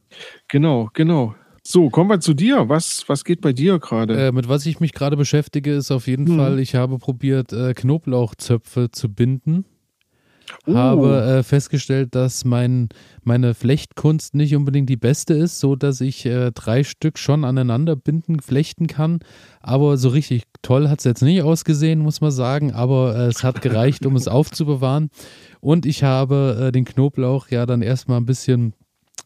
Genau, 0.50 0.90
genau. 0.94 1.34
So, 1.64 1.90
kommen 1.90 2.10
wir 2.10 2.18
zu 2.20 2.34
dir. 2.34 2.68
Was 2.68 3.04
was 3.08 3.22
geht 3.24 3.40
bei 3.40 3.52
dir 3.52 3.78
grade? 3.78 4.24
Äh, 4.28 4.32
mit 4.32 4.48
was 4.48 4.66
ich 4.66 4.80
mich 4.80 4.92
grade 4.92 5.16
beschäftige, 5.16 5.72
ist 5.74 5.90
auf 5.92 6.06
jeden 6.08 6.26
Mhm. 6.26 6.26
Fall 6.26 6.58
ich 6.58 6.74
habe 6.74 6.98
probiert, 6.98 7.52
äh, 7.52 7.74
Knoblauchzöpfe 7.74 8.90
zu 8.90 9.08
binden. 9.12 9.64
Oh. 10.66 10.74
Habe, 10.74 11.22
äh, 11.38 11.42
festgestellt, 11.42 12.14
dass 12.14 12.44
mein 12.44 12.88
meine 13.24 13.54
Flechtkunst 13.54 14.34
nicht 14.34 14.54
unbedingt 14.54 14.88
die 14.88 14.96
beste 14.96 15.34
ist, 15.34 15.58
sodass 15.60 16.00
ich, 16.00 16.26
äh, 16.26 16.50
3 16.52 16.84
Stück 16.84 17.18
schon 17.18 17.44
aneinander 17.44 17.96
binden 17.96 18.40
flechten 18.40 18.86
kann. 18.86 19.20
Aber 19.60 19.96
so 19.96 20.08
richtig 20.10 20.42
toll 20.62 20.88
hat's 20.88 21.04
jetzt 21.04 21.22
nicht 21.22 21.42
ausgesehen, 21.42 22.00
muss 22.00 22.20
man 22.20 22.30
sagen, 22.30 22.72
aber, 22.72 23.16
äh, 23.16 23.26
es 23.28 23.42
hat 23.44 23.60
gereicht, 23.62 24.04
um 24.06 24.16
es 24.16 24.28
aufzubewahren. 24.28 25.10
Und 25.60 25.86
ich 25.86 26.02
habe, 26.02 26.66
äh, 26.68 26.72
den 26.72 26.84
Knoblauch 26.84 27.48
ja 27.48 27.66
dann 27.66 27.82
erst 27.82 28.08
mal 28.08 28.18
'n 28.18 28.26
bisschen 28.26 28.74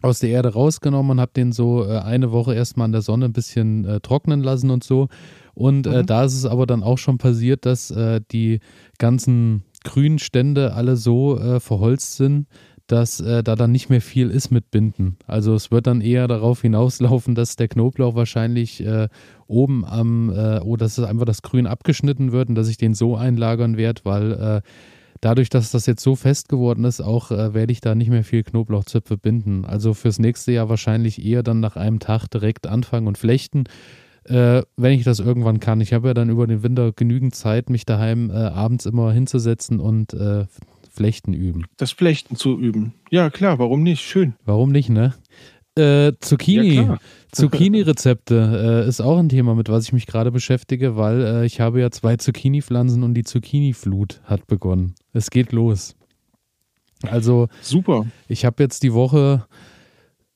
aus 0.02 0.18
der 0.20 0.30
Erde 0.30 0.52
rausgenommen 0.52 1.12
und 1.12 1.20
habe 1.20 1.32
den 1.34 1.52
so, 1.52 1.84
äh, 1.84 1.98
eine 1.98 2.30
Woche 2.30 2.54
erst 2.54 2.76
mal 2.76 2.84
in 2.87 2.92
der 2.92 3.02
Sonne 3.02 3.26
'n 3.26 3.32
bisschen, 3.32 3.84
äh, 3.87 4.00
trocknen 4.00 4.42
lassen 4.42 4.70
und 4.70 4.84
so. 4.84 5.08
Und, 5.54 5.87
Mhm. 5.87 6.06
da 6.06 6.24
ist 6.24 6.34
es 6.34 6.44
aber 6.46 6.66
dann 6.66 6.82
auch 6.82 6.98
schon 6.98 7.18
passiert, 7.18 7.64
dass, 7.66 7.92
die 8.32 8.58
ganzen 8.98 9.62
grünen 9.85 10.18
Stände 10.18 10.75
alle 10.75 10.97
so, 10.97 11.38
äh, 11.38 11.61
verholzt 11.61 12.16
sind, 12.16 12.47
dass, 12.87 13.20
äh, 13.20 13.42
da 13.42 13.57
dann 13.57 13.73
nicht 13.73 13.88
mehr 13.88 14.01
viel 14.01 14.31
ist 14.31 14.51
mit 14.51 14.70
Binden. 14.70 15.16
Also, 15.27 15.55
es 15.55 15.70
wird 15.70 15.87
dann 15.87 16.01
eher 16.01 16.29
darauf 16.29 16.62
hinauslaufen, 16.62 17.35
dass 17.35 17.57
der 17.57 17.68
Knoblauch 17.68 18.14
wahrscheinlich, 18.14 18.85
äh, 18.85 19.09
oben 19.47 19.85
am 19.85 20.31
äh, 20.31 20.61
oh, 20.61 20.77
dass 20.77 20.99
es 20.99 21.05
einfach 21.05 21.25
das 21.25 21.42
Grün 21.42 21.66
abgeschnitten 21.66 22.33
wird 22.33 22.49
und 22.49 22.55
dass 22.57 22.68
ich 22.68 22.77
den 22.77 22.94
so 22.94 23.16
einlagern 23.16 23.77
werde, 23.77 24.03
weil, 24.05 24.33
äh, 24.33 24.61
dadurch, 25.20 25.49
dass 25.49 25.70
das 25.70 25.87
jetzt 25.87 26.03
so 26.03 26.14
fest 26.16 26.49
geworden 26.51 26.85
ist, 26.85 27.01
auch, 27.01 27.31
äh, 27.31 27.55
werde 27.55 27.73
ich 27.73 27.81
da 27.81 27.94
nicht 27.94 28.11
mehr 28.11 28.25
viel 28.25 28.42
Knoblauchzöpfe 28.42 29.16
binden. 29.16 29.64
Also, 29.64 29.94
fürs 29.94 30.18
nächste 30.18 30.53
Jahr 30.53 30.68
wahrscheinlich 30.68 31.25
eher 31.25 31.42
dann 31.42 31.61
nach 31.61 31.77
einem 31.77 32.01
Tag 32.01 32.29
direkt 32.29 32.66
anfangen 32.66 33.07
und 33.07 33.16
flechten, 33.16 33.64
äh, 34.26 34.62
wenn 34.76 34.92
ich 34.92 35.04
das 35.04 35.20
irgendwann 35.20 35.60
kann. 35.60 35.80
Ich 35.80 35.92
habe 35.92 36.08
ja 36.08 36.14
dann 36.14 36.30
über 36.30 36.46
den 36.46 36.62
Winter 36.62 36.92
genügend 36.92 37.34
Zeit, 37.34 37.70
mich 37.70 37.84
daheim, 37.87 38.30
äh, 38.30 38.34
abends 38.34 38.87
immer 38.87 39.12
hinzusetzen 39.12 39.80
und, 39.80 40.12
äh, 40.14 40.46
Flechten 40.90 41.32
üben. 41.32 41.64
Das 41.76 41.90
Flechten 41.90 42.37
zu 42.37 42.58
üben. 42.58 42.94
Ja 43.10 43.28
klar, 43.30 43.58
warum 43.58 43.82
nicht? 43.82 44.02
Schön. 44.02 44.34
Warum 44.44 44.70
nicht, 44.70 44.90
ne? 44.90 45.12
Äh, 45.76 46.06
Ja, 46.06 46.12
Zucchini. 46.20 46.84
klar. 46.84 46.98
Zucchini-Rezepte, 47.32 48.84
äh, 48.84 48.88
ist 48.88 49.00
auch 49.00 49.18
'n 49.18 49.28
Thema, 49.28 49.56
mit 49.56 49.68
was 49.68 49.84
ich 49.87 49.92
mich 49.92 50.06
grade 50.06 50.30
beschäftige, 50.30 50.96
weil, 50.96 51.20
äh, 51.22 51.46
ich 51.46 51.60
habe 51.60 51.80
ja 51.80 51.90
2 51.90 52.16
Zucchini-Pflanzen 52.16 53.02
und 53.02 53.14
die 53.14 53.24
Zucchini-Flut 53.24 54.20
hat 54.24 54.46
begonnen. 54.46 54.94
Es 55.12 55.30
geht 55.30 55.50
los. 55.50 55.96
Also, 57.02 57.48
Super. 57.60 58.06
ich 58.28 58.44
habe 58.44 58.62
jetzt 58.62 58.84
die 58.84 58.92
Woche 58.94 59.44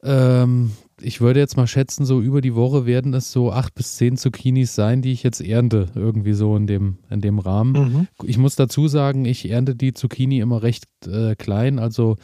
ähm, 0.02 0.72
ich 1.00 1.20
würde 1.20 1.40
jetzt 1.40 1.56
mal 1.56 1.66
schätzen, 1.66 2.04
so 2.04 2.20
über 2.20 2.40
die 2.40 2.54
Woche 2.54 2.86
werden 2.86 3.14
es 3.14 3.30
so 3.32 3.52
8 3.52 3.74
bis 3.74 3.96
10 3.96 4.16
Zucchinis 4.16 4.74
sein, 4.74 5.02
die 5.02 5.12
ich 5.12 5.22
jetzt 5.22 5.40
ernte, 5.40 5.86
irgendwie 5.94 6.32
so 6.32 6.56
in 6.56 6.66
dem 6.66 6.98
in 7.10 7.20
dem 7.20 7.38
Rahmen. 7.38 7.72
Mhm. 7.72 8.08
Ich 8.24 8.38
muss 8.38 8.56
dazu 8.56 8.88
sagen, 8.88 9.24
ich 9.24 9.50
ernte 9.50 9.74
die 9.74 9.92
Zucchini 9.94 10.40
immer 10.40 10.62
recht, 10.62 10.84
äh, 11.06 11.34
klein. 11.36 11.78
Also, 11.78 12.16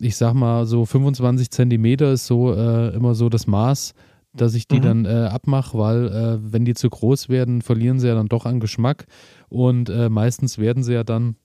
ich 0.00 0.16
sage 0.16 0.36
mal, 0.38 0.66
so 0.66 0.84
25 0.84 1.50
Zentimeter 1.50 2.12
ist 2.12 2.26
so, 2.26 2.52
äh, 2.54 2.94
immer 2.94 3.14
so 3.14 3.28
das 3.28 3.46
Maß, 3.46 3.94
dass 4.32 4.54
ich 4.54 4.68
die 4.68 4.76
Mhm. 4.78 4.82
dann, 4.82 5.04
äh, 5.06 5.28
abmache, 5.32 5.76
weil, 5.78 6.06
äh, 6.08 6.52
wenn 6.52 6.64
die 6.64 6.74
zu 6.74 6.88
groß 6.88 7.28
werden, 7.28 7.62
verlieren 7.62 7.98
sie 7.98 8.08
ja 8.08 8.14
dann 8.14 8.28
doch 8.28 8.46
an 8.46 8.60
Geschmack. 8.60 9.06
Und, 9.48 9.88
äh, 9.90 10.08
meistens 10.08 10.58
werden 10.58 10.82
sie 10.82 10.92
ja 10.94 11.02
dann 11.04 11.36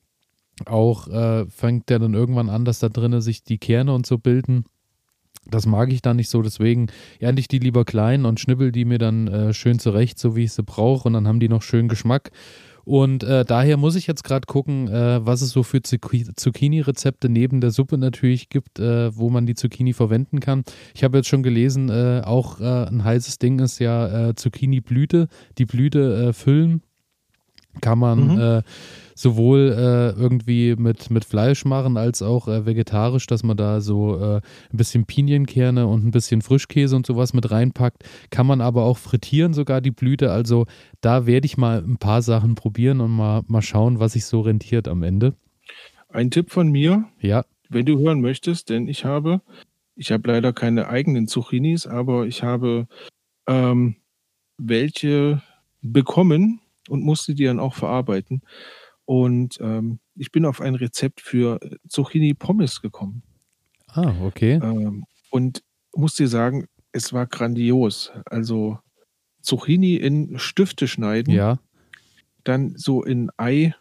auch 0.66 1.08
äh, 1.08 1.46
fängt 1.48 1.90
ja 1.90 1.98
dann 1.98 2.14
irgendwann 2.14 2.50
an, 2.50 2.64
dass 2.64 2.78
da 2.80 2.90
drinnen 2.90 3.22
sich 3.22 3.44
die 3.44 3.58
Kerne 3.58 3.92
und 3.94 4.06
so 4.06 4.20
bilden. 4.20 4.66
Das 5.46 5.66
mag 5.66 5.92
ich 5.92 6.02
dann 6.02 6.16
nicht 6.18 6.30
so, 6.30 6.42
deswegen 6.42 6.88
ernte 7.20 7.40
ich 7.42 7.48
die 7.48 7.60
lieber 7.60 7.86
klein 7.86 8.26
und 8.26 8.40
schnibbele 8.40 8.72
die 8.72 8.86
mir 8.86 8.98
dann, 8.98 9.28
äh, 9.28 9.54
schön 9.54 9.80
zurecht, 9.80 10.18
so 10.20 10.36
wie 10.36 10.44
ich 10.46 10.54
sie 10.54 10.64
brauche 10.64 11.08
und 11.08 11.14
dann 11.14 11.28
haben 11.28 11.40
die 11.40 11.50
noch 11.50 11.62
schön 11.62 11.88
Geschmack. 11.88 12.32
Und, 12.86 13.24
äh, 13.24 13.46
daher 13.46 13.78
muss 13.78 13.96
ich 13.96 14.08
jetzt 14.08 14.26
grad 14.26 14.46
gucken, 14.48 14.90
äh, 14.90 15.26
was 15.26 15.42
es 15.42 15.52
so 15.52 15.64
für 15.64 15.82
Zucchi 15.82 16.26
Zucchini-Rezepte 16.36 17.30
neben 17.30 17.62
der 17.62 17.72
Suppe 17.72 17.98
natürlich 17.98 18.50
gibt, 18.50 18.78
äh, 18.80 19.16
wo 19.16 19.30
man 19.30 19.46
die 19.46 19.56
Zucchini 19.56 19.94
verwenden 19.94 20.42
kann. 20.42 20.64
Ich 20.94 21.04
habe 21.06 21.18
jetzt 21.18 21.30
schon 21.30 21.44
gelesen, 21.44 21.90
äh, 21.90 22.22
auch, 22.26 22.60
äh, 22.60 22.64
'n 22.90 23.04
heißes 23.06 23.38
Ding 23.40 23.60
ist 23.60 23.80
ja, 23.80 24.30
äh, 24.30 24.36
Zucchini-Blüte. 24.36 25.28
Die 25.58 25.66
Blüte, 25.66 26.34
füllen 26.34 26.82
kann 27.82 28.00
man, 28.00 28.28
Mhm. 28.36 28.62
Sowohl, 29.16 29.72
äh, 29.78 30.20
irgendwie 30.20 30.76
mit 30.78 31.10
mit 31.12 31.26
Fleisch 31.26 31.66
machen 31.66 31.98
als 31.98 32.22
auch, 32.22 32.48
äh, 32.48 32.66
vegetarisch, 32.66 33.28
dass 33.28 33.44
man 33.44 33.58
da 33.58 33.82
so, 33.82 34.18
äh, 34.20 34.38
'n 34.38 34.78
bisschen 34.78 35.06
Pinienkerne 35.06 35.88
und 35.88 36.04
'n 36.06 36.12
bisschen 36.12 36.42
Frischkäse 36.42 36.96
und 36.96 37.06
so 37.06 37.16
was 37.18 37.34
mit 37.34 37.52
reinpackt. 37.52 38.04
Kann 38.32 38.48
man 38.48 38.62
aber 38.62 38.84
auch 38.86 38.98
frittieren 38.98 39.54
sogar 39.54 39.82
die 39.82 39.92
Blüte. 39.92 40.32
Also, 40.32 40.66
da 41.02 41.26
werde 41.28 41.46
ich 41.46 41.58
mal 41.58 41.80
'n 41.84 41.98
paar 41.98 42.22
Sachen 42.22 42.56
probieren 42.56 43.02
und 43.02 43.12
mal 43.12 43.42
mal 43.48 43.62
schauen, 43.62 44.00
was 44.00 44.14
sich 44.14 44.26
so 44.26 44.42
rentiert 44.42 44.88
am 44.88 45.04
Ende. 45.04 45.34
Ein 46.10 46.32
Tipp 46.32 46.52
von 46.52 46.70
mir, 46.70 47.06
Ja. 47.22 47.44
wenn 47.70 47.86
du 47.86 48.00
hören 48.00 48.22
möchtest, 48.22 48.70
denn 48.70 48.88
ich 48.88 49.06
habe 49.06 49.42
ich 49.96 50.12
habe 50.12 50.30
leider 50.32 50.54
keine 50.54 50.90
eigenen 50.90 51.28
Zucchinis, 51.28 51.88
aber 51.88 52.28
ich 52.28 52.44
habe, 52.44 52.88
ähm, 53.48 53.98
welche 54.58 55.42
bekommen 55.82 56.62
und 56.90 57.04
musste 57.04 57.36
die 57.36 57.46
dann 57.46 57.60
auch 57.60 57.76
verarbeiten. 57.76 58.42
Und, 59.06 59.58
ähm, 59.62 60.00
ich 60.16 60.32
bin 60.32 60.46
auf 60.46 60.62
ein 60.62 60.76
Rezept 60.76 61.22
für, 61.22 61.62
äh, 61.62 61.78
Zucchini-Pommes 61.90 62.82
gekommen. 62.82 63.24
Ah, 63.90 64.14
okay. 64.24 64.60
Ähm, 64.62 65.06
und 65.32 65.64
muss 65.96 66.16
dir 66.16 66.28
sagen, 66.28 66.68
es 66.92 67.14
war 67.14 67.28
grandios. 67.28 68.12
Also, 68.26 68.80
Zucchini 69.42 69.96
in 69.96 70.40
Stifte 70.40 70.88
schneiden. 70.88 71.34
Ja. 71.34 71.60
Dann 72.44 72.76
so 72.78 73.04
in 73.04 73.30
Ei 73.38 73.74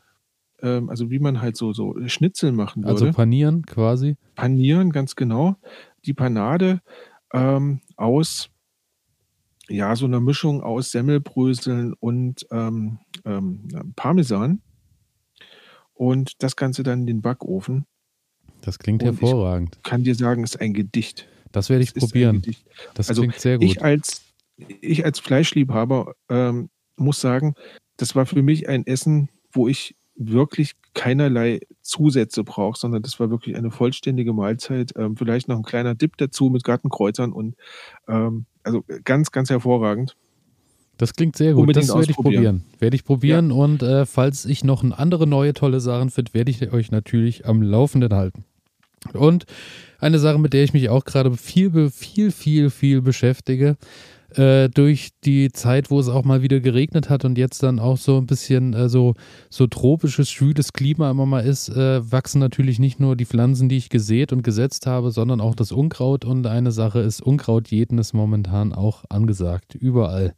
ähm, 0.62 0.90
also, 0.90 1.10
wie 1.10 1.18
man 1.18 1.40
halt 1.42 1.56
so 1.56 1.72
so 1.72 1.94
Schnitzel 2.06 2.52
machen 2.52 2.84
würde. 2.84 2.92
Also, 2.92 3.12
panieren 3.12 3.64
quasi? 3.66 4.16
Panieren, 4.36 4.90
ganz 4.90 5.16
genau. 5.16 5.56
Die 6.06 6.14
Panade, 6.14 6.80
ähm, 7.34 7.80
aus 7.96 8.48
ja, 9.68 9.94
so 9.96 10.06
'ner 10.06 10.20
Mischung 10.20 10.60
aus 10.62 10.90
Semmelbröseln 10.90 11.94
und, 12.00 12.46
ähm, 12.50 12.98
ähm, 13.24 13.68
Parmesan. 13.96 14.60
Und 15.94 16.42
das 16.42 16.56
Ganze 16.56 16.82
dann 16.82 17.00
in 17.00 17.06
den 17.06 17.22
Backofen. 17.22 17.86
Das 18.60 18.78
klingt 18.78 19.02
und 19.02 19.08
hervorragend. 19.08 19.76
Ich 19.76 19.82
kann 19.82 20.04
dir 20.04 20.14
sagen, 20.14 20.44
es 20.44 20.54
ist 20.54 20.60
ein 20.60 20.72
Gedicht. 20.72 21.28
Das 21.50 21.68
werde 21.68 21.84
ich 21.84 21.92
das 21.92 22.04
probieren. 22.04 22.42
Das 22.94 23.08
also 23.08 23.22
klingt 23.22 23.38
sehr 23.38 23.58
gut. 23.58 23.64
Ich 23.64 23.82
als, 23.82 24.22
ich 24.56 25.04
als 25.04 25.20
Fleischliebhaber 25.20 26.14
ähm, 26.28 26.70
muss 26.96 27.20
sagen, 27.20 27.54
das 27.96 28.14
war 28.14 28.26
für 28.26 28.42
mich 28.42 28.68
ein 28.68 28.86
Essen, 28.86 29.28
wo 29.52 29.68
ich 29.68 29.96
wirklich 30.14 30.72
keinerlei 30.94 31.60
Zusätze 31.80 32.44
brauche, 32.44 32.78
sondern 32.78 33.02
das 33.02 33.18
war 33.18 33.30
wirklich 33.30 33.56
eine 33.56 33.70
vollständige 33.70 34.32
Mahlzeit. 34.32 34.92
Ähm, 34.96 35.16
vielleicht 35.16 35.48
noch 35.48 35.56
ein 35.56 35.62
kleiner 35.62 35.94
Dip 35.94 36.16
dazu 36.16 36.50
mit 36.50 36.64
Gartenkreuzern 36.64 37.32
und 37.32 37.56
ähm, 38.08 38.46
also 38.62 38.84
ganz, 39.04 39.30
ganz 39.30 39.50
hervorragend. 39.50 40.16
Das 41.02 41.14
klingt 41.14 41.34
sehr 41.34 41.54
gut. 41.54 41.62
Unbedingt 41.62 41.88
das 41.88 41.96
werde 41.96 42.12
ich 42.12 42.16
probieren. 42.16 42.62
Werde 42.78 42.94
ich 42.94 43.04
probieren 43.04 43.50
ja. 43.50 43.56
und 43.56 43.82
äh, 43.82 44.06
falls 44.06 44.44
ich 44.44 44.62
noch 44.62 44.84
andere 44.84 45.26
neue 45.26 45.52
tolle 45.52 45.80
Sachen 45.80 46.10
finde, 46.10 46.32
werde 46.32 46.52
ich 46.52 46.72
euch 46.72 46.92
natürlich 46.92 47.44
am 47.44 47.60
Laufenden 47.60 48.14
halten. 48.14 48.44
Und 49.12 49.46
eine 49.98 50.20
Sache, 50.20 50.38
mit 50.38 50.52
der 50.52 50.62
ich 50.62 50.72
mich 50.72 50.90
auch 50.90 51.04
gerade 51.04 51.36
viel, 51.36 51.90
viel, 51.90 52.30
viel, 52.30 52.70
viel 52.70 53.02
beschäftige, 53.02 53.76
äh, 54.36 54.68
durch 54.68 55.08
die 55.24 55.50
Zeit, 55.50 55.90
wo 55.90 55.98
es 55.98 56.08
auch 56.08 56.22
mal 56.22 56.40
wieder 56.40 56.60
geregnet 56.60 57.10
hat 57.10 57.24
und 57.24 57.36
jetzt 57.36 57.64
dann 57.64 57.80
auch 57.80 57.96
so 57.96 58.18
ein 58.18 58.26
bisschen 58.26 58.72
äh, 58.72 58.88
so, 58.88 59.14
so 59.50 59.66
tropisches, 59.66 60.30
schwüles 60.30 60.72
Klima 60.72 61.10
immer 61.10 61.26
mal 61.26 61.40
ist, 61.40 61.68
äh, 61.68 62.12
wachsen 62.12 62.38
natürlich 62.38 62.78
nicht 62.78 63.00
nur 63.00 63.16
die 63.16 63.26
Pflanzen, 63.26 63.68
die 63.68 63.76
ich 63.76 63.88
gesät 63.88 64.32
und 64.32 64.44
gesetzt 64.44 64.86
habe, 64.86 65.10
sondern 65.10 65.40
auch 65.40 65.56
das 65.56 65.72
Unkraut. 65.72 66.24
Und 66.24 66.46
eine 66.46 66.70
Sache 66.70 67.00
ist, 67.00 67.20
Unkraut 67.20 67.72
jeden 67.72 67.98
ist 67.98 68.12
momentan 68.12 68.72
auch 68.72 69.02
angesagt, 69.08 69.74
überall. 69.74 70.36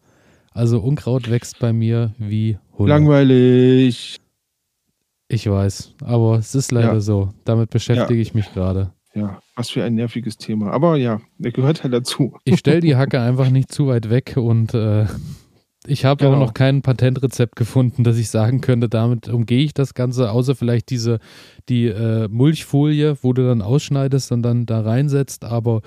Also 0.55 0.79
Unkraut 0.79 1.29
wächst 1.29 1.59
bei 1.59 1.73
mir 1.73 2.15
wie 2.17 2.59
Hunde. 2.79 2.93
Langweilig. 2.93 4.21
Ich 5.27 5.51
weiß, 5.51 5.95
aber 6.05 6.39
es 6.39 6.55
ist 6.55 6.71
leider 6.71 6.95
ja. 6.95 7.01
so. 7.01 7.35
Damit 7.45 7.71
beschäftige 7.71 8.15
ja. 8.15 8.23
ich 8.23 8.35
mich 8.35 8.53
gerade. 8.55 8.93
Ja, 9.15 9.41
was 9.57 9.71
für 9.71 9.83
ein 9.83 9.97
nerviges 9.97 10.37
Thema. 10.37 10.71
Aber 10.71 10.97
ja, 10.97 11.21
der 11.39 11.51
gehört 11.51 11.83
halt 11.83 11.93
dazu. 11.93 12.37
Ich 12.45 12.61
stelle 12.61 12.81
die 12.81 12.95
Hacke 12.95 13.21
einfach 13.21 13.51
nicht 13.51 13.73
zu 13.73 13.89
weit 13.89 14.11
weg 14.11 14.37
und 14.37 14.75
äh, 14.75 15.07
ich 15.87 16.05
habe 16.05 16.25
genau. 16.25 16.37
auch 16.37 16.41
noch 16.41 16.55
kein 16.55 16.83
Patentrezept 16.83 17.57
gefunden, 17.57 18.05
dass 18.05 18.17
ich 18.17 18.31
sagen 18.31 18.61
könnte, 18.61 18.89
damit 18.89 19.29
umgehe 19.29 19.65
ich 19.65 19.75
das 19.75 19.95
Ganze, 19.95 20.31
außer 20.31 20.55
vielleicht 20.55 20.89
diese, 20.91 21.19
die 21.69 21.87
äh, 21.87 22.29
Mulchfolie, 22.29 23.17
wo 23.23 23.33
du 23.33 23.45
dann 23.45 23.61
ausschneidest 23.61 24.31
und 24.31 24.43
dann 24.43 24.67
da 24.67 24.83
reinsetzt. 24.83 25.45
Aber 25.45 25.83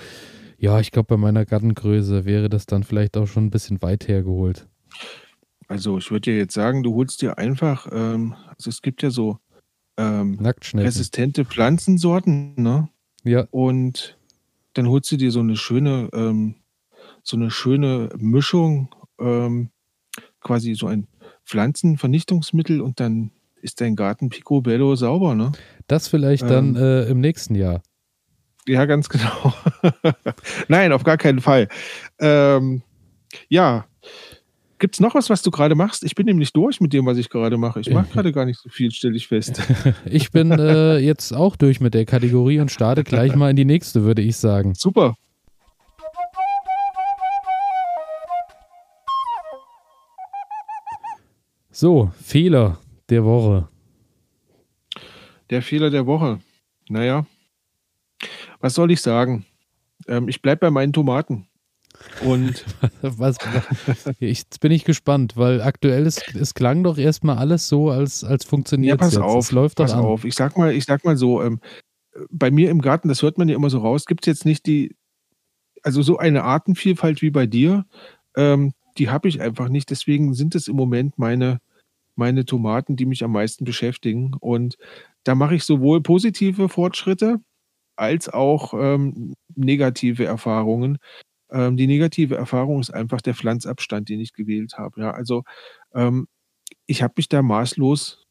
ja, 0.58 0.80
ich 0.80 0.92
glaube, 0.92 1.08
bei 1.08 1.18
meiner 1.18 1.46
Gartengröße 1.46 2.26
wäre 2.26 2.50
das 2.50 2.66
dann 2.66 2.84
vielleicht 2.84 3.18
auch 3.18 3.28
schon 3.28 3.46
ein 3.46 3.50
bisschen 3.50 3.82
weit 3.82 4.08
hergeholt. 4.08 4.68
Also 5.68 5.98
ich 5.98 6.10
würde 6.12 6.32
dir 6.32 6.38
jetzt 6.38 6.54
sagen, 6.54 6.84
du 6.84 6.96
holst 6.96 7.22
dir 7.22 7.38
einfach, 7.38 7.88
ähm, 7.92 8.36
also 8.48 8.70
es 8.70 8.82
gibt 8.82 9.04
ja 9.04 9.10
so 9.10 9.38
ähm, 9.98 10.40
resistente 10.40 11.46
Pflanzensorten, 11.46 12.54
ne? 12.56 12.90
Ja. 13.24 13.48
Und 13.52 14.18
dann 14.74 14.88
holst 14.88 15.12
du 15.12 15.18
dir 15.18 15.32
so 15.32 15.42
eine 15.42 15.58
schöne, 15.58 16.10
ähm, 16.14 16.56
so 17.24 17.36
eine 17.36 17.52
schöne 17.52 18.10
Mischung, 18.18 18.90
ähm, 19.20 19.70
quasi 20.40 20.76
so 20.76 20.88
ein 20.88 21.08
Pflanzenvernichtungsmittel 21.46 22.82
und 22.82 23.00
dann 23.00 23.32
ist 23.62 23.82
dein 23.82 23.96
Garten 23.96 24.30
picobello 24.30 24.96
sauber, 24.96 25.36
ne? 25.36 25.52
Das 25.88 26.08
vielleicht 26.08 26.44
dann 26.44 26.76
ähm. 26.76 26.82
äh, 26.82 27.04
im 27.06 27.20
nächsten 27.20 27.56
Jahr. 27.56 27.82
Ja, 28.68 28.86
ganz 28.86 29.10
genau. 29.10 29.54
Nein, 30.68 30.92
auf 30.92 31.04
gar 31.04 31.18
keinen 31.18 31.42
Fall. 31.42 31.68
Ähm, 32.20 32.82
ja, 33.50 33.86
Gibt 34.80 34.94
es 34.94 35.00
noch 35.00 35.16
was, 35.16 35.32
was 35.32 35.42
du 35.42 35.50
gerade 35.50 35.74
machst? 35.74 36.04
Ich 36.04 36.14
bin 36.14 36.28
nämlich 36.28 36.54
durch 36.54 36.80
mit 36.80 36.94
dem, 36.94 37.08
was 37.08 37.18
ich 37.18 37.32
gerade 37.32 37.58
mache. 37.58 37.80
Ich 37.80 37.90
mache 37.90 38.10
gerade 38.14 38.32
gar 38.32 38.46
nicht 38.46 38.60
so 38.60 38.70
viel, 38.70 38.92
stelle 38.92 39.16
ich 39.16 39.28
fest. 39.28 39.60
ich 40.06 40.32
bin 40.32 40.52
äh, 40.52 40.98
jetzt 41.00 41.34
auch 41.34 41.56
durch 41.56 41.80
mit 41.80 41.96
der 41.96 42.06
Kategorie 42.06 42.60
und 42.60 42.70
starte 42.70 43.04
gleich 43.04 43.36
mal 43.36 43.50
in 43.50 43.56
die 43.56 43.66
nächste, 43.66 44.04
würde 44.04 44.22
ich 44.22 44.38
sagen. 44.38 44.76
Super. 44.76 45.16
So, 51.72 52.12
Fehler 52.22 52.78
der 53.10 53.24
Woche. 53.24 53.68
Der 55.50 55.64
Fehler 55.64 55.90
der 55.90 56.06
Woche. 56.06 56.40
Naja, 56.88 57.26
was 58.60 58.74
soll 58.74 58.92
ich 58.92 59.02
sagen? 59.02 59.46
Ähm, 60.08 60.28
ich 60.28 60.42
bleibe 60.42 60.62
bei 60.62 60.72
meinen 60.72 60.94
Tomaten. 60.94 61.48
Und 62.24 62.64
was, 63.02 63.38
jetzt 64.20 64.60
bin 64.60 64.72
ich 64.72 64.86
gespannt, 64.86 65.36
weil 65.36 65.62
aktuell 65.62 66.06
ist, 66.06 66.36
es 66.36 66.54
klang 66.54 66.84
doch 66.84 66.98
erstmal 66.98 67.38
alles 67.38 67.68
so, 67.68 67.90
als, 67.90 68.24
als 68.24 68.46
funktioniert 68.46 69.00
ja, 69.00 69.06
pass 69.06 69.14
jetzt. 69.14 69.24
auf, 69.24 69.46
es 69.46 69.52
läuft 69.52 69.78
pass 69.78 69.94
auf. 69.94 70.24
Ich 70.24 70.36
sag 70.36 70.58
mal, 70.58 70.74
ich 70.74 70.86
sag 70.86 71.04
mal 71.06 71.18
so, 71.18 71.42
ähm, 71.42 71.60
bei 72.30 72.52
mir 72.52 72.70
im 72.70 72.82
Garten, 72.82 73.08
das 73.08 73.22
hört 73.22 73.38
man 73.38 73.50
ja 73.50 73.56
immer 73.56 73.70
so 73.70 73.80
raus, 73.80 74.06
gibt 74.06 74.26
es 74.26 74.32
jetzt 74.32 74.46
nicht 74.46 74.66
die, 74.66 74.96
also 75.84 76.02
so 76.02 76.18
eine 76.18 76.44
Artenvielfalt 76.44 77.22
wie 77.22 77.30
bei 77.30 77.46
dir, 77.46 77.86
ähm, 78.36 78.74
die 78.98 79.10
habe 79.10 79.28
ich 79.28 79.42
einfach 79.42 79.70
nicht. 79.70 79.90
Deswegen 79.90 80.34
sind 80.34 80.56
es 80.56 80.68
im 80.68 80.76
Moment 80.76 81.18
meine, 81.20 81.60
meine 82.16 82.46
Tomaten, 82.46 82.96
die 82.96 83.06
mich 83.06 83.24
am 83.24 83.32
meisten 83.32 83.64
beschäftigen. 83.64 84.34
Und 84.40 84.78
da 85.24 85.36
mache 85.36 85.56
ich 85.56 85.64
sowohl 85.64 86.02
positive 86.02 86.70
Fortschritte 86.70 87.40
als 87.98 88.30
auch 88.30 88.74
ähm, 88.76 89.34
negative 89.56 90.26
Erfahrungen. 90.26 90.98
Ähm, 91.52 91.78
die 91.78 91.88
negative 91.88 92.36
Erfahrung 92.38 92.80
ist 92.82 92.92
einfach 92.92 93.22
der 93.22 93.36
Pflanzabstand, 93.36 94.10
den 94.10 94.20
ich 94.20 94.34
gewählt 94.34 94.78
habe. 94.78 95.02
Ja, 95.02 95.12
also 95.12 95.44
ähm, 95.94 96.28
ich 96.88 97.04
habe 97.04 97.16
mich 97.18 97.30
da 97.30 97.42
maßlos 97.42 98.26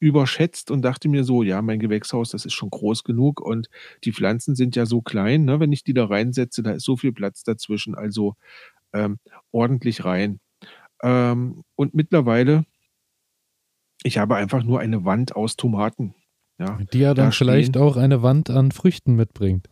überschätzt 0.00 0.70
und 0.70 0.82
dachte 0.82 1.08
mir 1.08 1.24
so, 1.24 1.42
ja, 1.42 1.62
mein 1.62 1.78
Gewächshaus, 1.80 2.30
das 2.30 2.44
ist 2.44 2.54
schon 2.54 2.70
groß 2.70 3.04
genug 3.04 3.40
und 3.40 3.68
die 4.04 4.12
Pflanzen 4.12 4.54
sind 4.54 4.76
ja 4.76 4.86
so 4.86 5.00
klein, 5.02 5.44
ne, 5.44 5.60
wenn 5.60 5.72
ich 5.72 5.84
die 5.84 5.94
da 5.94 6.06
reinsetze, 6.06 6.62
da 6.62 6.72
ist 6.72 6.84
so 6.84 6.96
viel 6.96 7.12
Platz 7.12 7.44
dazwischen, 7.44 7.94
also 7.94 8.34
ähm, 8.94 9.18
ordentlich 9.52 10.04
rein. 10.04 10.40
Ähm, 11.02 11.62
und 11.76 11.94
mittlerweile, 11.94 12.64
ich 14.04 14.16
habe 14.18 14.36
einfach 14.36 14.62
nur 14.62 14.80
eine 14.80 15.04
Wand 15.04 15.36
aus 15.36 15.56
Tomaten. 15.56 16.14
Ja, 16.58 16.78
die 16.92 17.00
ja 17.00 17.14
dann 17.14 17.26
da 17.26 17.30
vielleicht 17.32 17.70
stehen. 17.70 17.82
auch 17.82 17.96
eine 17.96 18.22
Wand 18.22 18.50
an 18.50 18.72
Früchten 18.72 19.14
mitbringt. 19.14 19.68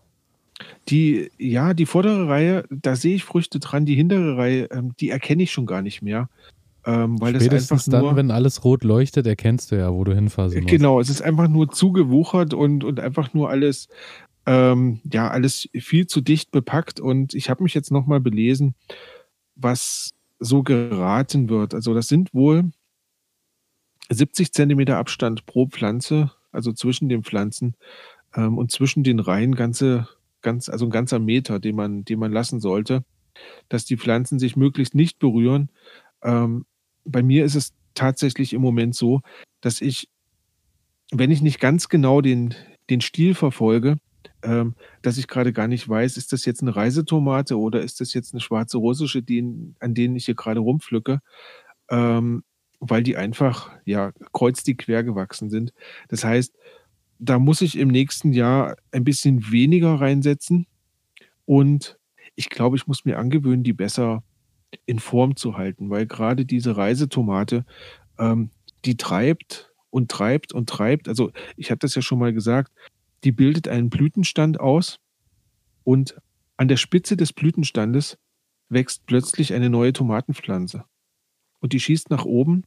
Die, 0.88 1.30
ja, 1.38 1.74
die 1.74 1.86
vordere 1.86 2.28
Reihe, 2.28 2.64
da 2.70 2.94
sehe 2.94 3.16
ich 3.16 3.24
Früchte 3.24 3.58
dran. 3.58 3.86
Die 3.86 3.94
hintere 3.94 4.36
Reihe, 4.36 4.68
ähm, 4.70 4.94
die 5.00 5.10
erkenne 5.10 5.42
ich 5.42 5.52
schon 5.52 5.66
gar 5.66 5.82
nicht 5.82 6.02
mehr. 6.02 6.28
Ähm, 6.86 7.20
weil 7.20 7.34
Spätestens 7.34 7.86
das 7.86 7.88
einfach 7.88 8.00
nur, 8.00 8.10
dann, 8.10 8.16
wenn 8.16 8.30
alles 8.30 8.64
rot 8.64 8.84
leuchtet, 8.84 9.26
erkennst 9.26 9.72
du 9.72 9.76
ja, 9.76 9.92
wo 9.92 10.04
du 10.04 10.14
hinfahren 10.14 10.52
musst. 10.52 10.66
Genau, 10.66 11.00
es 11.00 11.08
ist 11.08 11.22
einfach 11.22 11.48
nur 11.48 11.70
zugewuchert 11.70 12.52
und, 12.52 12.84
und 12.84 13.00
einfach 13.00 13.32
nur 13.32 13.48
alles, 13.48 13.88
ähm, 14.44 15.00
ja, 15.10 15.28
alles 15.28 15.68
viel 15.74 16.06
zu 16.06 16.20
dicht 16.20 16.50
bepackt. 16.50 17.00
Und 17.00 17.34
ich 17.34 17.48
habe 17.48 17.62
mich 17.62 17.72
jetzt 17.72 17.90
nochmal 17.90 18.20
belesen, 18.20 18.74
was 19.56 20.10
so 20.38 20.62
geraten 20.62 21.48
wird. 21.48 21.74
Also 21.74 21.94
das 21.94 22.08
sind 22.08 22.34
wohl 22.34 22.70
70 24.10 24.52
Zentimeter 24.52 24.98
Abstand 24.98 25.46
pro 25.46 25.66
Pflanze, 25.66 26.32
also 26.54 26.72
zwischen 26.72 27.08
den 27.08 27.22
Pflanzen 27.22 27.74
ähm, 28.34 28.58
und 28.58 28.70
zwischen 28.70 29.04
den 29.04 29.20
Reihen 29.20 29.54
ganze 29.54 30.08
ganz, 30.44 30.68
also 30.68 30.84
ein 30.84 30.90
ganzer 30.90 31.18
Meter, 31.18 31.58
den 31.58 31.74
man, 31.74 32.04
den 32.04 32.20
man 32.20 32.30
lassen 32.30 32.60
sollte, 32.60 33.04
dass 33.68 33.84
die 33.84 33.96
Pflanzen 33.96 34.38
sich 34.38 34.56
möglichst 34.56 34.94
nicht 34.94 35.18
berühren. 35.18 35.70
Ähm, 36.22 36.66
bei 37.04 37.22
mir 37.22 37.44
ist 37.44 37.56
es 37.56 37.72
tatsächlich 37.94 38.52
im 38.52 38.62
Moment 38.62 38.94
so, 38.94 39.22
dass 39.60 39.80
ich, 39.80 40.08
wenn 41.10 41.32
ich 41.32 41.42
nicht 41.42 41.58
ganz 41.58 41.88
genau 41.88 42.20
den, 42.20 42.54
den 42.90 43.00
Stil 43.00 43.34
verfolge, 43.34 43.96
ähm, 44.42 44.74
dass 45.02 45.18
ich 45.18 45.26
gerade 45.26 45.52
gar 45.52 45.66
nicht 45.66 45.88
weiß, 45.88 46.16
ist 46.16 46.32
das 46.32 46.44
jetzt 46.44 46.62
eine 46.62 46.76
Reisetomate 46.76 47.58
oder 47.58 47.80
ist 47.80 48.00
das 48.00 48.14
jetzt 48.14 48.34
eine 48.34 48.40
schwarze 48.40 48.78
russische, 48.78 49.22
die, 49.22 49.74
an 49.80 49.94
denen 49.94 50.16
ich 50.16 50.26
hier 50.26 50.34
gerade 50.34 50.60
rumpflücke, 50.60 51.20
ähm, 51.90 52.44
weil 52.90 53.02
die 53.02 53.16
einfach 53.16 53.70
ja 53.84 54.12
kreuz 54.32 54.62
die 54.62 54.76
quer 54.76 55.02
gewachsen 55.02 55.50
sind. 55.50 55.72
Das 56.08 56.24
heißt, 56.24 56.54
da 57.18 57.38
muss 57.38 57.60
ich 57.60 57.78
im 57.78 57.88
nächsten 57.88 58.32
Jahr 58.32 58.76
ein 58.92 59.04
bisschen 59.04 59.50
weniger 59.50 59.94
reinsetzen. 59.94 60.66
Und 61.46 61.98
ich 62.34 62.50
glaube, 62.50 62.76
ich 62.76 62.86
muss 62.86 63.04
mir 63.04 63.18
angewöhnen, 63.18 63.62
die 63.62 63.72
besser 63.72 64.22
in 64.86 64.98
Form 64.98 65.36
zu 65.36 65.56
halten, 65.56 65.90
weil 65.90 66.06
gerade 66.06 66.44
diese 66.44 66.76
Reisetomate, 66.76 67.64
ähm, 68.18 68.50
die 68.84 68.96
treibt 68.96 69.72
und 69.90 70.10
treibt 70.10 70.52
und 70.52 70.68
treibt. 70.68 71.08
Also 71.08 71.30
ich 71.56 71.70
hatte 71.70 71.80
das 71.80 71.94
ja 71.94 72.02
schon 72.02 72.18
mal 72.18 72.32
gesagt, 72.32 72.72
die 73.22 73.32
bildet 73.32 73.68
einen 73.68 73.88
Blütenstand 73.88 74.60
aus 74.60 74.98
und 75.84 76.16
an 76.56 76.68
der 76.68 76.76
Spitze 76.76 77.16
des 77.16 77.32
Blütenstandes 77.32 78.18
wächst 78.68 79.06
plötzlich 79.06 79.54
eine 79.54 79.70
neue 79.70 79.92
Tomatenpflanze. 79.92 80.84
Und 81.60 81.72
die 81.72 81.80
schießt 81.80 82.10
nach 82.10 82.24
oben 82.24 82.64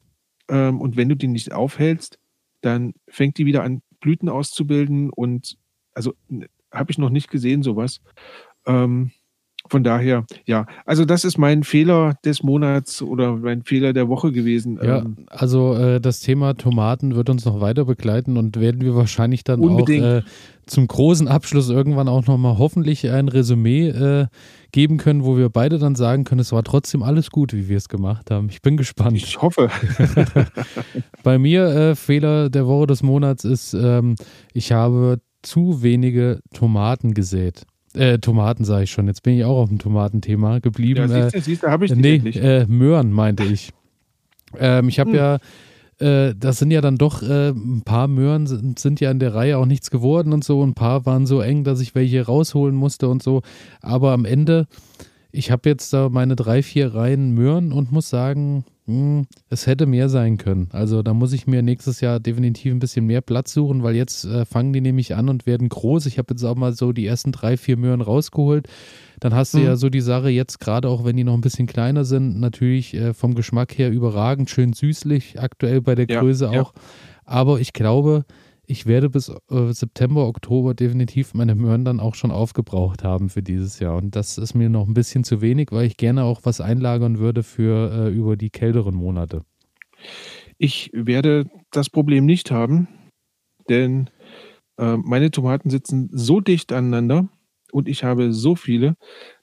ähm, 0.50 0.82
und 0.82 0.96
wenn 0.98 1.10
du 1.10 1.16
die 1.16 1.28
nicht 1.28 1.54
aufhältst, 1.54 2.20
dann 2.62 2.94
fängt 3.08 3.38
die 3.38 3.46
wieder 3.46 3.64
an 3.64 3.82
Blüten 4.00 4.30
auszubilden 4.30 5.10
und 5.10 5.58
also 5.94 6.14
habe 6.72 6.92
ich 6.92 6.98
noch 6.98 7.10
nicht 7.10 7.30
gesehen, 7.30 7.64
sowas. 7.64 8.02
Ähm, 8.66 9.12
von 9.70 9.84
daher, 9.84 10.26
ja, 10.46 10.66
also 10.86 11.06
das 11.06 11.24
ist 11.24 11.38
mein 11.38 11.64
Fehler 11.64 12.16
des 12.24 12.44
Monats 12.44 13.02
oder 13.02 13.36
mein 13.36 13.64
Fehler 13.64 13.94
der 13.94 14.08
Woche 14.08 14.32
gewesen. 14.32 14.80
Ja, 14.82 15.00
ähm, 15.00 15.18
also 15.28 15.74
äh, 15.76 16.00
das 16.00 16.20
Thema 16.20 16.54
Tomaten 16.56 17.16
wird 17.16 17.30
uns 17.30 17.46
noch 17.46 17.62
weiter 17.62 17.86
begleiten 17.86 18.38
und 18.38 18.60
werden 18.60 18.82
wir 18.82 18.96
wahrscheinlich 18.96 19.44
dann 19.44 19.60
unbedingt. 19.60 20.04
auch 20.04 20.18
äh, 20.18 20.22
zum 20.66 20.88
großen 20.88 21.28
Abschluss 21.28 21.70
irgendwann 21.70 22.08
auch 22.08 22.26
nochmal 22.28 22.58
hoffentlich 22.58 23.10
ein 23.10 23.30
Resümee 23.30 23.88
äh, 23.88 24.28
geben 24.72 24.98
können, 24.98 25.24
wo 25.24 25.38
wir 25.38 25.50
beide 25.50 25.80
dann 25.80 25.96
sagen 25.96 26.24
können, 26.24 26.42
es 26.42 26.52
war 26.52 26.64
trotzdem 26.64 27.04
alles 27.04 27.32
gut, 27.32 27.54
wie 27.54 27.70
wir 27.70 27.78
es 27.78 27.90
gemacht 27.90 28.32
haben. 28.32 28.50
Ich 28.50 28.62
bin 28.62 28.78
gespannt. 28.78 29.16
Ich 29.16 29.42
hoffe. 29.42 29.70
Bei 31.24 31.38
mir 31.40 31.66
äh, 31.68 31.96
Fehler 31.96 32.50
der 32.50 32.68
Woche 32.68 32.88
des 32.88 33.02
Monats 33.02 33.46
ist, 33.46 33.74
ähm, 33.74 34.16
ich 34.54 34.72
habe 34.72 35.20
zu 35.42 35.82
wenige 35.82 36.42
Tomaten 36.54 37.14
gesät. 37.14 37.66
Äh, 37.98 38.20
Tomaten 38.20 38.64
sage 38.64 38.84
ich 38.84 38.92
schon. 38.92 39.08
Jetzt 39.08 39.24
bin 39.24 39.36
ich 39.36 39.44
auch 39.44 39.58
auf 39.58 39.70
dem 39.70 39.80
Tomatenthema 39.80 40.60
geblieben. 40.60 41.10
Ja, 41.10 41.24
siehst 41.24 41.36
du, 41.36 41.42
siehst 41.42 41.64
du 41.64 41.68
habe 41.68 41.86
ich 41.86 41.96
nee, 41.96 42.16
äh, 42.16 42.66
Möhren 42.68 43.12
meinte 43.12 43.44
ich. 43.44 43.72
Ähm, 44.58 44.88
ich 44.90 45.00
habe 45.00 45.10
hm. 45.10 45.16
ja, 45.18 45.38
äh, 46.00 46.36
das 46.38 46.60
sind 46.60 46.72
ja 46.72 46.82
dann 46.82 46.98
doch 46.98 47.24
äh, 47.24 47.50
ein 47.50 47.82
paar 47.84 48.08
Möhren 48.08 48.48
sind, 48.48 48.80
sind, 48.80 49.00
ja 49.00 49.10
in 49.10 49.20
der 49.20 49.34
Reihe 49.34 49.58
auch 49.58 49.66
nichts 49.66 49.90
geworden 49.90 50.32
und 50.32 50.44
so. 50.44 50.64
Ein 50.64 50.76
paar 50.76 51.06
waren 51.06 51.26
so 51.26 51.42
eng, 51.42 51.64
dass 51.64 51.82
ich 51.82 51.96
welche 51.96 52.26
rausholen 52.26 52.76
musste 52.76 53.10
und 53.10 53.24
so. 53.24 53.42
Aber 53.82 54.12
am 54.12 54.26
Ende, 54.26 54.68
ich 55.32 55.52
habe 55.52 55.70
jetzt 55.70 55.92
da 55.94 56.10
meine 56.10 56.36
drei, 56.36 56.62
vier 56.62 56.94
Reihen 56.94 57.32
Möhren 57.32 57.72
und 57.72 57.92
muss 57.92 58.10
sagen, 58.10 58.64
es 59.50 59.68
hätte 59.68 59.86
mehr 59.86 60.08
sein 60.08 60.38
können. 60.38 60.70
Also 60.72 61.04
da 61.04 61.14
muss 61.14 61.34
ich 61.34 61.46
mir 61.46 61.62
nächstes 61.62 62.00
Jahr 62.00 62.22
definitiv 62.22 62.72
ein 62.72 62.80
bisschen 62.80 63.06
mehr 63.06 63.20
Platz 63.20 63.52
suchen, 63.52 63.84
weil 63.84 63.96
jetzt 63.96 64.24
äh, 64.24 64.46
fangen 64.46 64.72
die 64.72 64.80
nämlich 64.80 65.14
an 65.14 65.28
und 65.28 65.46
werden 65.46 65.68
groß. 65.68 66.06
Ich 66.06 66.18
habe 66.18 66.34
jetzt 66.34 66.44
auch 66.46 66.56
mal 66.56 66.72
so 66.72 66.94
die 66.94 67.06
ersten 67.06 67.34
drei, 67.34 67.58
vier 67.58 67.76
Möhren 67.76 68.00
rausgeholt. 68.00 68.70
Dann 69.20 69.34
hast 69.34 69.54
du 69.54 69.58
mhm. 69.58 69.66
ja 69.66 69.76
so 69.76 69.90
die 69.90 70.00
Sache 70.00 70.30
jetzt, 70.30 70.60
gerade 70.60 70.88
auch 70.88 71.04
wenn 71.04 71.18
die 71.18 71.26
noch 71.26 71.34
ein 71.34 71.42
bisschen 71.42 71.68
kleiner 71.68 72.06
sind, 72.06 72.40
natürlich 72.40 72.94
äh, 72.94 73.14
vom 73.14 73.36
Geschmack 73.36 73.78
her 73.78 73.92
überragend, 73.92 74.50
schön 74.50 74.72
süßlich, 74.72 75.38
aktuell 75.38 75.82
bei 75.82 75.96
der 75.96 76.08
ja, 76.08 76.22
Größe 76.22 76.50
auch. 76.50 76.74
Ja. 76.74 76.82
Aber 77.26 77.60
ich 77.60 77.74
glaube, 77.74 78.24
ich 78.68 78.86
werde 78.86 79.10
bis 79.10 79.30
äh, 79.30 79.72
September, 79.72 80.28
Oktober 80.28 80.74
definitiv 80.74 81.34
meine 81.34 81.56
Möhren 81.56 81.86
dann 81.86 82.02
auch 82.02 82.16
schon 82.16 82.32
aufgebraucht 82.32 83.04
haben 83.04 83.30
für 83.30 83.42
dieses 83.42 83.80
Jahr. 83.80 83.96
Und 83.96 84.16
das 84.16 84.38
ist 84.38 84.54
mir 84.54 84.70
noch 84.70 84.88
ein 84.88 84.94
bisschen 84.94 85.24
zu 85.24 85.42
wenig, 85.42 85.72
weil 85.72 85.86
ich 85.86 85.96
gerne 85.96 86.26
auch 86.26 86.42
was 86.44 86.60
einlagern 86.60 87.18
würde 87.18 87.44
für 87.44 87.92
äh, 87.92 88.14
über 88.14 88.36
die 88.36 88.50
kälteren 88.50 88.94
Monate. 88.94 89.44
Ich 90.58 90.92
werde 90.94 91.50
das 91.72 91.90
Problem 91.90 92.26
nicht 92.26 92.52
haben, 92.52 92.90
denn 93.70 94.10
äh, 94.78 94.98
meine 94.98 95.32
Tomaten 95.32 95.70
sitzen 95.70 96.10
so 96.12 96.42
dicht 96.42 96.74
aneinander 96.74 97.30
und 97.72 97.88
ich 97.88 98.04
habe 98.04 98.34
so 98.34 98.56
viele, 98.56 98.96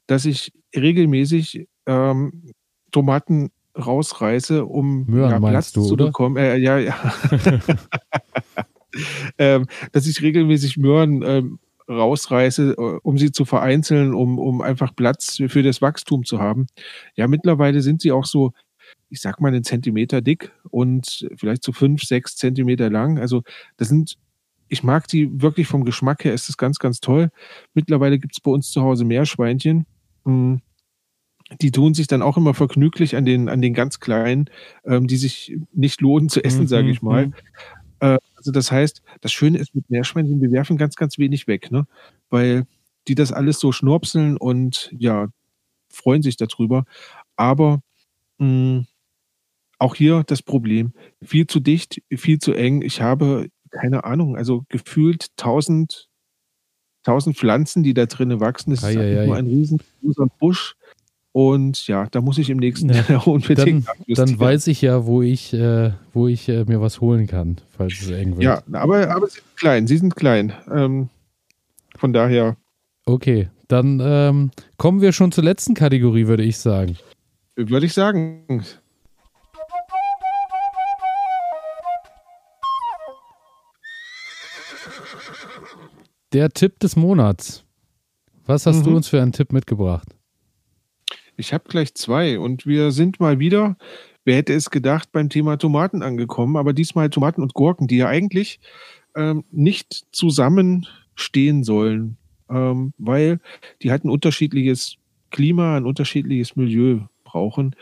dass 0.05 0.25
ich 0.25 0.53
regelmäßig 0.75 1.67
ähm, 1.87 2.51
Tomaten 2.91 3.49
rausreiße, 3.75 4.65
um 4.65 5.05
Möhren, 5.07 5.31
ja, 5.31 5.49
Platz 5.49 5.71
du, 5.71 5.83
zu 5.83 5.95
bekommen. 5.95 6.37
Äh, 6.37 6.57
ja, 6.57 6.77
ja. 6.77 6.95
ähm, 9.37 9.65
dass 9.91 10.07
ich 10.07 10.21
regelmäßig 10.21 10.77
Möhren 10.77 11.23
ähm, 11.25 11.59
rausreiße, 11.89 12.75
äh, 12.77 12.99
um 13.03 13.17
sie 13.17 13.31
zu 13.31 13.45
vereinzeln, 13.45 14.13
um, 14.13 14.39
um 14.39 14.61
einfach 14.61 14.95
Platz 14.95 15.41
für 15.47 15.63
das 15.63 15.81
Wachstum 15.81 16.25
zu 16.25 16.39
haben. 16.39 16.67
Ja, 17.15 17.27
mittlerweile 17.27 17.81
sind 17.81 18.01
sie 18.01 18.11
auch 18.11 18.25
so, 18.25 18.53
ich 19.09 19.21
sag 19.21 19.39
mal, 19.39 19.49
einen 19.49 19.63
Zentimeter 19.63 20.21
dick 20.21 20.51
und 20.69 21.27
vielleicht 21.35 21.63
so 21.63 21.71
fünf, 21.71 22.03
sechs 22.03 22.35
Zentimeter 22.35 22.89
lang. 22.89 23.19
Also 23.19 23.43
das 23.77 23.89
sind, 23.89 24.15
ich 24.67 24.83
mag 24.83 25.07
die 25.07 25.41
wirklich 25.41 25.67
vom 25.67 25.85
Geschmack 25.85 26.23
her, 26.25 26.33
ist 26.33 26.49
das 26.49 26.57
ganz, 26.57 26.79
ganz 26.79 26.99
toll. 26.99 27.29
Mittlerweile 27.73 28.19
gibt 28.19 28.33
es 28.35 28.41
bei 28.41 28.51
uns 28.51 28.71
zu 28.71 28.81
Hause 28.81 29.05
Meerschweinchen. 29.05 29.85
Hm, 30.25 30.61
die 31.61 31.71
tun 31.71 31.93
sich 31.93 32.07
dann 32.07 32.23
auch 32.23 32.37
immer 32.37 32.55
vergnüglich 32.55 33.15
an 33.15 33.25
den, 33.25 33.49
an 33.49 33.61
den 33.61 33.75
ganz 33.75 33.99
kleinen, 33.99 34.49
ähm, 34.83 35.05
die 35.05 35.17
sich 35.17 35.55
nicht 35.73 36.01
lohnen 36.01 36.27
zu 36.29 36.43
essen, 36.43 36.61
mhm, 36.61 36.67
sage 36.67 36.89
ich 36.89 37.03
mal. 37.03 37.27
Mhm. 37.27 37.33
Äh, 37.99 38.17
also 38.45 38.51
das 38.51 38.71
heißt, 38.71 39.01
das 39.21 39.31
Schöne 39.31 39.57
ist 39.57 39.73
mit 39.73 39.89
Meerschweinchen, 39.89 40.39
wir 40.39 40.51
werfen 40.51 40.77
ganz, 40.77 40.95
ganz 40.95 41.17
wenig 41.17 41.47
weg, 41.47 41.71
ne? 41.71 41.87
Weil 42.29 42.67
die 43.07 43.15
das 43.15 43.31
alles 43.31 43.59
so 43.59 43.71
schnurpseln 43.71 44.37
und 44.37 44.91
ja, 44.97 45.29
freuen 45.89 46.21
sich 46.21 46.37
darüber. 46.37 46.85
Aber 47.35 47.81
mh, 48.37 48.47
hm, 48.47 48.85
auch 49.79 49.95
hier 49.95 50.23
das 50.25 50.41
Problem, 50.41 50.93
viel 51.23 51.47
zu 51.47 51.59
dicht, 51.59 52.01
viel 52.15 52.39
zu 52.39 52.53
eng. 52.53 52.81
Ich 52.81 53.01
habe 53.01 53.49
keine 53.71 54.03
Ahnung, 54.03 54.37
also 54.37 54.63
gefühlt 54.69 55.35
tausend, 55.37 56.07
tausend 57.03 57.37
Pflanzen, 57.37 57.83
die 57.83 57.93
da 57.93 58.05
drinnen 58.05 58.39
wachsen. 58.39 58.71
Das 58.71 58.83
ist 58.83 58.95
nur 58.95 59.35
ein 59.35 59.47
riesengroßer 59.47 60.27
Busch 60.39 60.75
und 61.35 61.85
ja, 61.87 62.07
da 62.11 62.21
muss 62.21 62.37
ich 62.37 62.49
im 62.49 62.59
nächsten 62.59 62.87
ja, 62.87 63.03
Jahr 63.09 63.27
unbedingt 63.27 63.85
Dann, 63.85 64.15
dann 64.15 64.39
weiß 64.39 64.67
ich 64.67 64.81
ja, 64.81 65.05
wo 65.05 65.21
ich, 65.21 65.53
äh, 65.53 65.91
wo 66.13 66.29
ich 66.29 66.47
äh, 66.47 66.63
mir 66.63 66.79
was 66.79 67.01
holen 67.01 67.27
kann, 67.27 67.57
falls 67.75 67.99
es 67.99 68.09
eng 68.09 68.37
wird. 68.37 68.43
Ja, 68.43 68.63
aber, 68.71 69.09
aber 69.09 69.27
sie 69.27 69.41
sind 69.41 69.57
klein, 69.57 69.85
sie 69.85 69.97
sind 69.97 70.15
klein. 70.15 70.53
Ähm, 70.71 71.09
von 71.97 72.13
daher. 72.13 72.55
Okay, 73.05 73.49
dann 73.67 73.99
ähm, 74.01 74.51
kommen 74.77 75.01
wir 75.01 75.11
schon 75.11 75.33
zur 75.33 75.43
letzten 75.43 75.73
Kategorie, 75.73 76.27
würde 76.27 76.43
ich 76.43 76.57
sagen. 76.57 76.95
Würde 77.57 77.85
ich 77.85 77.91
sagen. 77.91 78.63
Der 86.31 86.49
Tipp 86.51 86.79
des 86.79 86.95
Monats. 86.95 87.65
Was 88.45 88.65
hast 88.65 88.77
mhm. 88.77 88.83
du 88.83 88.95
uns 88.95 89.09
für 89.09 89.21
einen 89.21 89.33
Tipp 89.33 89.51
mitgebracht? 89.51 90.14
Ich 91.37 91.53
habe 91.53 91.65
gleich 91.67 91.93
zwei 91.95 92.39
und 92.39 92.65
wir 92.65 92.91
sind 92.91 93.19
mal 93.19 93.39
wieder, 93.39 93.77
wer 94.23 94.37
hätte 94.37 94.53
es 94.53 94.69
gedacht, 94.69 95.11
beim 95.11 95.29
Thema 95.29 95.57
Tomaten 95.57 96.01
angekommen, 96.01 96.55
aber 96.55 96.73
diesmal 96.73 97.09
Tomaten 97.09 97.41
und 97.41 97.53
Gurken, 97.53 97.87
die 97.87 97.97
ja 97.97 98.07
eigentlich 98.07 98.59
ähm, 99.15 99.43
nicht 99.51 100.05
zusammenstehen 100.11 101.63
sollen, 101.63 102.17
ähm, 102.49 102.93
weil 102.97 103.39
die 103.81 103.91
halt 103.91 104.05
ein 104.05 104.09
unterschiedliches 104.09 104.95
Klima, 105.31 105.77
ein 105.77 105.85
unterschiedliches 105.85 106.55
Milieu 106.55 107.01
brauchen. 107.23 107.75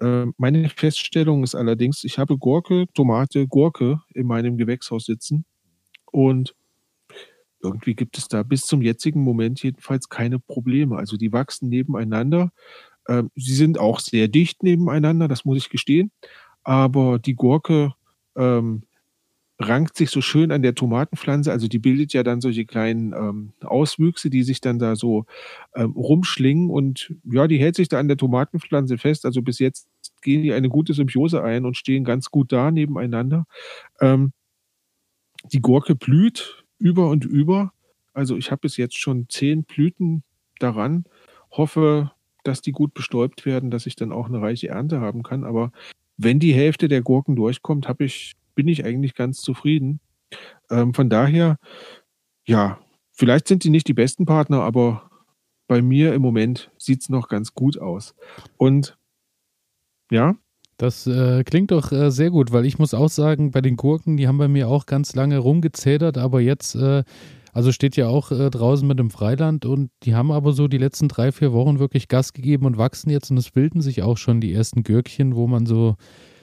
Ähm, 0.00 0.34
meine 0.38 0.68
Feststellung 0.68 1.44
ist 1.44 1.54
allerdings, 1.54 2.04
ich 2.04 2.18
habe 2.18 2.36
Gurke, 2.36 2.86
Tomate, 2.94 3.46
Gurke 3.46 4.00
in 4.14 4.26
meinem 4.26 4.56
Gewächshaus 4.56 5.04
sitzen 5.06 5.44
und 6.10 6.54
irgendwie 7.60 7.94
gibt 7.94 8.18
es 8.18 8.28
da 8.28 8.42
bis 8.42 8.62
zum 8.62 8.82
jetzigen 8.82 9.22
Moment 9.22 9.62
jedenfalls 9.62 10.08
keine 10.08 10.38
Probleme. 10.38 10.96
Also 10.96 11.16
die 11.16 11.32
wachsen 11.32 11.68
nebeneinander 11.68 12.52
ähm, 13.08 13.30
sie 13.34 13.54
sind 13.54 13.78
auch 13.78 14.00
sehr 14.00 14.28
dicht 14.28 14.62
nebeneinander, 14.62 15.28
das 15.28 15.44
muss 15.44 15.58
ich 15.58 15.70
gestehen. 15.70 16.10
Aber 16.62 17.18
die 17.18 17.34
Gurke 17.34 17.94
ähm, 18.36 18.82
rankt 19.60 19.96
sich 19.96 20.10
so 20.10 20.20
schön 20.20 20.52
an 20.52 20.62
der 20.62 20.74
Tomatenpflanze. 20.74 21.50
Also 21.50 21.66
die 21.66 21.78
bildet 21.78 22.12
ja 22.12 22.22
dann 22.22 22.40
solche 22.40 22.64
kleinen 22.64 23.12
ähm, 23.12 23.52
Auswüchse, 23.62 24.30
die 24.30 24.44
sich 24.44 24.60
dann 24.60 24.78
da 24.78 24.94
so 24.94 25.24
ähm, 25.74 25.92
rumschlingen. 25.92 26.70
Und 26.70 27.14
ja, 27.24 27.48
die 27.48 27.58
hält 27.58 27.74
sich 27.74 27.88
da 27.88 27.98
an 27.98 28.08
der 28.08 28.16
Tomatenpflanze 28.16 28.98
fest. 28.98 29.24
Also 29.24 29.42
bis 29.42 29.58
jetzt 29.58 29.88
gehen 30.22 30.42
die 30.42 30.52
eine 30.52 30.68
gute 30.68 30.94
Symbiose 30.94 31.42
ein 31.42 31.64
und 31.64 31.76
stehen 31.76 32.04
ganz 32.04 32.30
gut 32.30 32.52
da 32.52 32.70
nebeneinander. 32.70 33.46
Ähm, 34.00 34.32
die 35.52 35.60
Gurke 35.60 35.94
blüht 35.94 36.64
über 36.78 37.08
und 37.08 37.24
über. 37.24 37.72
Also 38.12 38.36
ich 38.36 38.50
habe 38.50 38.60
bis 38.60 38.76
jetzt 38.76 38.98
schon 38.98 39.26
zehn 39.28 39.64
Blüten 39.64 40.22
daran. 40.60 41.04
Hoffe, 41.50 42.12
dass 42.48 42.62
die 42.62 42.72
gut 42.72 42.94
bestäubt 42.94 43.46
werden, 43.46 43.70
dass 43.70 43.86
ich 43.86 43.94
dann 43.94 44.10
auch 44.10 44.26
eine 44.26 44.40
reiche 44.40 44.68
Ernte 44.68 45.00
haben 45.00 45.22
kann. 45.22 45.44
Aber 45.44 45.70
wenn 46.16 46.40
die 46.40 46.54
Hälfte 46.54 46.88
der 46.88 47.02
Gurken 47.02 47.36
durchkommt, 47.36 47.88
ich, 47.98 48.34
bin 48.54 48.66
ich 48.66 48.84
eigentlich 48.84 49.14
ganz 49.14 49.40
zufrieden. 49.40 50.00
Ähm, 50.70 50.94
von 50.94 51.08
daher, 51.08 51.58
ja, 52.46 52.80
vielleicht 53.12 53.46
sind 53.46 53.64
die 53.64 53.70
nicht 53.70 53.86
die 53.86 53.94
besten 53.94 54.26
Partner, 54.26 54.62
aber 54.62 55.10
bei 55.68 55.82
mir 55.82 56.14
im 56.14 56.22
Moment 56.22 56.72
sieht 56.78 57.02
es 57.02 57.08
noch 57.08 57.28
ganz 57.28 57.54
gut 57.54 57.78
aus. 57.78 58.14
Und 58.56 58.96
ja. 60.10 60.34
Das 60.78 61.06
äh, 61.08 61.42
klingt 61.42 61.72
doch 61.72 61.90
äh, 61.90 62.10
sehr 62.10 62.30
gut, 62.30 62.52
weil 62.52 62.64
ich 62.64 62.78
muss 62.78 62.94
auch 62.94 63.08
sagen, 63.08 63.50
bei 63.50 63.60
den 63.60 63.76
Gurken, 63.76 64.16
die 64.16 64.28
haben 64.28 64.38
bei 64.38 64.46
mir 64.46 64.68
auch 64.68 64.86
ganz 64.86 65.14
lange 65.14 65.38
rumgezädert, 65.38 66.16
aber 66.16 66.40
jetzt 66.40 66.76
äh, 66.76 67.02
also 67.52 67.72
steht 67.72 67.96
ja 67.96 68.08
auch 68.08 68.30
äh, 68.30 68.50
draußen 68.50 68.86
mit 68.86 68.98
dem 68.98 69.10
Freiland 69.10 69.64
und 69.64 69.90
die 70.02 70.14
haben 70.14 70.30
aber 70.30 70.52
so 70.52 70.68
die 70.68 70.78
letzten 70.78 71.08
drei, 71.08 71.32
vier 71.32 71.52
Wochen 71.52 71.78
wirklich 71.78 72.08
Gas 72.08 72.32
gegeben 72.32 72.66
und 72.66 72.78
wachsen 72.78 73.10
jetzt 73.10 73.30
und 73.30 73.36
es 73.36 73.50
bilden 73.50 73.80
sich 73.80 74.02
auch 74.02 74.16
schon 74.16 74.40
die 74.40 74.52
ersten 74.52 74.82
Gürkchen, 74.82 75.34
wo 75.36 75.46
man 75.46 75.66
so 75.66 75.96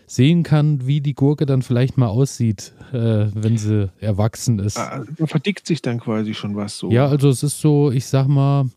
sehen 0.08 0.44
kann, 0.44 0.86
wie 0.86 1.02
die 1.02 1.16
Gurke 1.16 1.46
dann 1.46 1.62
vielleicht 1.62 1.98
mal 1.98 2.08
aussieht, 2.08 2.74
äh, 2.94 3.28
wenn 3.34 3.58
sie 3.58 3.90
erwachsen 4.00 4.60
ist. 4.60 4.78
Ah, 4.78 5.04
da 5.18 5.26
verdickt 5.26 5.66
sich 5.66 5.82
dann 5.82 6.00
quasi 6.00 6.34
schon 6.34 6.56
was 6.56 6.78
so. 6.78 6.92
Ja, 6.92 7.08
also 7.08 7.30
es 7.30 7.44
ist 7.44 7.60
so, 7.60 7.92
ich 7.92 8.06
sag 8.06 8.28
mal, 8.28 8.70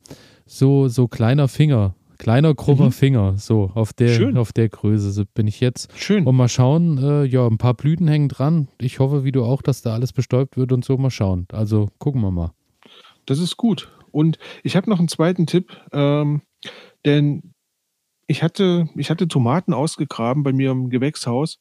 so, 0.47 0.89
so 0.89 1.09
kleiner 1.09 1.49
Finger. 1.49 1.95
Kleiner, 2.19 2.55
krummer 2.55 2.87
mhm. 2.87 2.93
Finger, 2.93 3.39
so 3.39 3.71
auf 3.75 3.93
der, 3.93 4.09
Schön. 4.09 4.37
auf 4.37 4.53
der 4.53 4.69
Größe 4.69 5.25
bin 5.35 5.47
ich 5.47 5.61
jetzt. 5.61 5.97
Schön. 5.97 6.27
Und 6.27 6.35
mal 6.35 6.49
schauen, 6.49 6.99
äh, 6.99 7.25
ja, 7.25 7.47
ein 7.47 7.59
paar 7.59 7.75
Blüten 7.75 8.09
hängen 8.09 8.29
dran. 8.29 8.69
Ich 8.79 8.99
hoffe, 8.99 9.23
wie 9.23 9.33
du 9.33 9.45
auch, 9.45 9.63
dass 9.63 9.83
da 9.83 9.95
alles 9.95 10.13
bestäubt 10.13 10.57
wird 10.57 10.73
und 10.73 10.85
so 10.85 10.99
mal 10.99 11.11
schauen. 11.11 11.47
Also 11.53 11.89
gucken 11.99 12.21
wir 12.21 12.33
mal. 12.33 12.53
Das 13.27 13.39
ist 13.39 13.57
gut. 13.57 13.93
Und 14.11 14.39
ich 14.65 14.75
habe 14.75 14.91
noch 14.91 14.99
einen 14.99 15.09
zweiten 15.09 15.47
Tipp. 15.47 15.77
Ähm, 15.93 16.43
Denn 17.05 17.55
ich 18.27 18.43
hatte 18.43 18.89
ich 18.97 19.11
hatte 19.11 19.29
Tomaten 19.29 19.73
ausgegraben 19.73 20.43
bei 20.43 20.53
mir 20.53 20.71
im 20.71 20.91
Gewächshaus, 20.91 21.61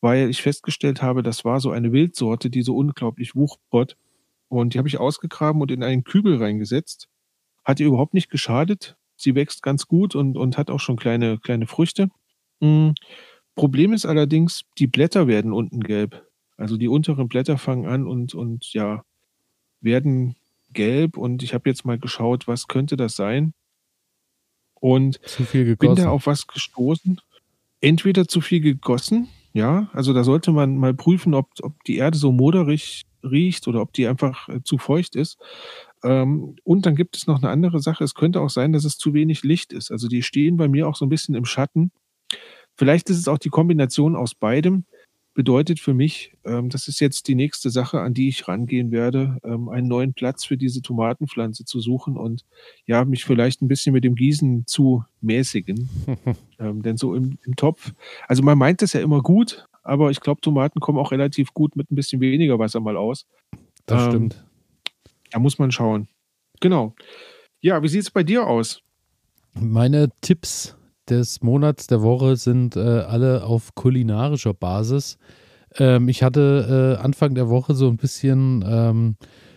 weil 0.00 0.28
ich 0.28 0.42
festgestellt 0.42 1.02
habe, 1.02 1.22
das 1.22 1.44
war 1.44 1.60
so 1.60 1.70
eine 1.70 1.92
Wildsorte, 1.92 2.50
die 2.50 2.62
so 2.62 2.76
unglaublich 2.76 3.34
wuchert. 3.34 3.96
Und 4.48 4.74
die 4.74 4.78
habe 4.78 4.88
ich 4.88 5.00
ausgegraben 5.00 5.62
und 5.62 5.70
in 5.70 5.82
einen 5.82 6.04
Kübel 6.04 6.36
reingesetzt. 6.36 7.08
Hat 7.64 7.80
ihr 7.80 7.86
überhaupt 7.86 8.14
nicht 8.14 8.30
geschadet. 8.30 8.96
Sie 9.16 9.34
wächst 9.34 9.62
ganz 9.62 9.86
gut 9.86 10.14
und 10.14 10.36
und 10.36 10.58
hat 10.58 10.70
auch 10.70 10.80
schon 10.80 10.96
kleine 10.96 11.38
kleine 11.38 11.66
Früchte. 11.66 12.08
Hm, 12.60 12.94
Problem 13.56 13.92
ist 13.92 14.06
allerdings, 14.06 14.62
die 14.78 14.86
Blätter 14.86 15.26
werden 15.28 15.52
unten 15.52 15.80
gelb. 15.80 16.26
Also, 16.56 16.76
die 16.76 16.88
unteren 16.88 17.28
Blätter 17.28 17.58
fangen 17.58 17.86
an 17.86 18.06
und 18.06 18.34
und 18.34 18.72
ja, 18.72 19.04
werden 19.80 20.36
gelb 20.72 21.16
und 21.18 21.42
ich 21.42 21.54
habe 21.54 21.70
jetzt 21.70 21.84
mal 21.84 21.98
geschaut, 21.98 22.48
was 22.48 22.68
könnte 22.68 22.96
das 22.96 23.16
sein? 23.16 23.54
Und 24.80 25.20
Zu 25.26 25.44
viel 25.44 25.76
bin 25.76 25.94
da 25.94 26.10
auf 26.10 26.26
was 26.26 26.46
gestoßen. 26.46 27.20
Entweder 27.80 28.26
zu 28.28 28.40
viel 28.40 28.60
gegossen, 28.60 29.28
ja, 29.52 29.88
also 29.92 30.12
da 30.12 30.24
sollte 30.24 30.52
man 30.52 30.76
mal 30.76 30.94
prüfen, 30.94 31.34
ob 31.34 31.50
ob 31.62 31.82
die 31.84 31.96
Erde 31.96 32.18
so 32.18 32.32
moderig 32.32 33.04
riecht 33.22 33.68
oder 33.68 33.80
ob 33.80 33.92
die 33.92 34.06
einfach, 34.06 34.48
äh, 34.48 34.62
zu 34.62 34.78
feucht 34.78 35.16
ist. 35.16 35.38
Ähm, 36.04 36.56
und 36.64 36.86
dann 36.86 36.96
gibt 36.96 37.16
es 37.16 37.26
noch 37.28 37.42
'ne 37.42 37.50
andere 37.50 37.80
Sache. 37.80 38.04
Es 38.04 38.14
könnte 38.14 38.40
auch 38.42 38.50
sein, 38.50 38.72
dass 38.74 38.84
es 38.86 38.98
zu 38.98 39.14
wenig 39.14 39.44
Licht 39.44 39.72
ist. 39.74 39.90
Also, 39.92 40.08
die 40.08 40.22
stehen 40.22 40.58
bei 40.58 40.68
mir 40.68 40.88
auch 40.88 40.96
so 40.96 41.06
'n 41.06 41.10
bisschen 41.10 41.34
im 41.36 41.46
Schatten. 41.46 41.92
Vielleicht 42.76 43.10
ist 43.10 43.18
es 43.18 43.28
auch 43.28 43.38
die 43.38 43.50
Kombination 43.50 44.16
aus 44.16 44.34
beidem. 44.36 44.84
Bedeutet 45.34 45.80
für 45.80 45.94
mich, 45.94 46.34
ähm, 46.44 46.70
das 46.70 46.88
ist 46.88 47.00
jetzt 47.00 47.28
die 47.28 47.34
nächste 47.36 47.70
Sache, 47.70 48.00
an 48.02 48.14
die 48.14 48.28
ich 48.28 48.48
rangehen 48.48 48.92
werde, 48.92 49.38
ähm, 49.44 49.68
einen 49.70 49.88
neuen 49.88 50.14
Platz 50.14 50.44
für 50.46 50.56
diese 50.58 50.82
Tomatenpflanze 50.82 51.64
zu 51.66 51.80
suchen 51.80 52.16
und, 52.18 52.44
ja, 52.86 53.04
mich 53.06 53.24
vielleicht 53.24 53.62
'n 53.62 53.68
bisschen 53.68 53.92
mit 53.94 54.04
dem 54.04 54.16
Gießen 54.16 54.66
zu 54.66 55.04
mäßigen. 55.22 55.90
Denn 56.60 56.96
so 56.98 57.14
im 57.16 57.38
im 57.46 57.56
Topf 57.56 57.92
also, 58.28 58.42
man 58.44 58.58
meint 58.58 58.82
es 58.82 58.92
ja 58.94 59.00
immer 59.02 59.22
gut, 59.22 59.66
aber 59.84 60.10
ich 60.12 60.20
glaube, 60.20 60.40
Tomaten 60.42 60.80
kommen 60.80 60.98
auch 60.98 61.12
relativ 61.12 61.54
gut 61.54 61.76
mit 61.76 61.90
'n 61.92 61.96
bisschen 61.96 62.20
weniger 62.22 62.58
Wasser 62.60 62.80
mal 62.80 62.96
aus. 62.98 63.26
Das 63.86 64.02
stimmt. 64.02 64.46
Da 65.34 65.40
muss 65.40 65.58
man 65.60 65.72
schauen. 65.72 66.08
Genau. 66.60 66.94
Ja, 67.62 67.82
wie 67.82 67.88
sieht's 67.88 68.10
bei 68.12 68.24
dir 68.24 68.46
aus? 68.46 68.82
Meine 69.60 70.08
Tipps 70.20 70.76
des 71.08 71.42
Monats, 71.42 71.86
der 71.86 72.02
Woche 72.02 72.36
sind, 72.36 72.76
äh, 72.76 72.80
alle 72.80 73.44
auf 73.44 73.74
kulinarischer 73.74 74.52
Basis. 74.54 75.16
Ähm, 75.78 76.08
ich 76.08 76.22
hatte, 76.22 76.96
äh, 77.00 77.02
Anfang 77.04 77.34
der 77.34 77.48
Woche 77.50 77.74
so 77.74 77.88
'n 77.88 77.96
bisschen 77.98 78.64
ähm, 78.68 79.16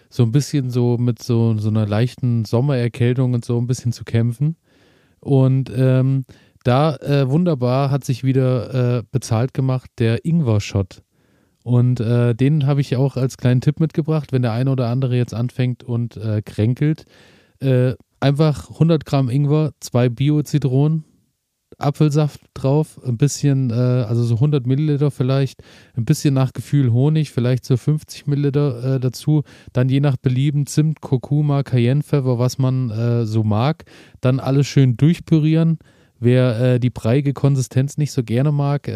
so 0.09 0.23
'n 0.23 0.31
bisschen 0.33 0.69
so 0.71 0.97
mit 0.97 1.23
so 1.23 1.57
so 1.57 1.71
'ner 1.71 1.87
leichten 1.87 2.45
Sommererkältung 2.45 3.33
und 3.35 3.45
so 3.45 3.57
'n 3.59 3.67
bisschen 3.67 3.93
zu 3.93 4.05
kämpfen. 4.05 4.57
Und, 5.21 5.71
ähm, 5.75 6.25
da, 6.65 6.95
äh, 6.97 7.29
wunderbar 7.29 7.91
hat 7.91 8.05
sich 8.05 8.23
wieder, 8.25 8.99
äh, 8.99 9.03
bezahlt 9.11 9.53
gemacht 9.55 9.91
der 9.99 10.25
Ingwer-Shot. 10.25 11.03
Und, 11.67 11.99
äh, 11.99 12.33
den 12.33 12.65
habe 12.65 12.79
ich 12.79 12.95
auch 12.95 13.17
als 13.17 13.35
kleinen 13.35 13.59
Tipp 13.59 13.81
mitgebracht, 13.81 14.31
wenn 14.31 14.41
der 14.41 14.53
eine 14.53 14.71
oder 14.71 14.87
andere 14.87 15.17
jetzt 15.17 15.33
anfängt 15.33 15.83
und, 15.83 16.15
äh, 16.15 16.41
kränkelt. 16.41 17.03
Äh, 17.61 17.95
einfach 18.19 18.69
100 18.79 19.05
Gramm 19.05 19.29
Ingwer, 19.29 19.71
2 19.79 20.09
Bio-Zitronen, 20.09 21.05
Apfelsaft 21.79 22.41
drauf, 22.55 22.99
'n 23.05 23.17
bisschen, 23.17 23.71
äh 23.71 23.73
also 23.73 24.23
so 24.23 24.39
100 24.39 24.67
Milliliter 24.67 25.11
vielleicht, 25.11 25.61
'n 25.97 26.05
bisschen 26.05 26.33
nach 26.35 26.53
Gefühl 26.53 26.93
Honig, 26.93 27.31
vielleicht 27.31 27.65
so 27.65 27.77
50 27.77 28.27
Milliliter, 28.27 28.95
äh, 28.97 28.99
dazu. 29.01 29.43
Dann 29.73 29.89
je 29.89 29.99
nach 30.01 30.17
Belieben 30.17 30.67
Zimt, 30.67 31.01
Kurkuma, 31.01 31.63
Cayennepfeffer, 31.63 32.39
was 32.39 32.59
man, 32.59 32.91
äh, 32.91 33.25
so 33.25 33.43
mag. 33.43 33.85
Dann 34.21 34.39
alles 34.39 34.67
schön 34.67 34.97
durchpürieren. 34.97 35.79
Wer, 36.19 36.79
die 36.79 36.89
breiige 36.91 37.33
Konsistenz 37.33 37.97
nicht 37.97 38.11
so 38.13 38.23
gerne 38.23 38.51
mag, 38.51 38.87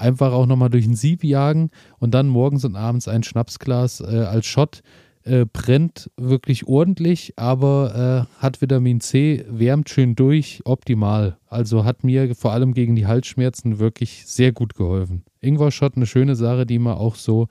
einfach 0.00 0.32
auch 0.32 0.46
noch 0.46 0.56
mal 0.56 0.68
durch 0.68 0.86
'n 0.86 0.94
Sieb 0.96 1.24
jagen 1.24 1.70
und 1.98 2.12
dann 2.14 2.28
morgens 2.28 2.64
und 2.64 2.76
abends 2.76 3.08
ein 3.08 3.22
Schnapsglas, 3.22 4.00
äh, 4.00 4.04
als 4.28 4.46
Shot. 4.46 4.82
Äh, 5.24 5.44
brennt 5.52 6.10
wirklich 6.16 6.66
ordentlich, 6.68 7.34
aber, 7.36 8.26
äh, 8.38 8.40
hat 8.42 8.62
Vitamin 8.62 9.00
C, 9.00 9.44
wärmt 9.50 9.90
schön 9.90 10.16
durch, 10.16 10.62
optimal. 10.64 11.36
Also, 11.48 11.84
hat 11.84 12.02
mir 12.02 12.34
vor 12.34 12.52
allem 12.52 12.72
gegen 12.72 12.96
die 12.96 13.06
Halsschmerzen 13.06 13.78
wirklich 13.78 14.24
sehr 14.26 14.52
gut 14.52 14.74
geholfen. 14.74 15.24
Ingwer-Shot 15.42 15.96
'ne 15.98 16.06
schöne 16.06 16.34
Sache, 16.34 16.64
die 16.64 16.78
man 16.78 16.96
auch 16.96 17.14
so 17.16 17.48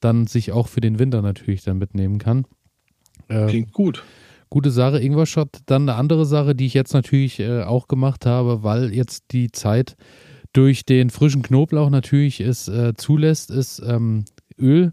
dann 0.00 0.26
sich 0.26 0.52
auch 0.52 0.68
für 0.68 0.80
den 0.82 0.98
Winter 0.98 1.22
natürlich 1.22 1.62
dann 1.62 1.78
mitnehmen 1.78 2.18
kann. 2.18 2.44
Äh, 3.28 3.46
Klingt 3.46 3.72
gut. 3.72 4.04
gute 4.50 4.70
Sache, 4.70 4.98
Ingwer-Shot. 5.00 5.60
Dann 5.66 5.86
'ne 5.86 5.94
andere 5.94 6.26
Sache, 6.26 6.54
die 6.54 6.66
ich 6.66 6.74
jetzt 6.74 6.92
natürlich, 6.92 7.40
äh, 7.40 7.62
auch 7.62 7.88
gemacht 7.88 8.26
habe, 8.26 8.62
weil 8.62 8.92
jetzt 8.92 9.24
die 9.32 9.50
Zeit 9.52 9.96
durch 10.52 10.84
den 10.84 11.10
frischen 11.10 11.42
Knoblauch 11.42 11.90
natürlich 11.90 12.40
es, 12.40 12.68
äh, 12.68 12.94
zulässt, 12.96 13.50
ist, 13.50 13.82
ähm, 13.86 14.24
Öl 14.60 14.92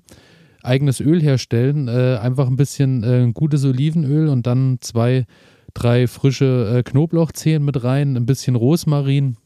eigenes 0.63 0.99
Öl 1.01 1.21
herstellen. 1.21 1.87
Äh, 1.89 2.17
einfach 2.21 2.47
'n 2.49 2.55
bisschen, 2.57 3.03
äh, 3.03 3.31
gutes 3.33 3.65
Olivenöl 3.65 4.29
und 4.29 4.47
dann 4.47 4.77
2, 4.81 5.25
3 5.73 6.07
frische, 6.07 6.75
äh, 6.79 6.83
Knoblauchzehen 6.83 7.65
mit 7.65 7.83
rein, 7.83 8.15
'n 8.17 8.25
bisschen 8.25 8.55
Rosmarin 8.55 9.37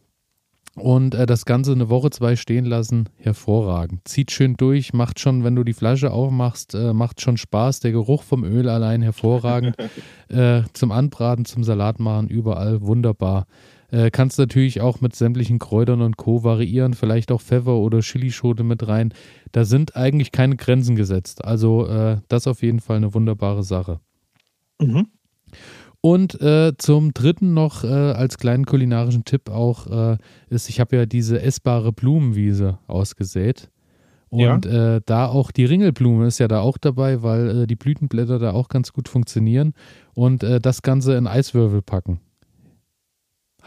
und, 0.76 1.16
äh, 1.16 1.26
das 1.28 1.46
Ganze 1.46 1.76
'ne 1.76 1.90
Woche, 1.90 2.12
2 2.12 2.36
stehen 2.38 2.66
lassen. 2.66 3.10
Hervorragend. 3.18 4.02
Zieht 4.08 4.32
schön 4.32 4.56
durch, 4.58 4.94
macht 4.94 5.20
schon 5.20 5.44
wenn 5.44 5.56
du 5.56 5.64
die 5.64 5.74
Flasche 5.74 6.12
aufmachst, 6.12 6.76
äh, 6.76 6.94
macht 6.94 7.22
schon 7.22 7.38
Spaß. 7.38 7.82
Der 7.82 7.92
Geruch 7.94 8.24
vom 8.24 8.44
Öl 8.46 8.70
allein 8.70 9.02
hervorragend. 9.04 9.76
Zum 10.74 10.92
Anbraten, 10.92 11.46
zum 11.46 11.64
Salat 11.64 12.00
machen, 12.00 12.28
überall 12.30 12.82
wunderbar. 12.82 13.48
Äh, 13.92 14.12
kannst 14.12 14.38
natürlich 14.38 14.82
auch 14.82 15.00
mit 15.00 15.16
sämtlichen 15.16 15.60
Kräutern 15.60 16.02
und 16.02 16.18
Co. 16.18 16.44
variieren, 16.44 16.94
vielleicht 16.94 17.32
auch 17.32 17.42
Pfeffer 17.42 17.76
oder 17.78 18.02
Chilischote 18.02 18.64
mit 18.64 18.88
rein. 18.88 19.14
Da 19.54 19.64
sind 19.64 19.96
eigentlich 19.96 20.32
keine 20.34 20.58
Grenzen 20.58 20.96
gesetzt. 20.96 21.44
Also, 21.46 21.88
äh, 21.88 22.18
das 22.28 22.48
auf 22.48 22.62
jeden 22.64 22.82
Fall 22.82 23.00
'ne 23.00 23.14
wunderbare 23.14 23.64
Sache. 23.64 24.00
Mhm. 24.82 25.08
Und, 26.02 26.42
äh, 26.42 26.74
zum 26.78 27.14
Dritten 27.14 27.54
noch, 27.54 27.84
äh, 27.84 27.88
als 27.88 28.38
kleinen 28.38 28.66
kulinarischen 28.66 29.26
Tipp 29.26 29.50
auch, 29.50 29.88
äh, 29.88 30.18
ist 30.50 30.70
ich 30.70 30.80
habe 30.80 30.96
ja 30.98 31.06
diese 31.08 31.42
essbare 31.42 31.94
Blumenwiese 31.94 32.80
ausgesät. 32.88 33.70
Ja. 34.32 34.56
Und, 34.56 34.66
äh, 34.68 35.02
da 35.06 35.28
auch 35.28 35.52
die 35.52 35.66
Ringelblume 35.66 36.28
ist 36.28 36.40
ja 36.40 36.48
da 36.50 36.62
auch 36.62 36.78
dabei, 36.80 37.24
weil, 37.24 37.64
äh, 37.64 37.68
die 37.68 37.76
Blütenblätter 37.78 38.40
da 38.40 38.54
auch 38.54 38.70
ganz 38.70 38.94
gut 38.94 39.10
funktionieren 39.10 39.74
und, 40.16 40.44
äh, 40.44 40.60
das 40.62 40.82
Ganze 40.84 41.16
in 41.18 41.28
Eiswürfel 41.28 41.82
packen. 41.84 42.22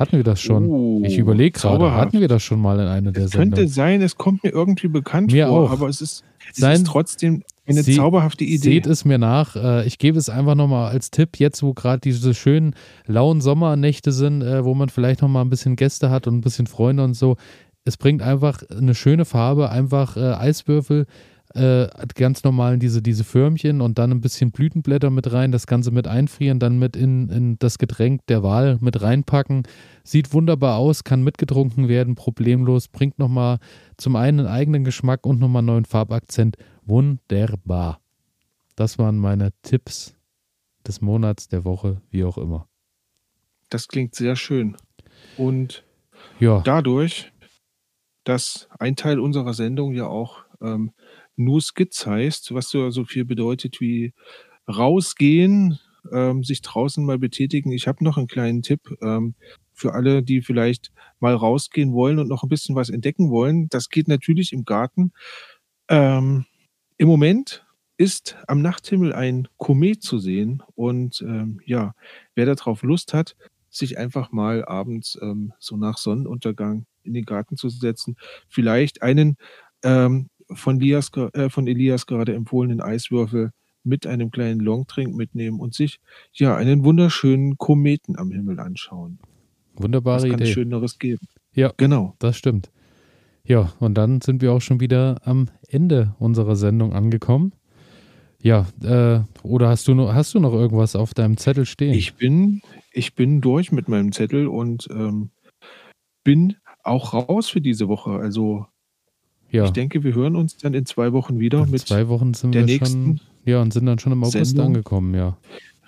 Hatten 0.01 0.17
wir 0.17 0.25
das 0.25 0.41
schon? 0.41 0.67
Oh, 0.71 1.03
Ich 1.05 1.19
überlege 1.19 1.51
grade, 1.51 1.75
zauberhaft. 1.77 2.01
hatten 2.07 2.21
wir 2.21 2.29
das 2.29 2.43
schon 2.43 2.59
mal 2.59 2.81
in 2.81 2.87
einer 2.87 3.13
der 3.13 3.25
Es 3.27 3.33
könnte 3.33 3.57
Sendungen? 3.57 3.69
sein, 3.69 4.01
es 4.03 4.17
kommt 4.17 4.43
mir 4.43 4.49
irgendwie 4.49 4.89
bekannt 4.89 5.31
Mir 5.31 5.49
vor, 5.49 5.67
auch. 5.67 5.71
aber 5.73 5.89
es 5.91 6.01
ist 6.01 6.25
es 6.53 6.57
Sein 6.57 6.77
ist 6.77 6.87
trotzdem 6.87 7.43
eine 7.69 7.83
Sie 7.83 7.97
zauberhafte 7.97 8.45
Idee. 8.45 8.57
seht 8.59 8.87
es 8.87 9.05
mir 9.05 9.19
nach. 9.19 9.57
Äh, 9.57 9.87
ich 9.87 9.99
gebe 9.99 10.19
es 10.19 10.31
einfach 10.31 10.55
noch 10.55 10.69
mal 10.69 10.89
als 10.89 11.11
Tipp, 11.11 11.37
jetzt 11.39 11.63
wo 11.63 11.75
grad 11.75 12.05
diese 12.05 12.33
schönen 12.33 12.75
lauen 13.07 13.43
Sommernächte 13.43 14.11
sind, 14.11 14.41
äh, 14.41 14.65
wo 14.65 14.73
man 14.75 14.89
vielleicht 14.89 15.21
noch 15.21 15.29
mal 15.29 15.43
'n 15.43 15.51
bisschen 15.51 15.77
Gäste 15.77 16.09
hat 16.09 16.27
und 16.27 16.37
'n 16.37 16.41
bisschen 16.41 16.67
Freunde 16.67 17.05
und 17.05 17.13
so. 17.13 17.37
Es 17.85 17.99
bringt 17.99 18.23
einfach 18.23 18.63
'ne 18.71 18.95
schöne 18.95 19.27
Farbe, 19.27 19.69
einfach, 19.69 20.17
äh, 20.17 20.21
Eiswürfel, 20.33 21.05
äh, 21.55 21.89
ganz 22.15 22.45
normal 22.45 22.75
in 22.75 22.81
diese 22.81 23.03
diese 23.03 23.25
Förmchen 23.25 23.81
und 23.81 23.99
dann 23.99 24.13
'n 24.13 24.21
bisschen 24.21 24.53
Blütenblätter 24.53 25.11
mit 25.11 25.33
rein, 25.33 25.53
das 25.53 25.67
Ganze 25.67 25.91
mit 25.91 26.07
einfrieren, 26.09 26.59
dann 26.61 26.79
mit 26.79 26.97
in 26.97 27.29
in 27.31 27.59
das 27.59 27.79
Getränk 27.79 28.27
der 28.29 28.43
Wahl 28.43 28.79
mit 28.81 29.03
reinpacken. 29.03 29.65
Sieht 30.05 30.33
wunderbar 30.33 30.77
aus, 30.79 31.05
kann 31.05 31.23
mitgetrunken 31.25 31.89
werden, 31.89 32.15
problemlos, 32.15 32.89
bringt 32.89 33.19
noch 33.19 33.29
mal 33.29 33.59
zum 33.97 34.17
einen 34.17 34.41
'n 34.41 34.47
eigenen 34.47 34.85
Geschmack 34.85 35.27
und 35.27 35.41
noch 35.41 35.49
mal 35.49 35.61
'n 35.61 35.67
neuen 35.67 35.85
Farbakzent. 35.87 36.57
Wunderbar. 36.87 38.01
Das 38.77 38.99
waren 38.99 39.19
meine 39.19 39.51
Tipps 39.63 40.15
des 40.87 41.01
Monats, 41.03 41.49
der 41.49 41.65
Woche, 41.65 42.03
wie 42.11 42.25
auch 42.25 42.39
immer. 42.39 42.67
Das 43.73 43.87
klingt 43.87 44.15
sehr 44.17 44.35
schön. 44.35 44.77
Und 45.37 45.85
Ja. 46.39 46.65
dadurch, 46.65 47.33
dass 48.25 48.69
ein 48.79 48.97
Teil 48.97 49.21
unserer 49.21 49.55
Sendung 49.55 49.95
ja 49.95 50.07
auch, 50.07 50.45
ähm, 50.63 50.93
nur 51.37 51.61
Skits 51.63 52.07
heißt, 52.07 52.55
was 52.55 52.71
so 52.71 52.91
so 52.91 53.05
viel 53.05 53.25
bedeutet 53.25 53.81
wie 53.81 54.13
rausgehen, 54.69 55.79
ähm, 56.13 56.45
sich 56.45 56.63
draußen 56.63 57.05
mal 57.05 57.19
betätigen. 57.19 57.73
Ich 57.73 57.89
habe 57.89 58.05
noch 58.05 58.19
'n 58.19 58.29
kleinen 58.29 58.63
Tipp, 58.63 58.83
ähm, 59.03 59.35
für 59.75 59.95
alle, 59.95 60.23
die 60.25 60.43
vielleicht 60.43 60.93
mal 61.21 61.35
rausgehen 61.35 61.93
wollen 61.95 62.19
und 62.21 62.29
noch 62.29 62.45
'n 62.45 62.49
bisschen 62.51 62.77
was 62.77 62.91
entdecken 62.91 63.31
wollen. 63.31 63.69
Das 63.71 63.91
geht 63.91 64.09
natürlich 64.09 64.53
im 64.55 64.65
Garten. 64.67 65.13
Ähm, 65.91 66.47
im 66.99 67.09
Moment 67.09 67.67
ist 67.99 68.37
am 68.49 68.63
Nachthimmel 68.63 69.13
ein 69.15 69.49
Komet 69.59 70.03
zu 70.03 70.19
sehen 70.21 70.63
und, 70.77 71.23
ähm, 71.23 71.61
ja, 71.67 71.95
wer 72.37 72.47
da 72.47 72.55
drauf 72.57 72.83
Lust 72.85 73.15
hat, 73.15 73.37
sich 73.71 73.99
einfach 73.99 74.33
mal 74.33 74.65
abends, 74.67 75.19
ähm, 75.23 75.53
so 75.61 75.77
nach 75.79 75.99
Sonnenuntergang 75.99 76.87
in 77.05 77.15
den 77.15 77.25
Garten 77.27 77.57
zu 77.59 77.69
setzen, 77.71 78.17
vielleicht 78.49 79.03
einen, 79.03 79.37
ähm, 79.85 80.29
von 80.53 80.81
Lias 80.81 81.13
ge 81.13 81.29
äh, 81.33 81.49
von 81.51 81.67
Elias 81.67 82.07
gerade 82.07 82.35
empfohlenen 82.35 82.81
Eiswürfel 82.81 83.51
mit 83.83 84.07
einem 84.07 84.31
kleinen 84.31 84.61
Longdrink 84.61 85.15
mitnehmen 85.17 85.59
und 85.61 85.75
sich 85.75 86.01
ja 86.33 86.57
einen 86.57 86.85
wunderschönen 86.85 87.57
Kometen 87.57 88.19
am 88.19 88.31
Himmel 88.31 88.61
anschauen. 88.61 89.19
Wunderbare 89.77 90.23
Was 90.23 90.31
kann 90.31 90.41
Idee. 90.41 90.53
Schöneres 90.53 90.99
geben? 90.99 91.27
Ja, 91.55 91.73
Genau. 91.77 92.15
das 92.19 92.37
stimmt. 92.37 92.71
Ja, 93.45 93.73
und 93.81 93.95
dann 93.95 94.21
sind 94.21 94.43
wir 94.43 94.53
auch 94.53 94.61
schon 94.61 94.81
wieder 94.81 95.17
am 95.25 95.49
Ende 95.69 96.15
unserer 96.19 96.57
Sendung 96.57 96.93
angekommen. 96.93 97.53
Ja, 98.43 98.67
äh, 98.83 99.21
oder 99.43 99.69
hast 99.69 99.89
du 99.89 99.95
noch, 99.95 100.13
hast 100.15 100.35
du 100.35 100.41
noch 100.41 100.53
irgendwas 100.53 100.95
auf 100.97 101.15
deinem 101.15 101.37
Zettel 101.37 101.67
stehen? 101.67 101.95
Ich 101.95 102.15
bin, 102.15 102.63
ich 102.93 103.15
bin 103.15 103.41
durch 103.41 103.73
mit 103.73 103.89
meinem 103.89 104.13
Zettel 104.13 104.47
und 104.47 104.89
ähm, 104.91 105.31
bin 106.25 106.57
auch 106.83 107.13
raus 107.15 107.49
für 107.49 107.61
diese 107.61 107.89
Woche. 107.89 108.13
Also 108.13 108.67
ja, 109.51 109.65
ich 109.65 109.71
denke, 109.71 110.05
wir 110.05 110.15
hören 110.15 110.37
uns 110.37 110.57
dann 110.57 110.75
in 110.75 110.87
zwei 110.87 111.13
Wochen 111.13 111.39
wieder 111.39 111.65
in 111.65 111.71
mit 111.71 111.81
zwei 111.81 112.09
Wochen 112.09 112.35
sind 112.35 112.55
der 112.55 112.67
wir 112.67 112.79
nächsten 112.79 113.19
schon, 113.19 113.21
ja, 113.45 113.61
und 113.61 113.73
sind 113.73 113.87
dann 113.87 113.99
schon 113.99 114.13
im 114.13 114.23
August 114.23 114.47
Sendung. 114.47 114.67
angekommen, 114.67 115.15
ja. 115.15 115.37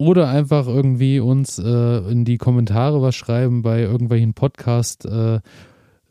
oder 0.00 0.28
einfach 0.28 0.68
irgendwie 0.68 1.18
uns 1.20 1.58
äh, 1.58 1.98
in 2.10 2.24
die 2.24 2.38
Kommentare 2.38 3.02
was 3.02 3.16
schreiben 3.16 3.62
bei 3.62 3.82
irgendwelchen 3.82 4.34
Podcast 4.34 5.04
äh, 5.06 5.40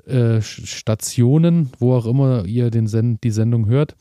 äh, 0.06 0.42
Stationen, 0.42 1.70
wo 1.80 1.94
auch 1.94 2.06
immer 2.06 2.46
ihr 2.46 2.70
den 2.70 2.88
Send 2.88 3.24
die 3.24 3.32
Sendung 3.32 3.68
hört. 3.68 3.96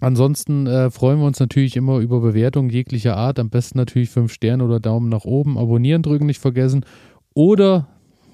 Ansonsten 0.00 0.66
äh, 0.66 0.90
freuen 0.90 1.18
wir 1.18 1.26
uns 1.26 1.40
natürlich 1.40 1.76
immer 1.76 1.98
über 1.98 2.20
Bewertungen 2.20 2.70
jeglicher 2.70 3.16
Art. 3.16 3.38
Am 3.38 3.50
besten 3.50 3.78
natürlich 3.78 4.10
5 4.10 4.32
Sterne 4.32 4.64
oder 4.64 4.78
Daumen 4.78 5.08
nach 5.08 5.24
oben. 5.24 5.58
Abonnieren 5.58 6.02
drücken 6.02 6.26
nicht 6.26 6.40
vergessen. 6.40 6.84
Oder 7.34 7.88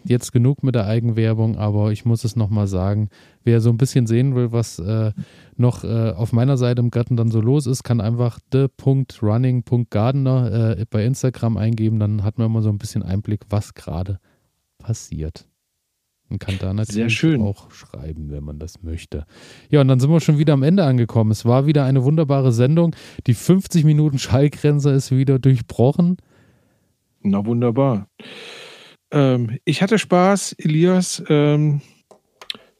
jetzt 0.05 0.33
genug 0.33 0.62
mit 0.62 0.75
der 0.75 0.87
Eigenwerbung, 0.87 1.57
aber 1.57 1.91
ich 1.91 2.05
muss 2.05 2.25
es 2.25 2.37
nochmal 2.37 2.67
sagen, 2.67 3.09
wer 3.43 3.62
so 3.62 3.71
ein 3.71 3.79
bisschen 3.79 4.07
sehen 4.07 4.35
will, 4.35 4.53
was 4.53 4.79
äh, 4.79 5.12
noch 5.57 5.85
äh, 5.85 6.11
auf 6.11 6.33
meiner 6.33 6.57
Seite 6.57 6.83
im 6.83 6.91
Garten 6.91 7.17
dann 7.17 7.31
so 7.31 7.41
los 7.41 7.67
ist, 7.67 7.83
kann 7.83 8.03
einfach 8.03 8.39
the.running.gardener 8.53 10.77
äh, 10.79 10.85
bei 10.91 11.05
Instagram 11.05 11.57
eingeben. 11.57 11.99
Dann 11.99 12.23
hat 12.23 12.39
man 12.39 12.49
immer 12.49 12.62
so 12.62 12.69
ein 12.69 12.79
bisschen 12.79 13.03
Einblick, 13.03 13.41
was 13.49 13.75
gerade 13.75 14.21
passiert. 14.79 15.47
Und 16.31 16.39
kann 16.39 16.57
da 16.59 16.72
natürlich 16.72 17.39
auch 17.39 17.70
schreiben, 17.70 18.31
wenn 18.31 18.43
man 18.43 18.59
das 18.59 18.83
möchte. 18.83 19.27
Ja, 19.70 19.83
und 19.83 19.89
dann 19.89 20.01
sind 20.01 20.11
wir 20.11 20.20
schon 20.20 20.39
wieder 20.39 20.55
am 20.55 20.62
Ende 20.62 20.85
angekommen. 20.85 21.31
Es 21.31 21.45
war 21.45 21.66
wieder 21.66 21.85
eine 21.85 22.03
wunderbare 22.05 22.51
Sendung. 22.51 22.97
Die 23.27 23.35
50 23.35 23.85
Minuten 23.85 24.18
Schallgrenze 24.18 24.91
ist 24.91 25.11
wieder 25.11 25.39
durchbrochen. 25.39 26.16
Na 27.22 27.45
wunderbar. 27.45 28.09
Ähm, 29.11 29.59
ich 29.64 29.83
hatte 29.83 29.99
Spaß, 29.99 30.55
Elias. 30.59 31.22
Ähm, 31.29 31.83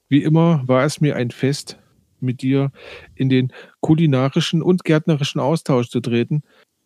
wie 0.09 0.22
immer 0.22 0.62
war 0.66 0.84
es 0.84 1.01
mir 1.01 1.16
ein 1.16 1.30
Fest, 1.30 1.78
mit 2.20 2.42
dir 2.42 2.72
in 3.14 3.28
den 3.28 3.53
kulinarischen 3.80 4.62
und 4.62 4.84
gärtnerischen 4.84 5.40
Austausch 5.40 5.88
zu 5.88 6.01
treten. 6.01 6.42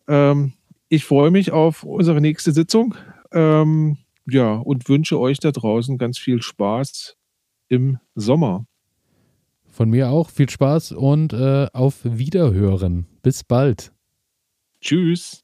Ähm, 0.07 0.53
ich 0.89 1.05
freue 1.05 1.31
mich 1.31 1.51
auf 1.51 1.83
unsere 1.83 2.21
nächste 2.21 2.51
Sitzung. 2.51 2.95
Ähm, 3.31 3.97
ja, 4.33 4.53
und 4.55 4.89
wünsche 4.89 5.19
euch 5.19 5.39
da 5.39 5.51
draußen 5.51 5.97
ganz 5.97 6.17
viel 6.17 6.41
Spaß 6.41 7.17
im 7.67 7.99
Sommer. 8.15 8.65
Von 9.67 9.89
mir 9.89 10.09
auch 10.09 10.29
viel 10.29 10.49
Spaß 10.49 10.93
und 10.93 11.33
äh, 11.33 11.67
auf 11.73 11.99
Wiederhören. 12.03 13.07
Bis 13.21 13.43
bald. 13.43 13.93
Tschüss. 14.81 15.43